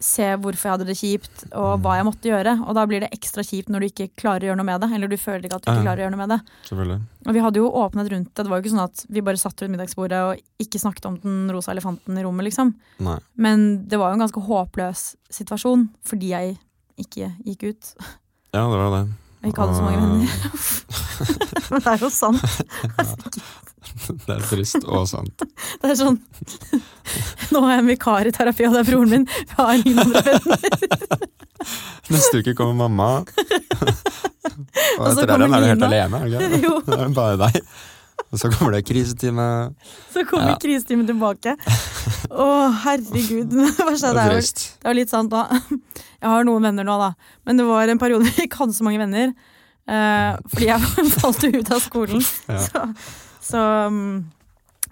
Se 0.00 0.24
hvorfor 0.40 0.64
jeg 0.64 0.72
hadde 0.72 0.86
det 0.88 0.96
kjipt 0.96 1.42
og 1.50 1.82
hva 1.84 1.98
jeg 1.98 2.06
måtte 2.08 2.30
gjøre. 2.30 2.54
Og 2.64 2.76
da 2.78 2.86
blir 2.88 3.02
det 3.04 3.10
ekstra 3.12 3.44
kjipt 3.44 3.68
når 3.68 3.84
du 3.84 3.86
ikke 3.90 4.06
klarer 4.16 4.46
å 4.46 4.48
gjøre 4.50 4.60
noe 4.62 4.68
med 4.70 4.80
det. 4.80 4.88
Eller 4.96 5.12
du 5.12 5.16
føler 5.20 5.44
ikke 5.44 5.58
at 5.58 5.66
du 5.66 5.70
ikke 5.74 5.84
klarer 5.84 6.00
å 6.00 6.04
gjøre 6.06 6.14
noe 6.14 6.22
med 6.22 6.32
det. 6.32 6.38
Og 7.28 7.36
vi 7.36 7.42
hadde 7.44 7.60
jo 7.60 7.68
åpnet 7.82 8.08
rundt 8.14 8.30
det. 8.32 8.40
Det 8.46 8.48
var 8.48 8.56
jo 8.56 8.64
ikke 8.64 8.72
sånn 8.72 8.86
at 8.86 9.04
vi 9.12 9.24
bare 9.28 9.42
satt 9.42 9.60
rundt 9.60 9.74
middagsbordet 9.76 10.20
og 10.30 10.64
ikke 10.64 10.80
snakket 10.80 11.10
om 11.10 11.18
den 11.20 11.52
rosa 11.52 11.74
elefanten 11.74 12.16
i 12.16 12.24
rommet, 12.24 12.48
liksom. 12.48 12.72
Nei. 13.04 13.18
Men 13.36 13.66
det 13.92 14.00
var 14.00 14.08
jo 14.14 14.18
en 14.18 14.24
ganske 14.24 14.44
håpløs 14.48 15.04
situasjon 15.36 15.90
fordi 16.08 16.32
jeg 16.32 16.56
ikke 17.00 17.34
gikk 17.44 17.68
ut. 17.68 17.92
Ja, 18.56 18.64
det 18.64 18.80
var 18.80 18.94
det. 18.96 19.04
Og 19.40 19.48
ikke 19.52 19.64
hadde 19.64 19.76
så 19.76 19.84
mange 19.84 20.00
venner. 20.00 20.28
Men 21.70 21.84
det 21.84 21.92
er 21.92 22.02
jo 22.02 22.10
sant. 22.12 22.40
Det 24.26 24.34
er 24.36 24.42
trist 24.46 24.84
og 24.84 25.06
sant. 25.10 25.44
Det 25.82 25.90
er 25.90 25.96
sånn 25.98 26.18
Nå 27.52 27.62
er 27.66 27.72
jeg 27.76 27.82
en 27.84 27.90
vikar 27.90 28.28
i 28.28 28.32
terapi, 28.34 28.66
og 28.68 28.76
det 28.76 28.82
er 28.84 28.88
broren 28.90 29.10
min. 29.14 29.24
Vi 29.26 29.56
har 29.58 29.72
ingen 29.78 29.98
andre 30.04 30.22
venner. 30.26 31.28
Neste 32.10 32.40
uke 32.42 32.54
kommer 32.58 32.76
mamma. 32.78 33.08
Og 33.20 35.00
Og 35.00 35.06
etter 35.10 35.26
det 35.26 35.34
er 35.34 35.46
du 35.46 35.66
helt 35.70 35.86
alene. 35.88 36.20
er 36.20 36.28
du 36.28 36.36
ikke? 36.38 36.60
Jo. 36.64 36.74
Det 36.86 36.98
er 37.00 37.14
bare 37.16 37.38
deg. 37.40 37.58
Og 38.30 38.38
så 38.38 38.50
kommer 38.52 38.76
det 38.76 38.84
krisetime. 38.86 39.46
Så 40.14 40.22
kommer 40.28 40.52
Ja. 40.52 40.58
krisetimen 40.62 41.06
tilbake. 41.08 41.56
Å, 42.30 42.46
herregud. 42.84 43.50
Det 43.50 43.86
verste 43.88 44.12
er 44.14 44.36
jo 44.36 44.40
det 44.40 44.90
er 44.92 44.94
litt 45.00 45.10
sant 45.10 45.30
da. 45.32 45.46
Jeg 45.50 46.28
har 46.30 46.44
noen 46.46 46.62
venner 46.68 46.86
nå, 46.86 46.98
da. 47.00 47.10
Men 47.46 47.58
det 47.58 47.66
var 47.66 47.88
en 47.90 47.98
periode 47.98 48.28
vi 48.30 48.46
ikke 48.46 48.62
hadde 48.62 48.76
så 48.76 48.86
mange 48.86 49.00
venner. 49.02 49.34
eh, 49.90 50.36
fordi 50.52 50.66
jeg 50.70 51.10
falt 51.18 51.42
ut 51.50 51.72
av 51.74 51.80
skolen. 51.82 52.22
Ja. 52.46 52.60
Så, 52.68 52.84
så 53.50 53.62
mm, 53.90 54.14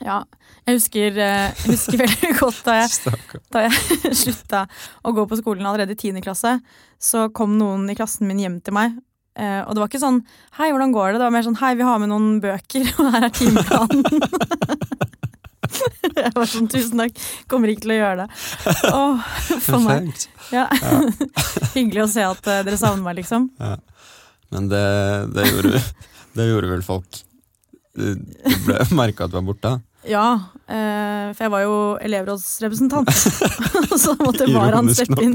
ja. 0.05 0.21
Jeg 0.68 0.77
husker, 0.77 1.16
eh, 1.16 1.49
jeg 1.64 1.73
husker 1.73 2.01
veldig 2.03 2.31
godt 2.42 2.59
da 2.66 2.75
jeg, 2.83 2.90
da 3.55 3.62
jeg 3.64 4.14
slutta 4.23 4.66
å 5.09 5.14
gå 5.16 5.25
på 5.31 5.38
skolen 5.40 5.66
allerede 5.66 5.94
i 5.97 5.99
10. 5.99 6.21
klasse. 6.27 6.59
Så 7.01 7.29
kom 7.33 7.57
noen 7.59 7.87
i 7.88 7.97
klassen 7.99 8.29
min 8.29 8.42
hjem 8.42 8.59
til 8.61 8.77
meg. 8.77 8.99
eh, 9.38 9.62
og 9.64 9.73
det 9.75 9.81
var 9.81 9.88
ikke 9.88 10.03
sånn 10.03 10.21
'hei, 10.59 10.68
hvordan 10.75 10.92
går 10.92 11.12
det?' 11.12 11.18
Det 11.23 11.27
var 11.27 11.35
mer 11.38 11.47
sånn 11.47 11.57
'hei, 11.61 11.73
vi 11.79 11.87
har 11.88 11.99
med 12.03 12.11
noen 12.12 12.40
bøker, 12.42 12.85
og 13.01 13.12
her 13.14 13.25
er 13.29 13.33
timeplanen'. 13.38 14.05
jeg 16.18 16.33
var 16.35 16.49
sånn 16.51 16.68
'tusen 16.71 16.99
takk, 17.03 17.14
kommer 17.51 17.71
ikke 17.73 17.87
til 17.87 17.94
å 17.94 18.01
gjøre 18.01 18.25
det'. 18.25 18.31
Åh, 18.92 19.29
for 19.62 19.79
meg. 19.85 20.11
Perfekt. 20.11 20.29
Ja. 20.53 20.66
Hyggelig 21.75 22.05
å 22.07 22.11
se 22.11 22.23
at 22.27 22.47
eh, 22.51 22.62
dere 22.66 22.79
savner 22.81 23.05
meg, 23.05 23.18
liksom. 23.23 23.51
Ja. 23.61 23.77
Men 24.53 24.68
det, 24.73 24.85
det, 25.37 25.44
gjorde, 25.53 25.81
det 26.38 26.47
gjorde 26.51 26.71
vel 26.73 26.85
folk. 26.87 27.23
Du 27.98 28.14
du 28.14 28.56
ble 28.64 28.80
merka 29.00 29.26
at 29.26 29.34
du 29.34 29.38
var 29.40 29.46
borte. 29.50 29.74
Ja, 30.08 30.26
eh, 30.70 31.28
for 31.34 31.44
jeg 31.44 31.52
var 31.52 31.62
jo 31.64 31.76
elevrådsrepresentant. 32.06 33.11
så 34.04 34.14
måtte 34.20 34.46
varaen 34.52 34.88
steppe 34.94 35.24
inn. 35.26 35.34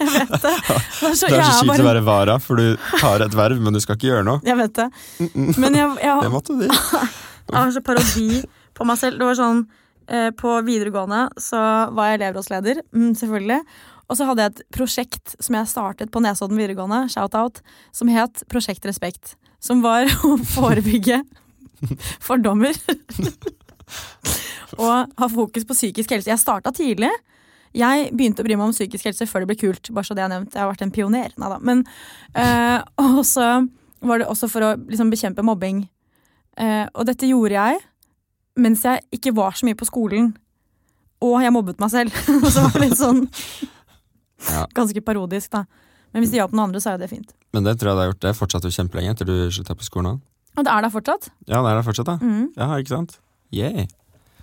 Jeg 0.00 0.10
vet 0.10 0.34
det. 0.34 0.54
Det 0.66 1.10
er 1.10 1.14
så, 1.14 1.30
Det 1.30 1.38
er 1.38 1.44
så 1.46 1.60
kjipt 1.60 1.70
bare... 1.70 1.84
å 1.84 1.88
være 1.88 2.02
vara, 2.04 2.38
for 2.42 2.60
du 2.60 2.74
tar 2.98 3.24
et 3.24 3.36
verv, 3.38 3.62
men 3.62 3.76
du 3.76 3.80
skal 3.82 3.96
ikke 3.96 4.10
gjøre 4.10 4.26
noe. 4.26 4.42
jeg 4.44 4.58
vet 4.58 4.74
det. 4.80 4.88
Men 5.56 5.78
jeg, 5.78 5.92
jeg, 6.02 6.24
Det 6.26 6.32
måtte 6.34 6.58
du. 6.58 6.66
Jeg 7.50 7.58
har 7.58 7.70
så 7.74 7.80
parodi 7.82 8.26
på 8.78 8.84
meg 8.86 8.98
selv. 9.00 9.16
Det 9.18 9.26
var 9.26 9.34
sånn, 9.34 9.64
eh, 10.06 10.28
På 10.38 10.52
videregående 10.62 11.24
så 11.42 11.58
var 11.96 12.12
jeg 12.12 12.20
elevrådsleder, 12.20 12.82
mm, 12.94 13.08
selvfølgelig. 13.18 13.64
Og 14.06 14.18
så 14.18 14.26
hadde 14.28 14.44
jeg 14.44 14.52
et 14.52 14.62
prosjekt 14.74 15.34
som 15.42 15.56
jeg 15.58 15.70
startet 15.70 16.12
på 16.14 16.22
Nesodden 16.22 16.58
videregående, 16.58 17.08
shout-out, 17.10 17.58
som 17.94 18.10
het 18.10 18.44
Prosjekt 18.50 18.86
Respekt. 18.86 19.34
Som 19.62 19.82
var 19.82 20.06
å 20.26 20.36
forebygge 20.54 21.24
fordommer. 22.28 22.76
og 24.80 25.10
ha 25.20 25.28
fokus 25.32 25.66
på 25.66 25.76
psykisk 25.76 26.14
helse. 26.14 26.30
Jeg 26.30 26.42
starta 26.42 26.72
tidlig. 26.74 27.10
Jeg 27.76 28.10
begynte 28.16 28.42
å 28.42 28.46
bry 28.46 28.56
meg 28.58 28.70
om 28.70 28.74
psykisk 28.74 29.06
helse 29.06 29.28
før 29.30 29.44
det 29.44 29.52
ble 29.52 29.58
kult. 29.60 29.92
bare 29.94 30.06
så 30.06 30.16
det 30.16 30.24
Jeg 30.24 30.32
nevnt. 30.32 30.54
Jeg 30.54 30.62
har 30.62 30.70
vært 30.72 30.86
en 30.86 30.94
pioner. 30.94 31.34
Neida. 31.38 31.60
Men, 31.62 31.84
eh, 32.34 32.78
og 33.06 33.22
så 33.26 33.50
var 34.00 34.22
det 34.22 34.28
også 34.30 34.48
for 34.50 34.64
å 34.64 34.74
liksom, 34.80 35.12
bekjempe 35.12 35.44
mobbing. 35.46 35.84
Eh, 36.58 36.86
og 36.94 37.06
dette 37.06 37.28
gjorde 37.28 37.56
jeg 37.56 37.80
mens 38.60 38.82
jeg 38.84 39.04
ikke 39.14 39.32
var 39.36 39.54
så 39.56 39.68
mye 39.68 39.78
på 39.78 39.88
skolen. 39.88 40.32
Og 41.24 41.38
jeg 41.44 41.52
mobbet 41.54 41.80
meg 41.80 41.92
selv. 41.92 42.16
så 42.50 42.50
det 42.56 42.64
var 42.66 42.82
litt 42.82 42.98
sånn 42.98 43.26
Ganske 44.72 45.02
parodisk, 45.04 45.50
da. 45.52 45.66
Men 46.10 46.24
hvis 46.24 46.32
det 46.32 46.40
hjalp 46.40 46.54
noen 46.54 46.70
andre, 46.70 46.80
så 46.80 46.90
er 46.90 46.96
jo 46.96 47.02
det 47.02 47.10
fint. 47.10 47.34
Men 47.52 47.66
det 47.66 47.74
tror 47.78 47.90
jeg 47.90 47.96
det 47.96 48.02
har 48.02 48.08
gjort. 48.10 48.22
Det 48.24 48.38
fortsatte 48.38 48.70
jo 48.70 48.76
kjempelenge 48.78 49.12
etter 49.12 49.28
du 49.28 49.34
slutta 49.52 49.76
på 49.76 49.84
skolen 49.86 50.14
òg. 50.14 50.22
Og 50.58 50.64
det 50.66 50.72
er 50.72 50.82
der 50.84 50.90
fortsatt. 50.92 51.30
Ja, 51.46 51.60
det 51.62 51.70
er 51.72 51.78
det 51.80 51.86
fortsatt, 51.86 52.06
da. 52.10 52.16
Mm. 52.20 52.48
Ja, 52.58 52.68
ikke 52.80 52.94
sant? 52.96 53.18
Yeah. 53.54 53.86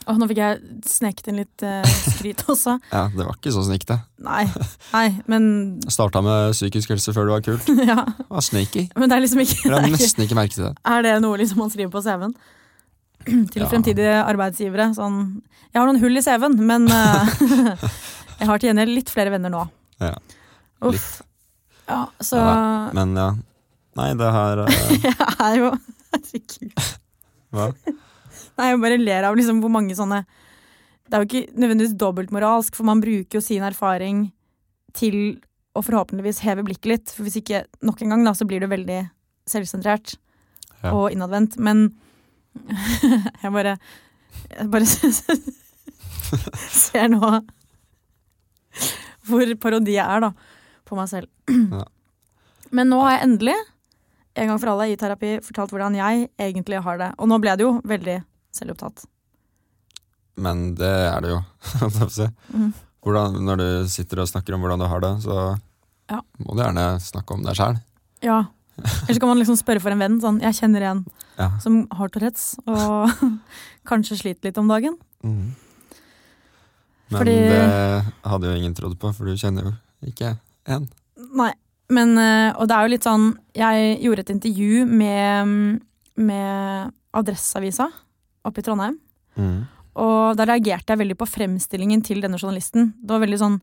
Og 0.08 0.16
nå 0.22 0.28
fikk 0.30 0.40
jeg 0.40 0.60
sneket 0.88 1.26
inn 1.28 1.40
litt 1.42 1.64
eh, 1.68 1.84
skryt 2.14 2.46
også. 2.48 2.78
Ja, 2.96 3.06
det 3.12 3.26
var 3.28 3.34
ikke 3.36 3.52
så 3.52 3.64
snikt, 3.68 3.90
det. 3.92 3.98
Nei, 4.24 4.46
nei, 4.94 5.08
men 5.28 5.48
Starta 5.92 6.22
med 6.24 6.54
psykisk 6.56 6.94
helse 6.96 7.12
før 7.16 7.28
du 7.28 7.34
var 7.36 7.44
kult. 7.44 7.68
Ja. 7.90 8.06
Det 8.08 8.28
var 8.32 8.46
sneaky. 8.46 8.86
Men 8.96 9.12
det 9.12 9.18
er 9.18 9.26
liksom 9.26 9.44
ikke, 9.44 9.60
det 9.68 9.82
er 9.82 9.90
nesten 9.92 10.24
ikke 10.24 10.38
merke 10.40 10.56
til 10.56 10.70
det. 10.70 10.74
Er 10.88 11.04
det 11.04 11.18
noe 11.26 11.40
liksom 11.42 11.60
man 11.64 11.74
skriver 11.74 11.92
på 11.92 12.04
CV-en? 12.08 12.38
Til 13.52 13.66
Ja. 13.66 13.68
fremtidige 13.68 14.16
arbeidsgivere. 14.24 14.92
Sånn 14.96 15.18
Jeg 15.74 15.82
har 15.82 15.88
noen 15.90 16.00
hull 16.00 16.16
i 16.16 16.24
CV-en, 16.24 16.56
men 16.70 16.88
eh, 16.88 17.36
jeg 18.40 18.48
har 18.48 18.62
til 18.64 18.70
gjengjeld 18.72 18.94
litt 18.96 19.12
flere 19.12 19.34
venner 19.36 19.52
nå. 19.52 19.66
Ja, 20.00 20.14
Uff. 20.88 21.18
Ja, 21.90 22.06
så 22.24 22.40
Ja, 22.40 22.56
Men 22.96 23.12
ja. 23.18 23.28
Nei, 23.98 24.12
det 24.16 24.32
her 24.32 24.64
eh, 24.70 24.90
jeg 25.04 25.14
er 25.42 25.56
jo 25.60 25.74
Herregud. 26.14 26.72
Hva? 27.56 27.70
Nei, 28.58 28.68
jeg 28.72 28.80
bare 28.84 28.98
ler 29.02 29.28
av 29.30 29.36
liksom 29.38 29.62
hvor 29.64 29.72
mange 29.72 29.96
sånne 29.98 30.20
Det 31.08 31.16
er 31.16 31.24
jo 31.24 31.28
ikke 31.30 31.54
nødvendigvis 31.56 31.94
dobbeltmoralsk, 32.02 32.76
for 32.76 32.84
man 32.90 33.00
bruker 33.04 33.38
jo 33.40 33.44
sin 33.44 33.64
erfaring 33.64 34.26
til 34.98 35.38
å 35.78 35.84
forhåpentligvis 35.86 36.42
heve 36.44 36.66
blikket 36.68 36.90
litt. 36.92 37.12
For 37.14 37.24
hvis 37.24 37.38
ikke 37.40 37.62
nok 37.86 38.02
en 38.04 38.12
gang, 38.16 38.26
da, 38.28 38.34
så 38.36 38.48
blir 38.50 38.60
du 38.64 38.68
veldig 38.72 39.04
selvsentrert 39.48 40.18
Ja. 40.84 40.92
og 40.94 41.12
innadvendt. 41.16 41.56
Men 41.58 41.88
jeg 43.44 43.52
bare 43.54 43.78
Jeg 44.58 44.68
bare 44.74 44.86
ser 46.82 47.08
nå 47.14 47.32
hvor 49.28 49.50
parodi 49.60 49.96
jeg 49.98 50.06
er, 50.08 50.22
da, 50.24 50.30
på 50.88 50.96
meg 50.96 51.10
selv. 51.12 51.28
Ja. 51.52 51.84
Men 52.76 52.90
nå 52.92 53.00
har 53.04 53.18
jeg 53.18 53.26
endelig, 53.28 53.56
en 54.38 54.48
gang 54.52 54.60
for 54.62 54.70
alle 54.72 54.90
i 54.92 54.98
terapi, 55.00 55.38
fortalt 55.46 55.72
hvordan 55.74 55.96
jeg 55.98 56.30
egentlig 56.40 56.82
har 56.86 56.98
det. 57.02 57.12
Og 57.18 57.28
nå 57.30 57.40
ble 57.42 57.56
det 57.58 57.66
jo 57.66 57.78
veldig 57.88 58.18
selvopptatt. 58.56 59.06
Men 60.38 60.76
det 60.78 60.92
er 61.14 61.22
det 61.26 61.32
jo. 61.36 61.40
Mhm. 62.54 62.74
Hvordan, 63.08 63.38
når 63.46 63.58
du 63.62 63.68
sitter 63.88 64.20
og 64.20 64.28
snakker 64.28 64.54
om 64.56 64.60
hvordan 64.62 64.82
du 64.82 64.86
har 64.92 65.00
det, 65.00 65.12
så 65.24 65.36
Ja. 66.10 66.20
må 66.44 66.56
du 66.56 66.62
gjerne 66.64 67.00
snakke 67.00 67.32
om 67.34 67.44
deg 67.46 67.56
sjæl. 67.56 67.78
Ja. 68.22 68.42
Eller 68.78 69.14
så 69.16 69.20
kan 69.22 69.30
man 69.30 69.38
liksom 69.40 69.56
spørre 69.58 69.80
for 69.82 69.92
en 69.94 70.00
venn. 70.02 70.18
Sånn, 70.22 70.42
jeg 70.42 70.54
kjenner 70.58 70.82
en 70.92 71.06
Ja. 71.38 71.50
som 71.60 71.88
har 71.92 72.10
Tourettes, 72.10 72.58
og 72.68 73.10
kanskje 73.88 74.18
sliter 74.20 74.44
litt 74.50 74.58
om 74.58 74.68
dagen. 74.68 74.98
Mm. 75.24 75.54
Men 77.10 77.20
Fordi- 77.22 77.38
det 77.50 78.14
hadde 78.26 78.44
jo 78.52 78.58
ingen 78.60 78.74
trodd 78.76 78.98
på, 79.00 79.14
for 79.16 79.26
du 79.26 79.36
kjenner 79.40 79.64
jo 79.64 79.74
ikke 80.12 80.38
en. 80.68 80.90
Nei. 81.34 81.54
Men, 81.94 82.18
eh, 82.20 82.52
og 82.58 82.68
det 82.68 82.76
er 82.76 82.84
jo 82.84 82.92
litt 82.92 83.06
sånn 83.08 83.28
Jeg 83.56 83.92
gjorde 84.04 84.26
et 84.26 84.32
intervju 84.34 84.84
med, 84.90 85.82
med 86.20 86.94
Adresseavisa 87.16 87.88
oppe 88.48 88.62
i 88.62 88.66
Trondheim. 88.66 88.98
Mm. 89.38 89.60
Og 89.98 90.38
da 90.38 90.46
reagerte 90.48 90.94
jeg 90.94 91.02
veldig 91.02 91.18
på 91.20 91.30
fremstillingen 91.30 92.04
til 92.06 92.22
denne 92.24 92.40
journalisten. 92.40 92.92
Det 93.02 93.12
var 93.12 93.24
veldig 93.24 93.40
sånn 93.42 93.58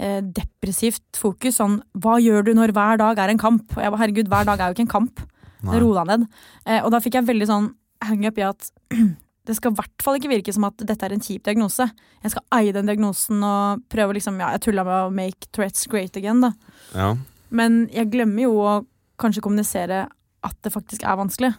eh, 0.00 0.20
depressivt 0.20 1.18
fokus. 1.18 1.58
Sånn 1.60 1.80
hva 2.02 2.18
gjør 2.22 2.46
du 2.46 2.52
når 2.58 2.74
hver 2.76 3.00
dag 3.00 3.22
er 3.22 3.32
en 3.32 3.40
kamp? 3.40 3.64
Og 3.76 3.82
jeg 3.82 3.94
var 3.94 4.02
herregud, 4.02 4.30
hver 4.30 4.48
dag 4.48 4.60
er 4.60 4.70
jo 4.70 4.78
ikke 4.78 4.86
en 4.88 4.94
kamp. 4.98 5.24
Ro 5.66 5.90
deg 5.96 6.12
ned. 6.12 6.28
Eh, 6.66 6.80
og 6.82 6.92
da 6.94 7.00
fikk 7.02 7.18
jeg 7.18 7.28
veldig 7.28 7.48
sånn 7.48 7.72
hang 8.04 8.22
up 8.28 8.38
i 8.40 8.46
at 8.46 8.70
det 9.48 9.56
skal 9.56 9.74
i 9.74 9.80
hvert 9.80 10.04
fall 10.04 10.16
ikke 10.20 10.30
virke 10.32 10.54
som 10.54 10.66
at 10.68 10.84
dette 10.86 11.06
er 11.06 11.16
en 11.16 11.24
kjip 11.24 11.44
diagnose. 11.48 11.88
Jeg 12.24 12.34
skal 12.34 12.46
eie 12.60 12.76
den 12.76 12.88
diagnosen 12.88 13.42
og 13.44 13.84
prøve 13.92 14.16
liksom 14.16 14.40
Ja, 14.40 14.52
jeg 14.54 14.64
tulla 14.68 14.86
med 14.86 14.96
å 15.08 15.12
make 15.14 15.50
Tourettes 15.50 15.88
great 15.90 16.16
again, 16.20 16.44
da. 16.44 16.54
Ja. 16.94 17.14
Men 17.50 17.82
jeg 17.92 18.10
glemmer 18.12 18.42
jo 18.46 18.52
å 18.62 18.74
kanskje 19.20 19.42
kommunisere 19.44 20.04
at 20.46 20.56
det 20.64 20.72
faktisk 20.72 21.02
er 21.04 21.18
vanskelig. 21.20 21.50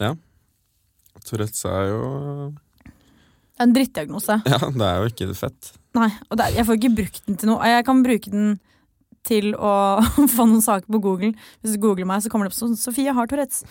Ja. 0.00 0.14
Tourettes 1.26 1.62
er 1.68 1.86
jo 1.92 2.00
Det 2.82 3.60
er 3.60 3.66
en 3.68 3.74
drittdiagnose. 3.76 4.40
Ja, 4.48 4.58
det 4.58 4.88
er 4.88 4.98
jo 5.04 5.10
ikke 5.12 5.30
fett. 5.38 5.72
Nei, 5.94 6.08
og 6.30 6.38
det 6.40 6.46
er, 6.46 6.54
jeg 6.58 6.66
får 6.68 6.78
ikke 6.80 6.94
brukt 6.98 7.22
den 7.28 7.36
til 7.40 7.50
noe. 7.52 7.68
Jeg 7.68 7.84
kan 7.86 8.02
bruke 8.04 8.32
den 8.32 8.54
til 9.28 9.52
å 9.54 9.72
få 10.34 10.46
noen 10.48 10.64
saker 10.64 10.88
på 10.90 11.00
Google. 11.04 11.30
Hvis 11.62 11.76
du 11.76 11.82
googler 11.84 12.08
meg, 12.08 12.24
så 12.24 12.32
kommer 12.32 12.48
det 12.48 12.54
opp 12.54 12.58
sånn 12.58 12.74
Sofie 12.80 13.12
har 13.14 13.28
Tourettes. 13.30 13.62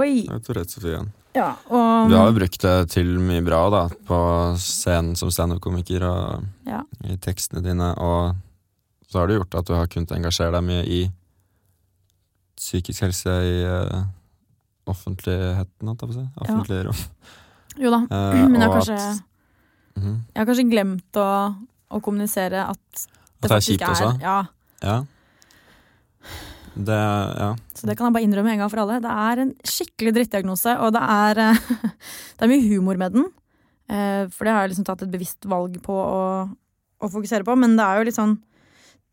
Oi. 0.00 0.24
Det 0.26 0.34
er 0.40 0.42
Tourettes 0.48 0.74
Sofie. 0.78 1.04
Ja, 1.36 1.52
og 1.70 2.08
Du 2.10 2.16
har 2.16 2.32
jo 2.32 2.34
brukt 2.40 2.58
det 2.64 2.74
til 2.90 3.12
mye 3.22 3.44
bra 3.46 3.60
da, 3.70 3.82
på 4.08 4.18
scenen 4.58 5.14
som 5.20 5.30
standup-komiker 5.30 6.02
og 6.08 6.46
Ja. 6.66 6.80
i 7.06 7.14
tekstene 7.22 7.62
dine, 7.62 7.92
og 8.00 8.34
så 9.08 9.18
har 9.22 9.28
det 9.30 9.38
gjort 9.38 9.54
at 9.60 9.66
du 9.68 9.74
har 9.76 9.88
kunnet 9.90 10.12
engasjere 10.12 10.52
deg 10.58 10.64
mye 10.68 10.84
i 10.84 11.00
psykisk 12.58 13.04
helse 13.06 13.34
i 13.46 13.54
uh, 13.64 14.02
offentligheten, 14.90 15.88
holdt 15.88 16.02
jeg 16.02 16.10
på 16.10 16.14
å 16.14 16.18
si. 16.18 16.24
Offentlig 16.44 16.80
rom. 16.88 17.02
Jo 17.78 17.92
da. 17.94 18.00
uh, 18.10 18.48
Men 18.52 18.60
jeg 18.60 18.68
har 18.68 18.76
kanskje, 18.80 18.98
at- 18.98 19.24
Mhm. 19.98 20.12
jeg 20.30 20.38
har 20.38 20.46
kanskje 20.46 20.70
glemt 20.70 21.16
å, 21.18 21.28
å 21.90 21.98
kommunisere 22.04 22.60
at 22.70 23.06
At 23.42 23.48
det 23.48 23.56
er 23.56 23.64
kjipt 23.66 23.82
også? 23.88 24.10
Ja, 24.22 24.36
Ja. 24.82 24.98
Det 26.78 26.94
Ja. 26.94 27.48
så 27.74 27.86
det 27.88 27.96
kan 27.98 28.06
jeg 28.06 28.14
bare 28.14 28.22
innrømme 28.28 28.52
en 28.52 28.58
gang 28.62 28.70
for 28.70 28.78
alle. 28.84 29.00
Det 29.02 29.10
er 29.10 29.40
en 29.42 29.52
skikkelig 29.66 30.12
drittdiagnose, 30.14 30.76
og 30.78 30.92
det 30.94 31.02
er, 31.02 31.38
eh, 31.48 31.58
det 32.38 32.42
er 32.46 32.52
mye 32.52 32.68
humor 32.68 32.96
med 33.00 33.12
den. 33.16 33.26
For 33.88 34.44
det 34.44 34.52
har 34.52 34.62
jeg 34.66 34.70
liksom 34.76 34.84
tatt 34.86 35.02
et 35.02 35.10
bevisst 35.10 35.46
valg 35.48 35.78
på 35.82 35.94
å, 35.96 36.22
å 37.00 37.08
fokusere 37.10 37.42
på, 37.42 37.56
men 37.58 37.74
det 37.78 37.82
er 37.86 37.96
jo 37.98 38.04
litt 38.10 38.18
sånn 38.18 38.36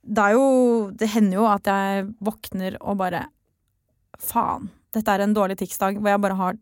Det 0.05 0.21
er 0.21 0.35
jo 0.35 0.45
Det 0.93 1.07
hender 1.15 1.39
jo 1.39 1.45
at 1.49 1.65
jeg 1.65 2.05
våkner 2.23 2.77
og 2.81 2.97
bare 3.01 3.23
Faen, 4.21 4.69
dette 4.95 5.11
er 5.11 5.23
en 5.25 5.33
dårlig 5.35 5.57
tics-dag 5.59 5.97
hvor 5.99 6.07
jeg 6.13 6.21
bare 6.23 6.37
har 6.39 6.59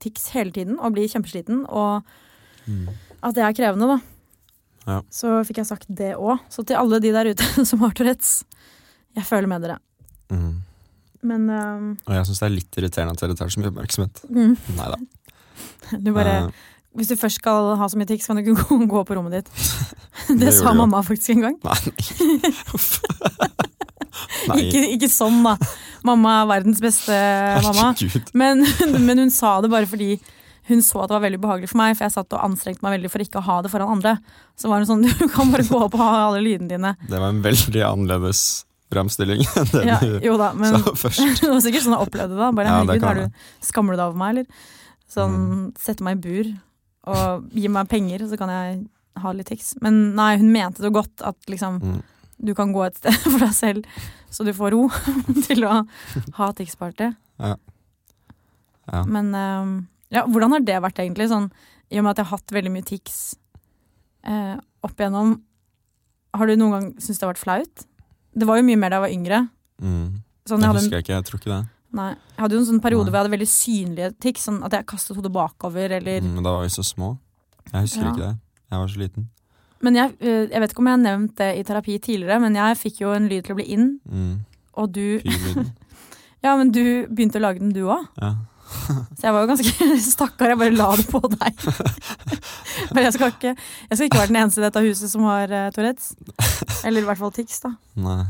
tics 0.00 0.28
hele 0.32 0.52
tiden 0.54 0.78
og 0.78 0.94
blir 0.94 1.08
kjempesliten, 1.10 1.64
og 1.68 2.02
Mm. 2.68 2.88
at 3.22 3.34
det 3.34 3.42
er 3.42 3.52
krevende, 3.56 3.86
da. 3.88 3.98
Ja. 4.86 4.96
Så 5.10 5.30
fikk 5.48 5.56
jeg 5.62 5.66
sagt 5.66 5.86
det 5.88 6.10
òg. 6.16 6.38
Så 6.52 6.64
til 6.68 6.76
alle 6.76 6.98
de 7.00 7.12
der 7.12 7.30
ute 7.32 7.64
som 7.68 7.80
har 7.80 7.90
Tourettes, 7.96 8.42
jeg 9.16 9.24
føler 9.24 9.48
med 9.48 9.62
dere. 9.64 9.78
Mm. 10.30 10.60
Men 11.22 11.48
um, 11.50 11.86
Og 12.06 12.14
jeg 12.14 12.26
syns 12.28 12.38
det 12.40 12.46
er 12.46 12.54
litt 12.54 12.76
irriterende 12.78 13.16
at 13.16 13.20
dere 13.24 13.34
tar 13.40 13.48
så 13.52 13.60
mye 13.62 13.72
oppmerksomhet. 13.72 14.20
mm, 14.28 14.56
Nei 14.76 14.90
da. 14.92 14.98
du 16.04 16.12
bare 16.12 16.34
uh, 16.46 16.52
Hvis 16.94 17.08
du 17.10 17.16
først 17.16 17.40
skal 17.40 17.72
ha 17.80 17.88
så 17.88 17.96
mye 17.98 18.06
tics, 18.08 18.26
kan 18.28 18.36
du 18.36 18.44
ikke 18.44 18.86
gå, 18.92 19.02
på 19.08 19.16
rommet 19.16 19.32
ditt. 19.40 19.50
Det, 20.28 20.36
Det 20.44 20.52
sa 20.54 20.74
mamma 20.76 21.00
faktisk 21.02 21.30
en 21.36 21.40
gang. 21.46 21.56
nei. 21.64 21.78
Nei. 24.48 24.56
Ikke, 24.64 24.80
ikke 24.96 25.08
sånn, 25.12 25.42
da. 25.44 25.54
Mamma 26.06 26.38
er 26.42 26.48
verdens 26.50 26.80
beste 26.82 27.14
mamma. 27.64 27.90
Men, 28.38 28.64
men 29.06 29.22
hun 29.24 29.32
sa 29.34 29.58
det 29.62 29.70
bare 29.72 29.88
fordi 29.88 30.16
hun 30.68 30.82
så 30.84 31.00
at 31.00 31.08
det 31.08 31.14
var 31.16 31.22
veldig 31.24 31.40
behagelig 31.40 31.68
for 31.70 31.80
meg, 31.80 31.94
for 31.96 32.04
jeg 32.04 32.12
satt 32.16 32.34
og 32.36 32.42
anstrengte 32.44 32.84
meg 32.84 32.98
veldig 32.98 33.10
for 33.12 33.24
ikke 33.24 33.40
å 33.40 33.46
ha 33.46 33.56
det 33.64 33.70
foran 33.72 33.92
andre. 33.94 34.16
Så 34.58 34.68
var 34.68 34.82
hun 34.82 34.88
sånn, 34.90 35.04
du 35.08 35.28
kan 35.32 35.52
bare 35.54 35.64
gå 35.68 35.78
opp 35.86 35.94
og 35.96 36.02
ha 36.02 36.10
alle 36.26 36.42
lydene 36.44 36.68
dine. 36.74 36.92
Det 37.08 37.20
var 37.22 37.30
en 37.32 37.40
veldig 37.44 37.84
annerledes 37.88 38.42
framstilling 38.92 39.42
enn 39.44 39.70
det 39.72 39.82
Ja, 39.84 39.96
du 40.00 40.18
jo 40.24 40.36
da, 40.40 40.50
men 40.56 40.78
sa 40.80 40.92
først. 40.96 41.40
det 41.42 41.48
var 41.52 41.60
sikkert 41.64 41.84
sånn 41.86 41.96
jeg 41.96 42.04
opplevde 42.08 42.34
det. 42.36 42.40
da. 42.42 42.50
Bare, 42.56 42.68
Ja, 42.72 42.76
herregud, 42.82 43.08
har 43.08 43.22
du, 43.22 43.48
Skammer 43.68 43.96
du 43.96 44.00
deg 44.00 44.06
over 44.10 44.20
meg, 44.20 44.34
eller? 44.34 44.46
Sånn, 45.12 45.34
Mm. 45.38 45.66
sette 45.80 46.04
meg 46.04 46.18
i 46.18 46.22
bur 46.28 46.52
og 47.08 47.48
gi 47.56 47.68
meg 47.72 47.88
penger, 47.88 48.26
så 48.28 48.36
kan 48.40 48.52
jeg 48.52 48.82
ha 49.22 49.32
litt 49.32 49.46
tics. 49.50 49.74
Men 49.84 50.14
nei, 50.18 50.36
hun 50.40 50.52
mente 50.52 50.82
det 50.84 50.92
godt, 50.94 51.22
at 51.22 51.36
liksom 51.50 51.80
Mm. 51.82 52.02
du 52.40 52.54
kan 52.54 52.72
gå 52.72 52.84
et 52.86 52.96
sted 52.96 53.12
for 53.32 53.38
deg 53.38 53.52
selv, 53.54 53.84
så 54.30 54.44
du 54.44 54.52
får 54.52 54.70
ro 54.72 54.88
til 55.48 55.64
å 55.66 55.82
ha 56.38 56.52
tics-party. 56.52 57.10
Ja. 57.38 57.56
Men 59.06 59.34
um, 59.34 59.72
ja, 60.10 60.24
hvordan 60.26 60.54
har 60.56 60.60
det 60.64 60.78
vært 60.80 61.00
egentlig? 61.02 61.28
Sånn, 61.28 61.50
I 61.92 61.98
og 62.00 62.04
med 62.06 62.14
at 62.14 62.22
jeg 62.22 62.28
har 62.30 62.38
hatt 62.38 62.54
veldig 62.56 62.72
mye 62.72 62.86
tics 62.88 63.18
eh, 64.24 64.56
opp 64.84 64.96
igjennom, 65.00 65.34
har 66.36 66.46
du 66.48 66.54
noen 66.56 66.72
gang 66.74 66.86
syntes 67.00 67.18
det 67.20 67.26
har 67.26 67.32
vært 67.34 67.42
flaut? 67.42 67.84
Det 68.38 68.46
var 68.48 68.60
jo 68.60 68.66
mye 68.68 68.78
mer 68.80 68.92
da 68.92 68.98
jeg 69.00 69.04
var 69.06 69.14
yngre. 69.16 69.38
Mm. 69.82 70.08
Sånn, 70.48 70.60
Det 70.62 70.68
jeg, 70.68 70.70
en, 70.70 70.78
husker 70.80 70.96
jeg 70.98 71.04
ikke, 71.04 71.16
jeg 71.18 71.26
tror 71.28 71.40
ikke 71.40 71.52
det. 71.52 71.60
nei, 71.98 72.08
jeg 72.14 72.42
hadde 72.44 72.56
jo 72.56 72.60
en 72.62 72.68
sånn 72.70 72.82
periode 72.84 73.04
Nei. 73.04 73.10
hvor 73.10 73.18
jeg 73.18 73.24
hadde 73.24 73.34
veldig 73.36 73.50
synlige 73.52 74.10
tics, 74.24 74.44
sånn 74.48 74.60
at 74.64 74.76
jeg 74.78 74.86
kastet 74.88 75.16
hodet 75.18 75.32
bakover 75.34 75.94
eller 75.98 76.20
Mm, 76.24 76.34
Men 76.38 76.44
da 76.48 76.52
var 76.56 76.62
vi 76.64 76.72
så 76.72 76.84
små. 76.84 77.18
Jeg 77.72 77.80
husker 77.88 78.04
Ja. 78.04 78.12
ikke 78.12 78.24
det. 78.24 78.36
Jeg 78.70 78.78
var 78.82 78.88
så 78.92 79.00
liten. 79.00 79.28
Men 79.80 79.94
jeg, 79.94 80.14
eh, 80.20 80.48
jeg 80.50 80.60
vet 80.60 80.72
ikke 80.74 80.82
om 80.82 80.88
jeg 80.90 80.96
har 80.98 81.04
nevnt 81.04 81.36
det 81.38 81.48
i 81.60 81.64
terapi 81.68 81.98
tidligere, 82.02 82.40
men 82.42 82.56
jeg 82.58 82.78
fikk 82.80 83.00
jo 83.04 83.12
en 83.14 83.28
lyd 83.30 83.44
til 83.46 83.54
å 83.54 83.58
bli 83.60 83.66
inn, 83.76 83.88
Mm. 84.10 84.32
og 84.76 84.92
du 84.92 85.20
Ja, 86.44 86.56
men 86.56 86.70
du 86.70 87.06
begynte 87.10 87.38
å 87.40 87.42
lage 87.42 87.58
den 87.62 87.72
du 87.74 87.84
òg. 87.90 88.04
Ja. 88.22 88.34
Så 89.18 89.24
jeg 89.24 89.32
var 89.34 89.42
jo 89.42 89.48
ganske 89.50 89.86
stakkar, 90.12 90.52
jeg 90.52 90.58
bare 90.60 90.74
la 90.76 90.90
det 90.98 91.06
på 91.10 91.20
deg. 91.32 91.62
Men 92.94 93.06
jeg 93.06 93.14
skal 93.16 93.32
ikke 93.32 93.54
Jeg 93.54 93.96
skal 93.96 94.04
ikke 94.10 94.20
være 94.20 94.30
den 94.32 94.40
eneste 94.42 94.60
i 94.60 94.66
dette 94.66 94.82
huset 94.84 95.10
som 95.10 95.24
har 95.26 95.50
uh, 95.50 95.70
Tourettes. 95.74 96.12
Eller 96.84 97.02
i 97.02 97.08
hvert 97.08 97.18
fall 97.22 97.32
tics, 97.34 97.58
da. 97.64 97.72
Nei. 97.98 98.20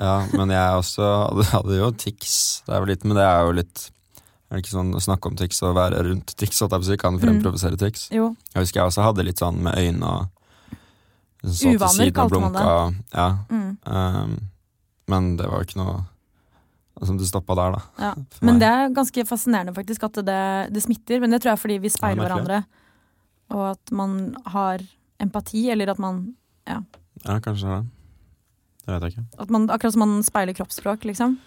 Ja, 0.00 0.18
men 0.32 0.52
jeg 0.54 0.76
også 0.80 1.08
hadde, 1.28 1.46
hadde 1.52 1.80
jo 1.80 1.88
tics 2.00 2.36
da 2.66 2.76
jeg 2.76 2.84
var 2.84 2.88
liten, 2.92 3.10
men 3.10 3.18
det 3.18 3.24
er 3.26 3.40
jo 3.48 3.56
litt 3.58 3.82
Er 4.50 4.56
det 4.58 4.64
ikke 4.64 4.72
sånn 4.74 4.90
å 4.98 5.00
snakke 5.02 5.30
om 5.30 5.36
triks 5.38 5.60
og 5.62 5.76
være 5.78 6.00
rundt 6.08 6.32
triks? 6.36 6.58
At 6.66 6.72
jeg 6.82 6.98
kan 6.98 7.18
fremprovosere 7.22 7.78
triks? 7.78 8.08
Jo. 8.10 8.32
Jeg 8.54 8.64
husker 8.64 8.80
jeg 8.80 8.90
også 8.90 9.04
hadde 9.06 9.24
litt 9.28 9.38
sånn 9.38 9.60
med 9.62 9.78
øynene 9.78 10.10
og 10.10 10.28
så 11.46 11.70
til 11.70 11.78
siden 11.94 12.18
og 12.24 12.30
blunka. 12.34 12.94
Ja, 13.14 13.28
Mm, 13.48 13.76
Um, 13.86 14.32
men 15.08 15.36
det 15.38 15.46
var 15.48 15.62
jo 15.62 15.66
ikke 15.68 15.78
noe 15.80 17.06
som 17.06 17.16
det 17.16 17.26
stoppa 17.30 17.54
der, 17.56 17.72
da. 17.72 17.80
ja. 17.98 18.10
Men 18.44 18.58
det 18.60 18.66
er 18.68 18.90
ganske 18.92 19.24
fascinerende 19.24 19.72
faktisk 19.74 20.02
at 20.04 20.18
det, 20.26 20.72
det 20.74 20.82
smitter. 20.84 21.20
Men 21.20 21.30
det 21.30 21.40
tror 21.40 21.50
jeg 21.54 21.56
er 21.58 21.62
fordi 21.62 21.78
vi 21.80 21.88
speiler 21.88 22.20
hverandre. 22.26 22.58
Og 23.54 23.62
at 23.70 23.90
man 23.96 24.36
har 24.52 24.82
empati, 25.18 25.70
eller 25.72 25.90
at 25.94 25.98
man, 25.98 26.34
Ja, 26.68 26.82
kanskje 27.40 27.68
det. 27.72 27.80
Det 28.84 28.92
vet 28.94 29.02
jeg 29.02 29.12
ikke. 29.14 29.24
at 29.42 29.50
man 29.50 29.70
Akkurat 29.70 29.92
som 29.94 30.00
man 30.04 30.22
speiler 30.22 30.52
kroppsspråk, 30.54 31.04
liksom. 31.08 31.38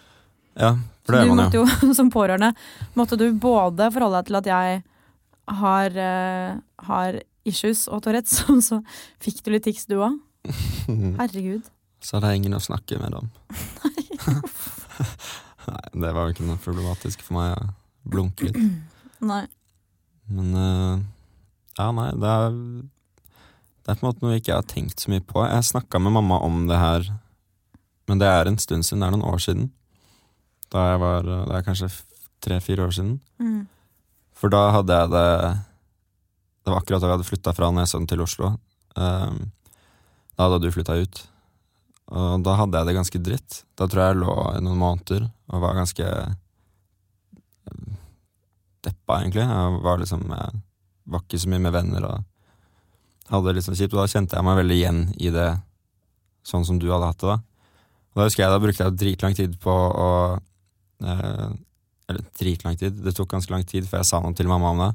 Ja, 0.54 0.74
for 1.04 1.16
det 1.16 1.20
er 1.20 1.30
man 1.30 1.52
jo. 1.52 1.62
jo, 1.64 1.94
som 1.98 2.10
pårørende, 2.12 2.52
måtte 2.98 3.18
du 3.20 3.26
både 3.36 3.90
forholde 3.94 4.20
deg 4.22 4.30
til 4.30 4.40
at 4.40 4.50
jeg 4.50 4.82
har, 5.60 5.98
uh, 5.98 6.60
har 6.88 7.20
issues 7.44 7.86
og 7.92 8.04
Tourettes, 8.04 8.44
og 8.52 8.62
så 8.64 8.80
fikk 9.22 9.42
du 9.44 9.52
litt 9.54 9.66
tics 9.68 9.88
du 9.90 9.98
òg. 10.00 10.18
Herregud. 11.20 11.68
Så 12.04 12.18
hadde 12.18 12.32
jeg 12.32 12.42
ingen 12.42 12.56
å 12.56 12.62
snakke 12.62 13.00
med 13.00 13.16
om. 13.16 13.30
Nei, 15.64 15.84
det 15.96 16.10
var 16.12 16.26
jo 16.26 16.34
ikke 16.34 16.46
noe 16.46 16.60
problematisk 16.60 17.22
for 17.24 17.38
meg 17.38 17.54
å 17.56 17.68
blunke 18.14 18.50
litt. 18.50 18.58
Nei. 19.32 19.44
Men 20.32 20.56
uh, 20.56 20.98
ja, 21.76 21.90
nei, 21.92 22.10
det 22.16 22.30
er 22.30 22.54
Det 23.84 23.92
er 23.92 23.98
på 23.98 24.04
en 24.04 24.08
måte 24.08 24.24
noe 24.24 24.34
jeg 24.34 24.40
ikke 24.44 24.56
har 24.56 24.68
tenkt 24.68 25.02
så 25.02 25.10
mye 25.12 25.24
på. 25.24 25.42
Jeg 25.44 25.68
snakka 25.68 26.00
med 26.00 26.14
mamma 26.16 26.38
om 26.44 26.62
det 26.70 26.78
her, 26.80 27.08
men 28.08 28.20
det 28.20 28.28
er 28.30 28.48
en 28.48 28.60
stund 28.60 28.86
siden. 28.86 29.02
Det 29.02 29.08
er 29.08 29.16
noen 29.16 29.26
år 29.28 29.42
siden. 29.44 29.66
Da 30.72 30.88
jeg 30.90 31.00
var 31.02 31.28
eh, 31.28 31.44
Det 31.48 31.56
er 31.58 31.66
kanskje 31.66 31.90
tre-fire 32.44 32.86
år 32.86 32.94
siden. 32.94 33.18
Mm. 33.40 33.62
For 34.36 34.52
da 34.52 34.66
hadde 34.74 34.98
jeg 35.00 35.12
det 35.14 35.28
Det 36.64 36.72
var 36.72 36.80
akkurat 36.80 37.02
da 37.02 37.08
vi 37.08 37.16
hadde 37.16 37.28
flytta 37.28 37.54
fra 37.56 37.70
Nesodden 37.70 38.08
til 38.08 38.24
Oslo. 38.24 38.54
Um, 38.96 39.50
da 40.34 40.46
hadde 40.46 40.62
du 40.64 40.72
flytta 40.72 40.96
ut. 40.96 41.18
Og 42.14 42.44
da 42.44 42.54
hadde 42.56 42.78
jeg 42.78 42.88
det 42.88 42.96
ganske 42.96 43.20
dritt. 43.20 43.58
Da 43.76 43.88
tror 43.88 44.02
jeg 44.02 44.14
jeg 44.14 44.22
lå 44.22 44.36
i 44.54 44.62
noen 44.64 44.80
måneder 44.80 45.26
og 45.52 45.60
var 45.60 45.76
ganske 45.76 46.06
um, 47.68 47.98
deppa, 48.84 49.20
egentlig. 49.20 49.44
Jeg 49.44 49.82
var 49.84 50.00
liksom 50.00 50.24
Jeg 50.30 50.62
var 51.12 51.24
ikke 51.24 51.42
så 51.42 51.52
mye 51.52 51.64
med 51.66 51.76
venner 51.76 52.08
og 52.08 52.24
hadde 53.28 53.54
det 53.56 53.64
sånn 53.66 53.76
kjipt. 53.76 53.92
Og 53.92 54.00
da 54.00 54.10
kjente 54.10 54.38
jeg 54.38 54.48
meg 54.48 54.60
veldig 54.62 54.78
igjen 54.80 55.04
i 55.20 55.32
det 55.34 55.50
sånn 56.44 56.64
som 56.64 56.80
du 56.80 56.90
hadde 56.92 57.12
hatt 57.12 57.20
det 57.20 57.34
da. 57.34 57.38
Og 58.14 58.20
da 58.20 58.26
husker 58.28 58.44
jeg 58.44 58.52
da 58.52 58.62
brukte 58.62 58.84
jeg 58.86 58.98
dritlang 59.00 59.36
tid 59.36 59.56
på 59.62 59.72
å 59.74 60.10
eh, 60.34 60.42
eller 61.04 62.24
dritlang 62.38 62.76
tid. 62.80 62.96
Det 63.04 63.14
tok 63.16 63.30
ganske 63.32 63.52
lang 63.52 63.64
tid 63.68 63.86
før 63.88 64.02
jeg 64.02 64.10
sa 64.10 64.20
noe 64.24 64.36
til 64.36 64.50
mamma 64.50 64.72
om 64.74 64.82
det. 64.82 64.90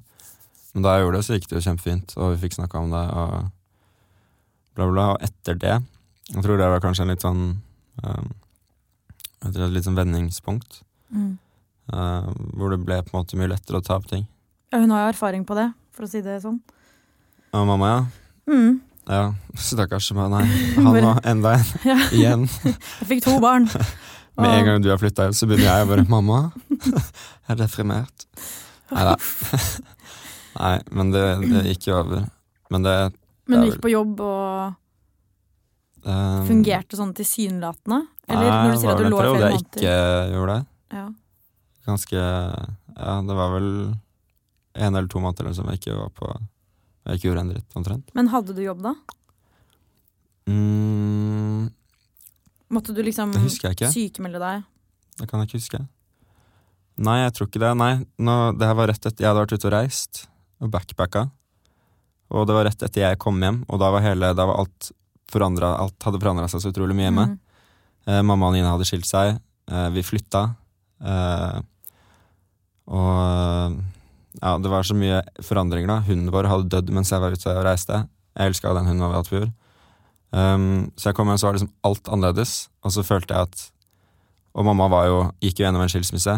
Men 0.73 0.85
da 0.85 0.95
jeg 0.95 1.05
gjorde 1.05 1.17
det, 1.17 1.25
så 1.25 1.37
gikk 1.37 1.47
det 1.49 1.57
jo 1.57 1.65
kjempefint, 1.65 2.13
og 2.19 2.33
vi 2.33 2.41
fikk 2.43 2.59
snakka 2.59 2.81
om 2.83 2.91
det, 2.93 3.05
og 3.17 3.31
bla, 4.77 4.89
bla. 4.89 5.05
Og 5.15 5.25
etter 5.25 5.57
det 5.59 5.77
Jeg 6.29 6.43
tror 6.45 6.59
det 6.59 6.67
var 6.69 6.83
kanskje 6.83 7.05
en 7.07 7.09
litt 7.09 7.23
sånn 7.25 7.39
um, 8.05 8.27
Et 9.47 9.55
litt 9.73 9.87
sånn 9.87 9.97
vendingspunkt. 9.97 10.83
Mm. 11.09 11.39
uh, 11.89 12.27
hvor 12.53 12.69
det 12.69 12.83
ble 12.85 12.99
på 13.01 13.15
en 13.15 13.23
måte 13.23 13.39
mye 13.39 13.49
lettere 13.49 13.79
å 13.79 13.85
ta 13.85 13.95
opp 13.97 14.05
ting. 14.11 14.27
Ja, 14.69 14.83
hun 14.83 14.91
har 14.93 15.07
jo 15.07 15.13
erfaring 15.15 15.45
på 15.47 15.55
det, 15.57 15.71
for 15.95 16.05
å 16.05 16.09
si 16.11 16.21
det 16.21 16.35
sånn. 16.43 16.59
Ja, 17.49 17.63
mamma, 17.65 17.89
ja. 17.89 18.01
Mm. 18.51 18.75
Ja, 19.09 19.23
stakkars. 19.69 20.11
meg. 20.13 20.29
nei, 20.35 20.43
han 20.75 20.91
var 20.93 21.23
enda 21.25 21.55
en. 21.57 21.65
Igjen. 22.19 22.45
Jeg 22.67 23.09
fikk 23.09 23.25
to 23.25 23.39
barn. 23.41 23.65
Med 24.39 24.55
en 24.55 24.65
gang 24.67 24.81
du 24.83 24.89
har 24.91 24.99
flytta 25.01 25.27
ut, 25.29 25.35
så 25.37 25.47
begynner 25.49 25.67
jeg 25.69 25.85
å 25.85 25.89
bare 25.89 26.05
'Mamma, 26.09 26.39
jeg 26.69 27.03
er 27.53 27.59
deprimert'. 27.59 28.25
Nei 28.91 29.03
da. 29.05 29.15
Nei, 30.59 30.75
men 30.91 31.11
det, 31.13 31.23
det 31.45 31.63
gikk 31.73 31.89
jo 31.91 31.97
over. 31.99 32.23
Men 32.73 32.85
det 32.85 32.95
Men 33.49 33.61
du 33.61 33.69
gikk 33.69 33.81
på 33.83 33.91
jobb 33.93 34.19
og 34.25 34.73
eh, 36.05 36.41
fungerte 36.49 36.97
sånn 36.99 37.13
tilsynelatende? 37.17 38.01
Eller 38.29 38.49
nei, 38.49 38.57
når 38.67 38.75
du 38.75 38.81
sier 38.81 38.91
at 38.93 38.99
du 39.01 39.05
lå 39.05 39.09
i 39.09 39.09
en 39.09 39.17
periode 39.17 39.37
flere 39.37 39.49
jeg 39.49 39.55
måneder? 39.57 39.79
ikke 39.79 40.35
gjorde 40.35 40.55
det. 40.57 40.65
Ja. 40.99 41.05
Ganske 41.89 42.19
Ja, 42.99 43.13
det 43.25 43.35
var 43.39 43.53
vel 43.55 43.69
en 44.79 44.95
eller 44.95 45.07
to 45.09 45.21
måneder 45.23 45.53
som 45.57 45.69
jeg 45.71 45.79
ikke 45.79 45.95
var 45.97 46.09
på 46.17 46.27
Jeg 47.07 47.17
ikke 47.17 47.27
gjorde 47.29 47.41
en 47.45 47.53
dritt, 47.53 47.69
omtrent. 47.79 48.11
Men 48.13 48.27
hadde 48.33 48.53
du 48.53 48.61
jobb 48.61 48.83
da? 48.85 48.91
Mm, 50.49 51.38
Måtte 52.69 52.93
du 52.93 53.01
liksom 53.05 53.33
det 53.33 53.41
husker 53.43 53.69
jeg 53.69 53.77
ikke. 53.77 53.91
sykemelde 53.95 54.41
deg? 54.43 54.67
Det 55.19 55.27
kan 55.29 55.41
jeg 55.41 55.49
ikke 55.49 55.61
huske. 55.61 55.81
Nei, 56.99 57.17
jeg 57.23 57.33
tror 57.35 57.49
ikke 57.49 57.61
det. 57.63 57.73
Nei, 57.79 57.91
nå, 58.19 58.37
det 58.59 58.67
her 58.67 58.77
var 58.77 58.91
rett 58.91 59.05
etter 59.07 59.23
jeg 59.23 59.29
hadde 59.31 59.43
vært 59.45 59.55
ute 59.55 59.69
og 59.69 59.73
reist 59.73 60.23
og 60.59 60.71
backpacka. 60.73 61.25
Og 62.29 62.45
det 62.45 62.55
var 62.55 62.67
rett 62.67 62.83
etter 62.85 63.05
jeg 63.05 63.19
kom 63.21 63.39
hjem, 63.41 63.63
og 63.71 63.79
da 63.81 63.89
var, 63.93 64.03
hele, 64.05 64.33
da 64.37 64.45
var 64.45 64.61
alt 64.61 64.91
forandra 65.29 65.75
Alt 65.81 66.05
hadde 66.05 66.19
forandra 66.21 66.47
seg 66.49 66.61
så 66.63 66.71
utrolig 66.73 66.97
mye 66.97 67.07
hjemme. 67.07 67.25
Mm. 67.31 67.37
Eh, 68.09 68.21
mamma 68.25 68.49
og 68.49 68.55
Nina 68.57 68.73
hadde 68.73 68.87
skilt 68.89 69.07
seg. 69.09 69.37
Eh, 69.69 69.87
vi 69.95 70.03
flytta. 70.05 70.43
Eh, 70.99 71.59
og 72.89 73.79
ja, 74.39 74.53
det 74.61 74.71
var 74.71 74.85
så 74.87 74.97
mye 74.97 75.21
forandringer, 75.45 75.89
da. 75.89 75.99
Hunden 76.07 76.33
vår 76.33 76.49
hadde 76.49 76.69
dødd 76.73 76.93
mens 76.95 77.11
jeg 77.13 77.21
var 77.21 77.35
ute 77.35 77.53
og 77.53 77.65
reiste. 77.65 78.03
Jeg 78.37 78.53
elska 78.53 78.73
den 78.77 78.89
hunden 78.89 79.05
vi 79.05 79.17
hadde 79.17 79.29
på 79.29 79.41
jord. 79.41 79.53
Um, 80.31 80.91
så 80.99 81.09
jeg 81.09 81.17
kom 81.17 81.29
hjem, 81.31 81.39
så 81.41 81.47
var 81.49 81.57
liksom 81.57 81.71
alt 81.89 82.09
annerledes. 82.13 82.53
Og 82.85 82.93
så 82.93 83.03
følte 83.05 83.33
jeg 83.33 83.49
at 83.49 83.63
Og 84.59 84.65
mamma 84.65 84.87
var 84.89 85.05
jo, 85.07 85.17
gikk 85.45 85.59
jo 85.61 85.65
gjennom 85.67 85.83
en 85.85 85.91
skilsmisse. 85.91 86.33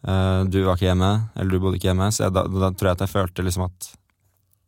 Uh, 0.00 0.42
du 0.48 0.62
var 0.64 0.76
ikke 0.78 0.88
hjemme, 0.88 1.10
eller 1.36 1.52
du 1.52 1.60
bodde 1.60 1.76
ikke 1.76 1.90
hjemme, 1.90 2.08
så 2.16 2.24
jeg, 2.26 2.32
da, 2.32 2.46
da 2.48 2.70
tror 2.72 2.88
jeg 2.88 2.96
at 2.96 3.02
jeg 3.04 3.12
følte 3.12 3.44
liksom 3.44 3.66
at 3.66 3.90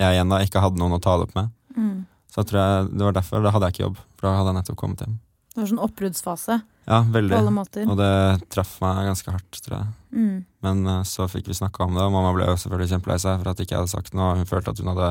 jeg 0.02 0.18
igjen 0.18 0.28
da 0.34 0.40
ikke 0.44 0.60
hadde 0.60 0.80
noen 0.80 0.98
å 0.98 1.00
ta 1.02 1.14
det 1.16 1.28
opp 1.28 1.34
med. 1.38 1.48
Mm. 1.76 2.04
Så 2.28 2.42
jeg 2.42 2.50
tror 2.50 2.60
jeg, 2.60 2.90
det 2.92 3.06
var 3.08 3.16
derfor. 3.16 3.42
Da 3.44 3.52
hadde 3.54 3.68
jeg 3.70 3.74
ikke 3.76 3.84
jobb, 3.86 3.98
for 4.18 4.26
da 4.28 4.34
hadde 4.38 4.52
jeg 4.52 4.58
nettopp 4.60 4.78
kommet 4.82 5.04
hjem. 5.04 5.16
Det 5.52 5.60
var 5.60 5.68
sånn 5.68 5.82
oppbruddsfase 5.84 6.54
Ja, 6.88 6.98
på 7.04 7.12
veldig. 7.16 7.34
alle 7.36 7.52
måter. 7.52 7.88
Og 7.92 7.98
det 8.00 8.12
traff 8.52 8.76
meg 8.84 9.02
ganske 9.10 9.34
hardt, 9.34 9.58
tror 9.64 9.76
jeg. 9.78 9.90
Mm. 10.16 10.38
Men 10.64 10.86
eh, 10.88 11.02
så 11.08 11.26
fikk 11.28 11.50
vi 11.50 11.56
snakka 11.58 11.84
om 11.88 11.96
det, 11.96 12.04
og 12.06 12.14
mamma 12.14 12.32
ble 12.36 12.46
jo 12.48 12.56
selvfølgelig 12.60 12.92
kjempelei 12.94 13.18
seg 13.24 13.40
for 13.42 13.52
at 13.52 13.60
ikke 13.64 13.74
jeg 13.76 13.82
hadde 13.82 13.92
sagt 13.92 14.16
noe. 14.16 14.36
Hun 14.40 14.48
følte 14.48 14.72
at 14.72 14.80
hun 14.80 14.92
hadde 14.94 15.10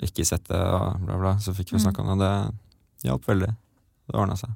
ikke 0.00 0.24
sett 0.26 0.44
det, 0.48 0.58
og 0.60 1.00
bla, 1.04 1.16
bla. 1.18 1.32
Så 1.42 1.54
fikk 1.56 1.70
vi 1.72 1.78
Mm. 1.78 1.84
snakka 1.86 2.02
om 2.04 2.18
det. 2.18 2.54
Det 3.02 3.10
hjalp 3.10 3.24
veldig. 3.26 3.48
Det 4.08 4.14
ordna 4.14 4.36
seg. 4.36 4.50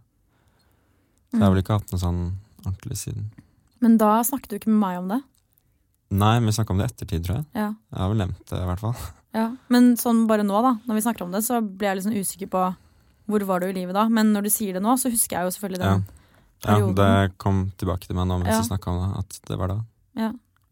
Så 1.30 1.38
jeg 1.38 1.42
har 1.42 1.50
vel 1.54 1.62
ikke 1.62 1.78
hatt 1.78 1.92
noe 1.92 2.00
sånn 2.00 2.32
ordentlig 2.64 2.96
siden. 2.96 3.30
Mm. 3.32 3.42
Men 3.80 3.96
da 3.98 4.22
snakket 4.22 4.48
du 4.48 4.56
ikke 4.58 4.68
med 4.70 4.80
meg 4.80 4.98
om 4.98 5.08
det? 5.08 5.22
Nei, 6.10 6.38
vi 6.40 6.52
snakka 6.52 6.70
om 6.70 6.78
det 6.78 6.90
i 6.90 6.92
ettertid, 6.94 7.24
tror 7.24 7.36
jeg. 7.36 7.46
Ja. 7.54 7.68
Jeg 7.90 7.98
har 7.98 8.08
vel 8.08 8.18
nevnt 8.18 8.46
det, 8.46 8.58
i 8.60 8.66
hvert 8.68 8.78
fall. 8.80 8.94
ja. 9.34 9.56
Men 9.68 9.96
sånn 9.96 10.26
bare 10.28 10.42
nå, 10.44 10.60
da, 10.62 10.74
når 10.86 10.94
vi 10.94 11.00
snakker 11.06 11.22
om 11.22 11.32
det, 11.32 11.42
så 11.42 11.60
blir 11.64 11.88
jeg 11.88 11.96
litt 11.96 12.04
sånn 12.04 12.20
usikker 12.20 12.50
på 12.52 12.76
hvor 13.28 13.44
var 13.48 13.60
du 13.60 13.66
i 13.66 13.72
livet 13.72 13.94
da. 13.94 14.08
Men 14.08 14.32
når 14.34 14.42
du 14.42 14.50
sier 14.50 14.74
det 14.74 14.82
nå, 14.82 14.94
så 15.00 15.08
husker 15.10 15.38
jeg 15.38 15.44
jo 15.48 15.54
selvfølgelig 15.56 15.78
den. 15.82 16.04
Ja, 16.62 16.76
Perioden. 16.76 16.94
det 16.94 17.38
kom 17.38 17.72
tilbake 17.78 18.06
til 18.06 18.14
meg 18.16 18.26
nå 18.28 18.38
mens 18.42 18.52
Ja. 18.54 18.60
vi 18.60 18.68
snakka 18.68 18.86
om 18.92 19.00
det, 19.12 19.18
at 19.18 19.40
det 19.48 19.58
var 19.58 19.68
da. 19.68 19.80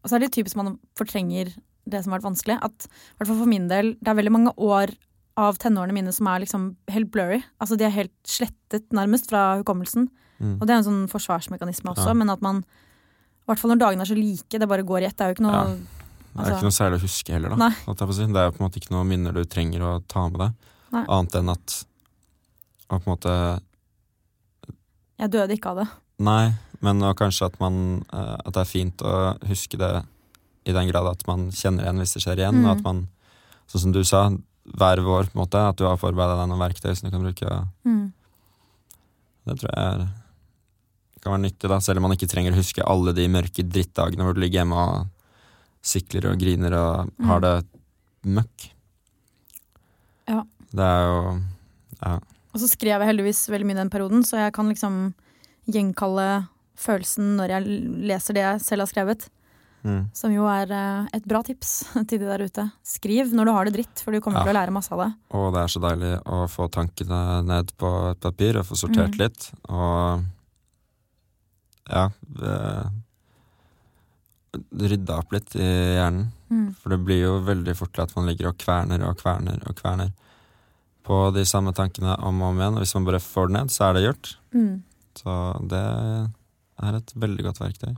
Og 0.03 0.09
så 0.09 0.15
er 0.15 0.19
det 0.19 0.31
typisk 0.31 0.55
man 0.55 0.79
fortrenger 0.95 1.51
det 1.89 2.03
som 2.03 2.11
har 2.11 2.19
vært 2.19 2.29
vanskelig. 2.31 2.57
At, 2.61 2.87
i 2.87 3.17
hvert 3.19 3.31
fall 3.31 3.39
for 3.41 3.49
min 3.51 3.67
del, 3.71 3.95
det 4.01 4.11
er 4.11 4.19
veldig 4.19 4.33
mange 4.35 4.53
år 4.57 4.93
av 5.41 5.57
tenårene 5.61 5.95
mine 5.95 6.11
som 6.13 6.27
er 6.27 6.43
liksom 6.43 6.75
helt 6.91 7.11
blurry. 7.13 7.41
Altså 7.61 7.77
de 7.79 7.87
er 7.87 7.95
helt 7.95 8.13
slettet 8.27 8.91
nærmest 8.95 9.29
fra 9.31 9.57
hukommelsen. 9.61 10.09
Mm. 10.41 10.57
Og 10.59 10.65
det 10.67 10.73
er 10.73 10.81
en 10.81 10.87
sånn 10.87 11.07
forsvarsmekanisme 11.11 11.93
også, 11.93 12.11
Ja. 12.11 12.13
men 12.17 12.29
at 12.29 12.41
man 12.41 12.61
i 12.61 13.45
hvert 13.49 13.59
fall 13.59 13.71
når 13.71 13.79
dagene 13.79 14.01
er 14.01 14.09
så 14.09 14.15
like, 14.17 14.59
det 14.59 14.67
bare 14.69 14.83
går 14.85 15.01
i 15.01 15.05
ett. 15.09 15.17
Det 15.17 15.25
er 15.25 15.33
jo 15.33 15.35
ikke 15.35 15.47
noe 15.47 15.53
Ja. 15.53 15.75
Det 16.31 16.39
er 16.39 16.43
altså- 16.43 16.55
ikke 16.55 16.69
noe 16.69 16.79
særlig 16.79 16.97
å 16.99 17.03
huske 17.03 17.33
heller, 17.33 17.49
da. 17.49 17.69
Si. 17.69 18.25
Det 18.25 18.37
er 18.37 18.51
på 18.51 18.61
en 18.61 18.69
måte 18.69 18.79
ikke 18.79 18.91
noe 18.91 19.03
minner 19.03 19.33
du 19.33 19.43
trenger 19.43 19.81
å 19.81 20.07
ta 20.07 20.29
med 20.29 20.39
deg, 20.39 20.53
Nei. 20.91 21.05
annet 21.09 21.35
enn 21.35 21.49
at 21.51 21.85
å 22.89 22.99
på 22.99 23.07
en 23.07 23.17
måte 23.17 23.61
Jeg 25.19 25.29
døde 25.29 25.51
ikke 25.51 25.69
av 25.71 25.75
det. 25.75 25.87
Nei, 26.19 26.53
men 26.81 26.99
kanskje 27.15 27.45
at 27.47 27.59
man 27.59 28.05
eh, 28.13 28.37
At 28.45 28.53
det 28.53 28.61
er 28.61 28.65
fint 28.65 28.97
å 28.97 29.37
huske 29.43 29.77
det 29.77 30.05
i 30.65 30.71
den 30.75 30.87
grad 30.91 31.07
at 31.09 31.25
man 31.27 31.49
kjenner 31.51 31.83
igjen 31.87 31.97
hvis 32.03 32.13
det 32.13 32.21
skjer 32.23 32.37
igjen, 32.43 32.61
Mm. 32.61 32.65
og 32.65 32.77
at 32.77 32.83
man, 32.83 33.07
sånn 33.67 33.81
som 33.81 33.91
du 33.95 34.03
sa, 34.03 34.29
hver 34.77 35.01
vår 35.01 35.29
på 35.31 35.35
en 35.35 35.41
måte, 35.45 35.57
at 35.69 35.75
du 35.77 35.85
har 35.85 35.97
forberedt 35.97 36.37
deg 36.37 36.49
noen 36.51 36.61
verktøy 36.61 36.95
som 36.95 37.09
du 37.09 37.11
kan 37.15 37.23
bruke. 37.25 37.67
Mm. 37.85 38.11
Det 39.47 39.55
tror 39.59 39.71
jeg 39.73 39.85
er, 39.87 40.03
kan 41.21 41.33
være 41.33 41.41
nyttig, 41.47 41.69
da, 41.69 41.79
selv 41.79 41.97
om 41.97 42.03
man 42.07 42.13
ikke 42.17 42.29
trenger 42.29 42.53
å 42.53 42.59
huske 42.61 42.85
alle 42.85 43.13
de 43.13 43.27
mørke 43.27 43.63
drittdagene 43.65 44.23
hvor 44.23 44.33
du 44.37 44.41
ligger 44.41 44.61
hjemme 44.61 44.77
og 44.77 45.07
sikler 45.81 46.29
og 46.31 46.37
griner 46.39 46.73
og 46.77 47.09
Mm. 47.19 47.25
har 47.27 47.39
det 47.41 47.55
møkk. 48.25 48.69
Ja. 50.29 50.43
Det 50.71 50.79
er 50.85 51.01
jo 51.09 51.41
Ja. 52.01 52.19
Og 52.53 52.59
så 52.59 52.67
skrev 52.67 52.99
jeg 52.99 53.07
heldigvis 53.07 53.47
veldig 53.49 53.65
mye 53.65 53.75
den 53.81 53.89
perioden, 53.89 54.23
så 54.23 54.37
jeg 54.37 54.53
kan 54.53 54.67
liksom 54.67 55.13
gjenkalle 55.69 56.47
følelsen 56.75 57.35
når 57.37 57.47
jeg 57.49 57.63
leser 58.09 58.33
det 58.33 58.41
jeg 58.43 58.61
selv 58.61 58.81
har 58.81 58.87
skrevet. 58.91 59.29
Mm. 59.83 60.03
Som 60.13 60.31
jo 60.35 60.45
er 60.45 60.69
eh, 60.71 61.07
et 61.17 61.25
bra 61.25 61.41
tips 61.43 61.71
til 62.09 62.19
de 62.21 62.25
der 62.29 62.43
ute. 62.45 62.67
Skriv 62.85 63.31
når 63.33 63.45
du 63.45 63.51
har 63.55 63.65
det 63.65 63.73
dritt, 63.79 64.03
for 64.03 64.11
du 64.13 64.19
kommer 64.21 64.39
Ja. 64.41 64.43
til 64.45 64.53
å 64.53 64.59
lære 64.59 64.75
masse 64.75 64.91
av 64.93 64.99
det. 65.05 65.09
Og 65.33 65.47
det 65.55 65.61
er 65.63 65.71
så 65.73 65.81
deilig 65.81 66.11
å 66.25 66.41
få 66.51 66.67
tankene 66.69 67.21
ned 67.47 67.73
på 67.81 67.91
et 68.11 68.19
papir 68.21 68.57
og 68.61 68.65
få 68.69 68.77
sortert 68.77 69.15
Mm. 69.17 69.19
litt. 69.23 69.51
Og 69.69 70.25
ja 71.89 72.09
Rydda 74.51 75.15
opp 75.21 75.31
litt 75.31 75.53
i 75.55 75.63
hjernen. 75.65 76.25
Mm. 76.51 76.73
For 76.75 76.91
det 76.91 76.99
blir 77.07 77.21
jo 77.23 77.37
veldig 77.47 77.75
fort 77.79 77.93
til 77.95 78.03
at 78.03 78.15
man 78.17 78.25
ligger 78.27 78.49
og 78.51 78.57
kverner 78.59 79.03
og 79.07 79.15
kverner 79.21 79.61
og 79.69 79.77
kverner 79.79 80.11
på 81.07 81.19
de 81.33 81.45
samme 81.47 81.71
tankene 81.73 82.17
om 82.19 82.41
og 82.43 82.49
om 82.51 82.59
igjen. 82.59 82.75
Og 82.75 82.83
hvis 82.83 82.93
man 82.97 83.05
bare 83.07 83.21
får 83.23 83.47
det 83.47 83.55
ned, 83.55 83.71
så 83.71 83.85
er 83.87 83.93
det 83.97 84.03
gjort. 84.05 84.33
Mm. 84.53 84.73
Så 85.21 85.35
det 85.71 85.81
er 86.83 86.97
et 86.99 87.13
veldig 87.23 87.45
godt 87.47 87.61
verktøy. 87.63 87.95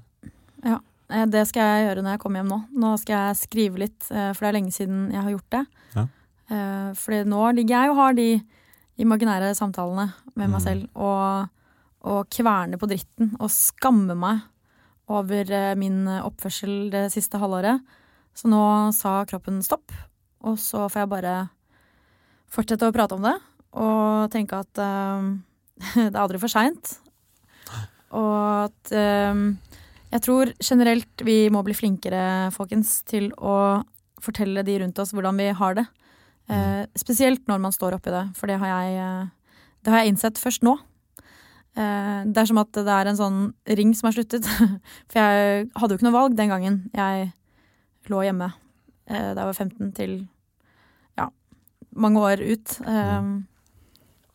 Eh, 1.10 1.26
Det 1.26 1.47
skal 1.47 1.62
jeg 1.64 1.88
gjøre 1.88 2.04
når 2.04 2.12
jeg 2.16 2.20
kommer 2.24 2.39
hjem 2.41 2.51
nå. 2.54 2.60
Nå 2.80 2.93
skal 2.99 3.16
jeg 3.28 3.41
skrive 3.43 3.78
litt, 3.84 4.08
eh, 4.12 4.32
for 4.34 4.45
det 4.45 4.49
er 4.49 4.58
lenge 4.62 4.72
siden 4.74 5.12
jeg 5.12 5.22
har 5.22 5.32
gjort 5.32 5.49
det. 5.49 5.66
Ja. 5.95 6.06
Eh, 6.49 6.93
Fordi 6.93 7.24
nå 7.26 7.41
ligger 7.56 7.82
jeg 7.82 7.89
og 7.89 7.95
har 7.97 8.14
de 8.14 8.30
imaginære 8.99 9.56
samtalene 9.58 10.14
med 10.36 10.49
meg 10.49 10.62
Mm. 10.62 10.64
selv 10.64 10.89
og, 10.95 11.49
og 12.04 12.30
kverner 12.30 12.78
på 12.78 12.88
dritten 12.88 13.36
og 13.39 13.49
skammer 13.49 14.16
meg 14.16 14.41
over 15.10 15.76
min 15.76 16.06
oppførsel 16.08 16.89
det 16.91 17.12
siste 17.12 17.38
halvåret. 17.39 17.82
Så 18.36 18.47
nå 18.49 18.91
sa 18.93 19.24
kroppen 19.26 19.62
stopp, 19.62 19.91
og 20.43 20.58
så 20.58 20.89
får 20.89 21.01
jeg 21.04 21.10
bare 21.10 21.49
fortsette 22.49 22.88
å 22.88 22.93
prate 22.93 23.14
om 23.18 23.22
det 23.22 23.36
og 23.74 24.30
tenke 24.32 24.54
at 24.60 24.78
eh, 24.78 25.34
det 26.10 26.14
er 26.16 26.22
aldri 26.22 26.39
for 26.39 26.47
seint. 26.49 26.99
Og 28.14 28.70
at 28.70 28.91
eh, 28.93 29.34
jeg 30.14 30.22
tror 30.22 30.53
generelt 30.61 31.26
vi 31.26 31.47
må 31.53 31.64
bli 31.66 31.74
flinkere, 31.74 32.51
folkens, 32.53 32.99
til 33.09 33.32
å 33.41 33.82
fortelle 34.24 34.64
de 34.66 34.78
rundt 34.84 34.99
oss 35.01 35.14
hvordan 35.16 35.39
vi 35.41 35.49
har 35.57 35.78
det. 35.80 35.86
Eh, 36.53 36.84
spesielt 36.99 37.47
når 37.49 37.61
man 37.64 37.74
står 37.74 37.97
oppi 37.97 38.14
det, 38.14 38.26
for 38.38 38.51
det 38.51 38.59
har 38.61 38.70
jeg, 38.76 38.97
eh, 39.01 39.61
det 39.84 39.93
har 39.93 40.03
jeg 40.03 40.14
innsett 40.14 40.41
først 40.41 40.66
nå. 40.66 40.78
Eh, 41.74 42.20
det 42.30 42.38
er 42.38 42.49
som 42.49 42.61
at 42.61 42.72
det 42.78 42.93
er 42.93 43.09
en 43.09 43.18
sånn 43.18 43.39
ring 43.80 43.95
som 43.97 44.09
er 44.09 44.18
sluttet. 44.20 44.45
For 45.09 45.18
jeg 45.18 45.72
hadde 45.74 45.95
jo 45.95 45.97
ikke 45.97 46.05
noe 46.05 46.20
valg 46.20 46.36
den 46.38 46.51
gangen 46.53 46.76
jeg 46.93 47.32
lå 48.14 48.20
hjemme 48.28 48.51
eh, 49.09 49.32
da 49.34 49.39
jeg 49.39 49.49
var 49.49 49.57
15 49.57 49.95
til 49.97 50.14
ja, 51.18 51.32
mange 51.97 52.22
år 52.22 52.43
ut. 52.45 52.78
Eh, 52.86 53.32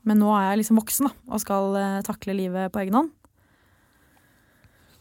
Men 0.09 0.23
nå 0.23 0.33
er 0.35 0.49
jeg 0.49 0.63
liksom 0.63 0.81
voksen 0.81 1.07
da, 1.11 1.15
og 1.29 1.43
skal 1.45 1.79
eh, 1.79 2.03
takle 2.07 2.35
livet 2.35 2.73
på 2.75 2.83
egen 2.83 2.99
hånd. 2.99 3.15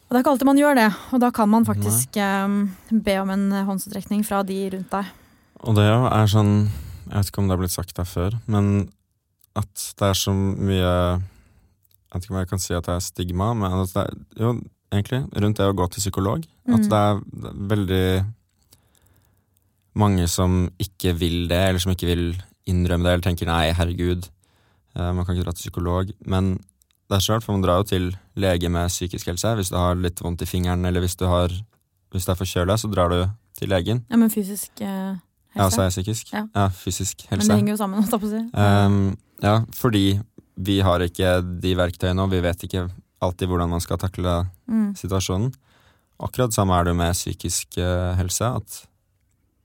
Og 0.08 0.14
det 0.16 0.20
er 0.20 0.24
ikke 0.24 0.32
alltid 0.32 0.47
man 0.47 0.60
gjør 0.62 0.78
det, 0.80 0.88
og 1.12 1.20
da 1.20 1.30
kan 1.36 1.49
man 1.51 1.66
faktisk 1.68 2.16
um, 2.24 2.60
be 3.03 3.18
om 3.20 3.32
en 3.34 3.47
håndsrekning 3.68 4.22
fra 4.24 4.39
de 4.47 4.60
rundt 4.72 4.93
deg. 4.93 5.10
Og 5.68 5.76
det 5.76 5.88
er 5.89 6.30
sånn 6.32 6.53
Jeg 7.08 7.16
vet 7.16 7.30
ikke 7.32 7.41
om 7.41 7.47
det 7.49 7.55
har 7.55 7.60
blitt 7.64 7.74
sagt 7.76 7.95
der 7.97 8.08
før, 8.08 8.38
men 8.47 8.89
at 9.58 9.84
det 9.97 10.08
er 10.08 10.18
så 10.20 10.32
mye 10.38 10.78
Jeg 10.86 12.14
vet 12.14 12.24
ikke 12.24 12.34
om 12.36 12.39
jeg 12.39 12.49
kan 12.51 12.62
si 12.64 12.74
at 12.78 12.88
det 12.88 12.95
er 12.95 13.03
stigma, 13.03 13.51
men 13.58 13.74
at 13.82 13.93
det 13.95 14.03
er 14.05 14.43
jo 14.45 14.53
egentlig 14.93 15.22
rundt 15.43 15.60
det 15.60 15.68
å 15.68 15.76
gå 15.76 15.88
til 15.91 16.03
psykolog. 16.05 16.45
At 16.68 16.80
Mm. 16.80 16.89
det 16.89 16.99
er 16.99 17.22
det 17.28 17.49
er 17.49 17.62
veldig 17.74 18.26
mange 19.97 20.28
som 20.30 20.70
ikke 20.80 21.14
vil 21.18 21.47
det, 21.49 21.58
eller 21.70 21.80
som 21.82 21.91
ikke 21.91 22.08
vil 22.08 22.26
innrømme 22.70 23.03
det, 23.08 23.14
eller 23.14 23.26
tenker 23.26 23.49
nei, 23.49 23.74
herregud, 23.74 24.28
eh, 24.95 25.12
man 25.12 25.26
kan 25.26 25.36
ikke 25.36 25.47
dra 25.47 25.53
til 25.55 25.66
psykolog. 25.68 26.12
Men 26.26 26.60
det 27.08 27.16
er 27.18 27.24
skjørt, 27.24 27.43
for 27.45 27.53
man 27.55 27.62
drar 27.64 27.80
jo 27.82 27.88
til 27.88 28.08
lege 28.36 28.70
med 28.70 28.89
psykisk 28.91 29.28
helse. 29.32 29.53
Hvis 29.55 29.70
du 29.72 29.78
har 29.80 29.95
litt 29.95 30.20
vondt 30.24 30.41
i 30.43 30.45
fingeren, 30.49 30.84
eller 30.86 30.99
hvis 31.03 31.16
du, 31.20 31.26
har, 31.32 31.49
hvis 32.12 32.26
du 32.28 32.32
er 32.34 32.39
forkjøla, 32.39 32.76
så 32.78 32.89
drar 32.91 33.10
du 33.14 33.22
til 33.58 33.70
legen. 33.72 34.03
Ja, 34.12 34.18
men 34.20 34.30
fysisk 34.34 34.82
eh, 34.84 35.16
helse. 35.55 35.58
Ja, 35.58 35.70
så 35.72 35.82
er 35.82 35.88
jeg 35.89 35.95
psykisk. 35.97 36.34
Ja. 36.34 36.43
Ja, 36.53 36.68
fysisk 36.70 37.24
men 37.32 37.39
det 37.39 37.47
henger 37.55 37.74
jo 37.74 37.78
sammen, 37.80 38.01
holdt 38.03 38.12
jeg 38.18 38.22
på 38.22 38.28
å 38.28 38.34
si. 38.34 38.41
Um, 38.53 39.18
ja, 39.41 39.55
fordi 39.74 40.03
vi 40.58 40.80
har 40.82 40.99
ikke 41.05 41.32
de 41.64 41.76
verktøyene, 41.78 42.24
og 42.26 42.32
vi 42.34 42.41
vet 42.43 42.64
ikke 42.68 42.88
alltid 43.24 43.47
hvordan 43.49 43.70
man 43.72 43.82
skal 43.82 43.97
takle 43.97 44.43
Mm. 44.68 44.91
situasjonen. 44.99 45.53
Akkurat 46.20 46.51
samme 46.51 46.76
er 46.76 46.84
det 46.89 46.95
med 46.97 47.14
psykisk 47.16 47.78
eh, 47.80 48.16
helse, 48.20 48.43
at 48.60 48.82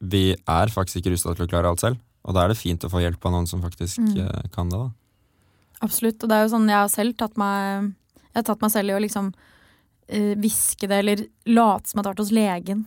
vi 0.01 0.33
er 0.37 0.71
faktisk 0.71 1.01
ikke 1.01 1.13
rusta 1.15 1.35
til 1.35 1.47
å 1.47 1.51
klare 1.51 1.69
alt 1.73 1.81
selv. 1.83 1.99
Og 2.25 2.35
da 2.37 2.45
er 2.45 2.53
det 2.53 2.59
fint 2.61 2.85
å 2.87 2.91
få 2.93 3.01
hjelp 3.03 3.25
av 3.27 3.33
noen 3.35 3.49
som 3.51 3.61
faktisk 3.63 3.99
Mm. 3.99 4.19
eh, 4.21 4.49
kan 4.55 4.69
det, 4.71 4.79
da. 4.79 4.91
Absolutt. 5.83 6.23
Og 6.23 6.31
det 6.31 6.37
er 6.39 6.45
jo 6.47 6.53
sånn 6.55 6.69
jeg 6.71 6.79
har 6.79 6.91
selv 6.93 7.17
tatt 7.19 7.37
meg 7.41 7.91
Jeg 8.33 8.39
har 8.41 8.47
tatt 8.49 8.63
meg 8.65 8.71
selv 8.73 8.93
i 8.93 8.97
å 8.97 9.01
liksom 9.03 9.33
eh, 10.09 10.33
hviske 10.41 10.89
det, 10.89 11.01
eller 11.03 11.25
late 11.53 11.91
som 11.91 11.99
jeg 11.99 12.05
har 12.05 12.13
vært 12.13 12.23
hos 12.25 12.33
legen 12.35 12.85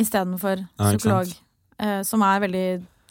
istedenfor 0.00 0.62
Ja, 0.64 0.88
psykolog. 0.90 1.30
sant? 1.30 1.42
Eh, 1.80 2.00
som 2.06 2.22
er 2.26 2.42
veldig 2.44 2.64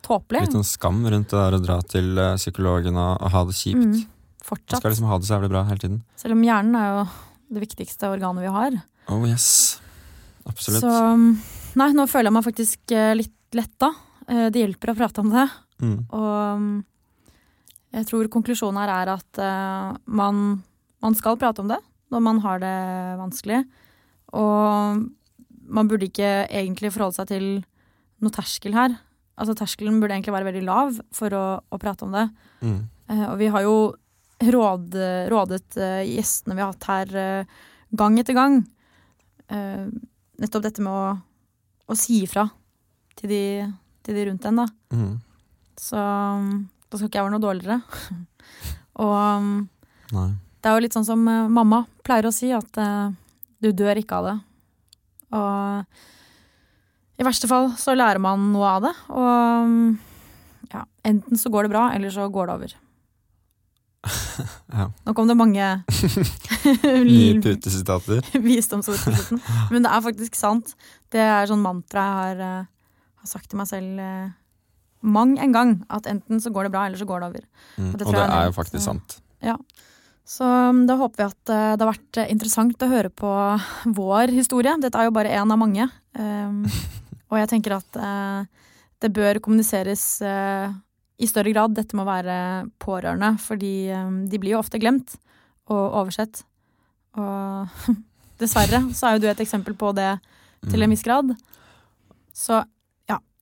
tåpelig. 0.06 0.42
Litt 0.48 0.56
sånn 0.58 0.68
skam 0.68 1.00
rundt 1.06 1.32
det 1.32 1.38
der 1.40 1.58
å 1.58 1.62
dra 1.64 1.78
til 1.86 2.18
eh, 2.18 2.36
psykologen 2.40 2.98
og, 3.00 3.24
ha 3.34 3.44
det 3.48 3.56
kjipt. 3.58 3.80
Mm, 3.84 3.96
Man 4.00 4.50
fortsatt. 4.52 4.82
skal 4.82 4.94
liksom 4.94 5.10
ha 5.12 5.18
det 5.20 5.30
så 5.30 5.36
jævlig 5.38 5.52
bra 5.54 5.64
hele 5.70 5.84
tiden. 5.84 6.02
Selv 6.20 6.38
om 6.38 6.44
hjernen 6.46 6.78
er 6.80 6.92
jo 6.94 7.08
det 7.56 7.64
viktigste 7.66 8.10
organet 8.10 8.46
vi 8.46 8.54
har. 8.54 8.78
Oh 9.10 9.26
yes. 9.28 9.80
Absolutt. 10.50 10.86
Så 10.86 11.78
nei, 11.80 11.90
nå 11.94 12.06
føler 12.10 12.30
jeg 12.30 12.38
meg 12.38 12.46
faktisk 12.46 12.94
litt 13.18 13.58
letta. 13.58 13.92
Det 14.30 14.62
hjelper 14.62 14.92
å 14.94 14.98
prate 14.98 15.22
om 15.24 15.32
det. 15.34 15.48
Mm. 15.82 15.98
Og 16.14 16.62
mm, 16.62 16.72
jeg 17.90 18.06
tror 18.06 18.30
konklusjonen 18.30 18.80
her 18.84 18.92
er 18.94 19.12
at 19.16 19.40
eh, 19.42 19.94
man, 20.06 20.60
man 21.02 21.16
skal 21.18 21.40
prate 21.42 21.64
om 21.64 21.70
det 21.72 21.80
når 22.14 22.22
man 22.26 22.42
har 22.42 22.62
det 22.62 22.78
vanskelig. 23.20 23.64
Og 24.38 25.02
man 25.70 25.90
burde 25.90 26.08
ikke 26.10 26.48
egentlig 26.48 26.90
forholde 26.94 27.20
seg 27.20 27.30
til 27.30 27.48
noe 28.22 28.34
terskel 28.34 28.74
her. 28.78 28.96
Altså 29.40 29.56
Terskelen 29.58 30.00
burde 30.02 30.18
egentlig 30.18 30.34
være 30.34 30.50
veldig 30.50 30.64
lav 30.66 30.98
for 31.16 31.34
å, 31.38 31.44
å 31.62 31.82
prate 31.82 32.06
om 32.08 32.16
det. 32.18 32.26
Mm. 32.66 32.80
Eh, 33.14 33.26
og 33.28 33.36
vi 33.42 33.52
har 33.54 33.66
jo 33.66 33.76
råd, 34.58 34.98
rådet 35.30 35.78
eh, 35.78 36.02
gjestene 36.16 36.58
vi 36.58 36.66
har 36.66 36.74
hatt 36.74 36.90
her 36.90 37.46
gang 37.90 38.20
etter 38.22 38.38
gang. 38.38 38.60
nettopp 39.50 40.62
dette 40.62 40.84
med 40.86 40.94
å, 40.94 41.14
å 41.90 41.96
si 41.98 42.20
ifra 42.22 42.44
til 43.18 43.32
de, 43.32 43.46
til 44.06 44.18
de 44.18 44.26
rundt 44.30 44.46
en, 44.46 44.62
da. 44.62 44.68
Mm. 44.94 45.16
Så 45.80 46.04
da 46.90 46.98
skal 46.98 47.10
ikke 47.10 47.20
jeg 47.20 47.28
være 47.28 47.36
noe 47.36 47.44
dårligere. 47.44 47.80
og 49.06 49.16
um, 49.16 49.50
Nei. 50.16 50.30
det 50.60 50.70
er 50.70 50.78
jo 50.78 50.84
litt 50.86 50.98
sånn 50.98 51.08
som 51.08 51.26
eh, 51.30 51.50
mamma 51.54 51.84
pleier 52.06 52.30
å 52.30 52.34
si, 52.34 52.50
at 52.56 52.82
uh, 52.82 53.14
du 53.62 53.72
dør 53.72 54.02
ikke 54.02 54.20
av 54.20 54.30
det. 54.30 54.38
Og 55.38 57.20
i 57.20 57.26
verste 57.28 57.50
fall 57.52 57.74
så 57.78 57.94
lærer 57.98 58.22
man 58.24 58.50
noe 58.54 58.76
av 58.78 58.86
det, 58.88 58.94
og 59.14 59.66
um, 59.68 59.98
ja, 60.72 60.86
enten 61.06 61.40
så 61.40 61.52
går 61.54 61.68
det 61.68 61.74
bra, 61.74 61.90
eller 61.94 62.14
så 62.14 62.30
går 62.32 62.50
det 62.50 62.60
over. 62.60 62.78
Ja. 64.70 64.86
Nå 65.04 65.12
kom 65.18 65.28
det 65.28 65.36
mange 65.36 65.66
Nye 67.10 67.40
putesitater. 67.44 68.22
visdomsord 68.40 69.02
på 69.02 69.12
slutten. 69.12 69.42
Men 69.74 69.84
det 69.84 69.92
er 69.92 70.04
faktisk 70.06 70.38
sant. 70.38 70.76
Det 71.12 71.20
er 71.20 71.50
sånn 71.50 71.64
mantra 71.64 72.06
jeg 72.06 72.20
har, 72.20 72.44
eh, 72.46 72.94
har 73.20 73.32
sagt 73.32 73.50
til 73.50 73.60
meg 73.60 73.68
selv 73.68 74.00
mang 75.02 75.38
en 75.40 75.54
gang. 75.56 75.76
At 75.90 76.08
enten 76.10 76.42
så 76.44 76.52
går 76.54 76.68
det 76.68 76.72
bra, 76.74 76.86
eller 76.88 77.00
så 77.00 77.08
går 77.08 77.22
det 77.24 77.30
over. 77.30 77.46
Mm. 77.78 77.92
Og 77.94 77.98
det 78.00 78.08
Og 78.08 78.14
det 78.14 78.26
er 78.26 78.50
jo 78.50 78.56
faktisk 78.58 78.84
sant. 78.84 79.20
Ja. 79.42 79.56
Så 80.30 80.46
um, 80.46 80.84
da 80.86 80.94
håper 81.00 81.18
vi 81.24 81.26
at 81.26 81.50
eh, 81.50 81.72
det 81.74 81.82
har 81.86 81.90
vært 81.94 82.18
eh, 82.22 82.28
interessant 82.30 82.84
å 82.86 82.90
høre 82.92 83.10
på 83.10 83.30
vår 83.98 84.34
historie. 84.36 84.76
Dette 84.78 85.00
er 85.00 85.08
jo 85.08 85.16
bare 85.16 85.32
én 85.34 85.50
av 85.56 85.58
mange. 85.58 85.88
Um, 86.14 86.66
og 87.32 87.40
jeg 87.40 87.50
tenker 87.50 87.80
at 87.80 87.98
eh, 87.98 88.44
det 89.00 89.10
bør 89.16 89.40
kommuniseres 89.40 90.04
i 91.20 91.28
større 91.28 91.52
grad, 91.52 91.74
dette 91.76 91.96
med 91.96 92.04
å 92.04 92.10
være 92.12 92.36
pårørende. 92.84 93.34
Fordi 93.42 93.90
um, 93.96 94.20
de 94.30 94.40
blir 94.40 94.54
jo 94.54 94.62
ofte 94.62 94.80
glemt 94.80 95.16
og 95.72 95.96
oversett. 96.04 96.44
Og 97.18 97.88
dessverre 98.42 98.84
så 98.94 99.08
er 99.08 99.16
jo 99.18 99.24
du 99.24 99.30
et 99.32 99.42
eksempel 99.44 99.76
på 99.80 99.94
det 99.98 100.12
til 100.68 100.84
en 100.84 100.90
Mm. 100.90 100.94
viss 100.94 101.04
grad. 101.08 101.32
Så 102.36 102.60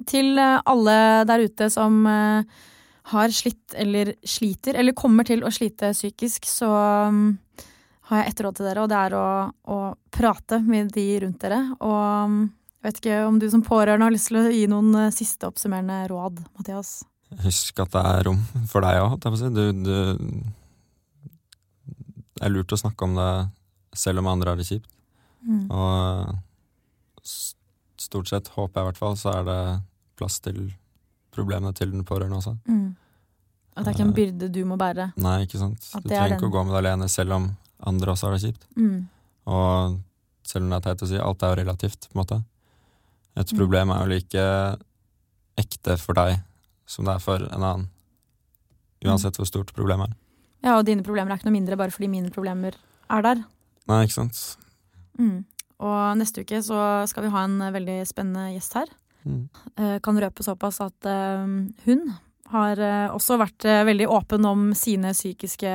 til 0.05 0.37
eh, 0.37 0.59
alle 0.69 0.97
der 1.29 1.45
ute 1.47 1.69
som 1.73 2.05
eh, 2.09 2.59
har 3.07 3.33
slitt 3.33 3.73
eller 3.79 4.13
sliter, 4.27 4.75
eller 4.75 4.95
kommer 4.97 5.27
til 5.27 5.43
å 5.47 5.51
slite 5.53 5.93
psykisk, 5.95 6.45
så 6.49 6.67
um, 7.07 7.37
har 8.09 8.21
jeg 8.21 8.33
ett 8.33 8.41
råd 8.43 8.57
til 8.59 8.67
dere, 8.67 8.83
og 8.83 8.91
det 8.91 8.99
er 8.99 9.15
å, 9.15 9.27
å 9.47 9.77
prate 10.11 10.59
med 10.63 10.91
de 10.95 11.05
rundt 11.23 11.39
dere. 11.43 11.61
Og 11.79 12.27
um, 12.27 12.41
jeg 12.77 12.89
vet 12.89 12.99
ikke 13.01 13.21
om 13.27 13.39
du 13.39 13.47
som 13.51 13.63
pårørende 13.65 14.07
har 14.09 14.15
lyst 14.15 14.29
til 14.31 14.41
å 14.41 14.51
gi 14.51 14.65
noen 14.71 14.91
eh, 14.99 15.13
siste 15.15 15.47
oppsummerende 15.47 16.03
råd, 16.11 16.43
Mathias? 16.59 16.91
Husk 17.43 17.79
at 17.83 17.95
det 17.95 18.03
er 18.11 18.27
rom 18.29 18.43
for 18.69 18.85
deg 18.85 19.01
òg, 19.01 19.09
holdt 19.13 19.27
jeg 19.27 19.33
på 19.33 19.37
å 19.37 19.41
si. 19.41 19.49
Du, 19.55 19.63
du 19.83 19.97
Det 22.37 22.43
er 22.45 22.53
lurt 22.53 22.75
å 22.75 22.79
snakke 22.79 23.07
om 23.07 23.17
det 23.17 23.31
selv 23.97 24.21
om 24.21 24.29
andre 24.31 24.53
har 24.53 24.59
det 24.59 24.67
kjipt. 24.67 24.87
Mm. 25.47 25.65
Og 25.71 25.87
stort 28.07 28.31
sett, 28.31 28.47
håper 28.55 28.79
jeg 28.81 28.85
i 28.85 28.89
hvert 28.91 29.01
fall, 29.01 29.17
så 29.19 29.33
er 29.39 29.43
det 29.47 29.59
plass 30.17 30.39
til 30.43 30.61
problemene 31.35 31.73
til 31.77 31.91
den 31.93 32.05
pårørende 32.07 32.39
også. 32.39 32.55
Mm. 32.65 32.95
At 33.77 33.85
det 33.85 33.91
er 33.91 33.95
ikke 33.97 34.07
en 34.07 34.15
byrde 34.17 34.47
du 34.55 34.61
må 34.65 34.77
bære. 34.81 35.11
Nei, 35.21 35.35
ikke 35.45 35.59
sant. 35.61 35.83
Du 35.93 35.99
er 36.09 36.15
trenger 36.15 36.37
ikke 36.39 36.47
å 36.49 36.53
gå 36.55 36.63
med 36.65 36.73
det 36.73 36.79
alene 36.81 37.07
selv 37.13 37.35
om 37.37 37.49
andre 37.85 38.13
også 38.15 38.25
har 38.31 38.37
det 38.37 38.47
kjipt. 38.47 38.63
Mm. 38.79 39.03
Og 39.53 39.99
selv 40.47 40.65
om 40.65 40.71
det 40.73 40.79
er 40.79 40.85
teit 40.87 41.03
å 41.05 41.09
si, 41.11 41.19
alt 41.21 41.43
er 41.45 41.51
jo 41.53 41.59
relativt, 41.61 42.07
på 42.09 42.15
en 42.17 42.21
måte. 42.23 42.39
Et 43.37 43.51
Mm. 43.53 43.57
problem 43.59 43.91
er 43.93 43.99
jo 44.01 44.09
like 44.15 44.45
ekte 45.61 45.97
for 46.01 46.17
deg 46.17 46.39
som 46.89 47.05
det 47.05 47.13
er 47.15 47.19
for 47.21 47.37
en 47.37 47.63
annen. 47.63 47.89
Uansett 49.05 49.37
hvor 49.37 49.45
stort 49.45 49.73
problemet 49.77 50.09
er. 50.09 50.15
Ja, 50.65 50.77
og 50.79 50.85
dine 50.87 51.03
problemer 51.05 51.31
er 51.31 51.37
ikke 51.37 51.45
noe 51.51 51.57
mindre 51.59 51.77
bare 51.77 51.93
fordi 51.93 52.09
mine 52.09 52.31
problemer 52.33 52.73
er 53.13 53.21
der. 53.21 53.43
Nei, 53.87 53.99
ikke 54.07 54.17
sant. 54.17 54.39
Mm. 55.19 55.45
Og 55.83 56.17
neste 56.17 56.41
uke 56.41 56.61
så 56.65 56.79
skal 57.09 57.27
vi 57.27 57.33
ha 57.33 57.43
en 57.45 57.59
veldig 57.73 57.99
spennende 58.09 58.53
gjest 58.55 58.77
her. 58.79 58.93
Mm. 59.27 59.49
Eh, 59.75 59.99
kan 59.99 60.19
røpe 60.21 60.43
såpass 60.43 60.79
at 60.81 61.05
eh, 61.05 61.43
hun 61.85 62.13
har 62.53 62.79
eh, 62.79 63.09
også 63.11 63.37
vært 63.41 63.67
veldig 63.89 64.07
åpen 64.07 64.45
om 64.47 64.69
sine 64.77 65.11
psykiske 65.13 65.73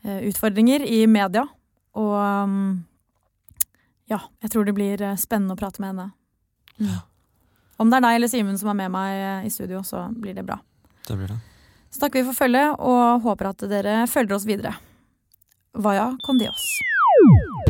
utfordringer 0.00 0.80
i 0.86 1.02
media. 1.10 1.42
Og 2.00 2.14
um, 2.16 2.78
ja, 4.08 4.22
jeg 4.40 4.52
tror 4.54 4.64
det 4.64 4.72
blir 4.72 5.02
spennende 5.20 5.52
å 5.52 5.60
prate 5.60 5.82
med 5.82 5.90
henne. 5.92 6.06
Mm. 6.80 6.94
Om 7.84 7.90
det 7.90 7.98
er 7.98 8.06
deg 8.06 8.16
eller 8.16 8.30
Simen 8.32 8.56
som 8.56 8.70
er 8.72 8.78
med 8.78 8.94
meg 8.94 9.44
i 9.44 9.52
studio, 9.52 9.82
så 9.84 10.06
blir 10.14 10.38
det 10.38 10.46
bra. 10.48 10.56
Det 11.04 11.18
blir 11.18 11.34
det. 11.34 11.36
Så 11.92 12.00
takker 12.00 12.22
vi 12.22 12.30
for 12.30 12.46
følget, 12.46 12.78
og 12.78 13.26
håper 13.26 13.50
at 13.50 13.66
dere 13.68 13.98
følger 14.08 14.38
oss 14.38 14.48
videre. 14.48 14.72
Vaya 15.76 16.14
con 16.24 16.40
Dios. 16.40 16.64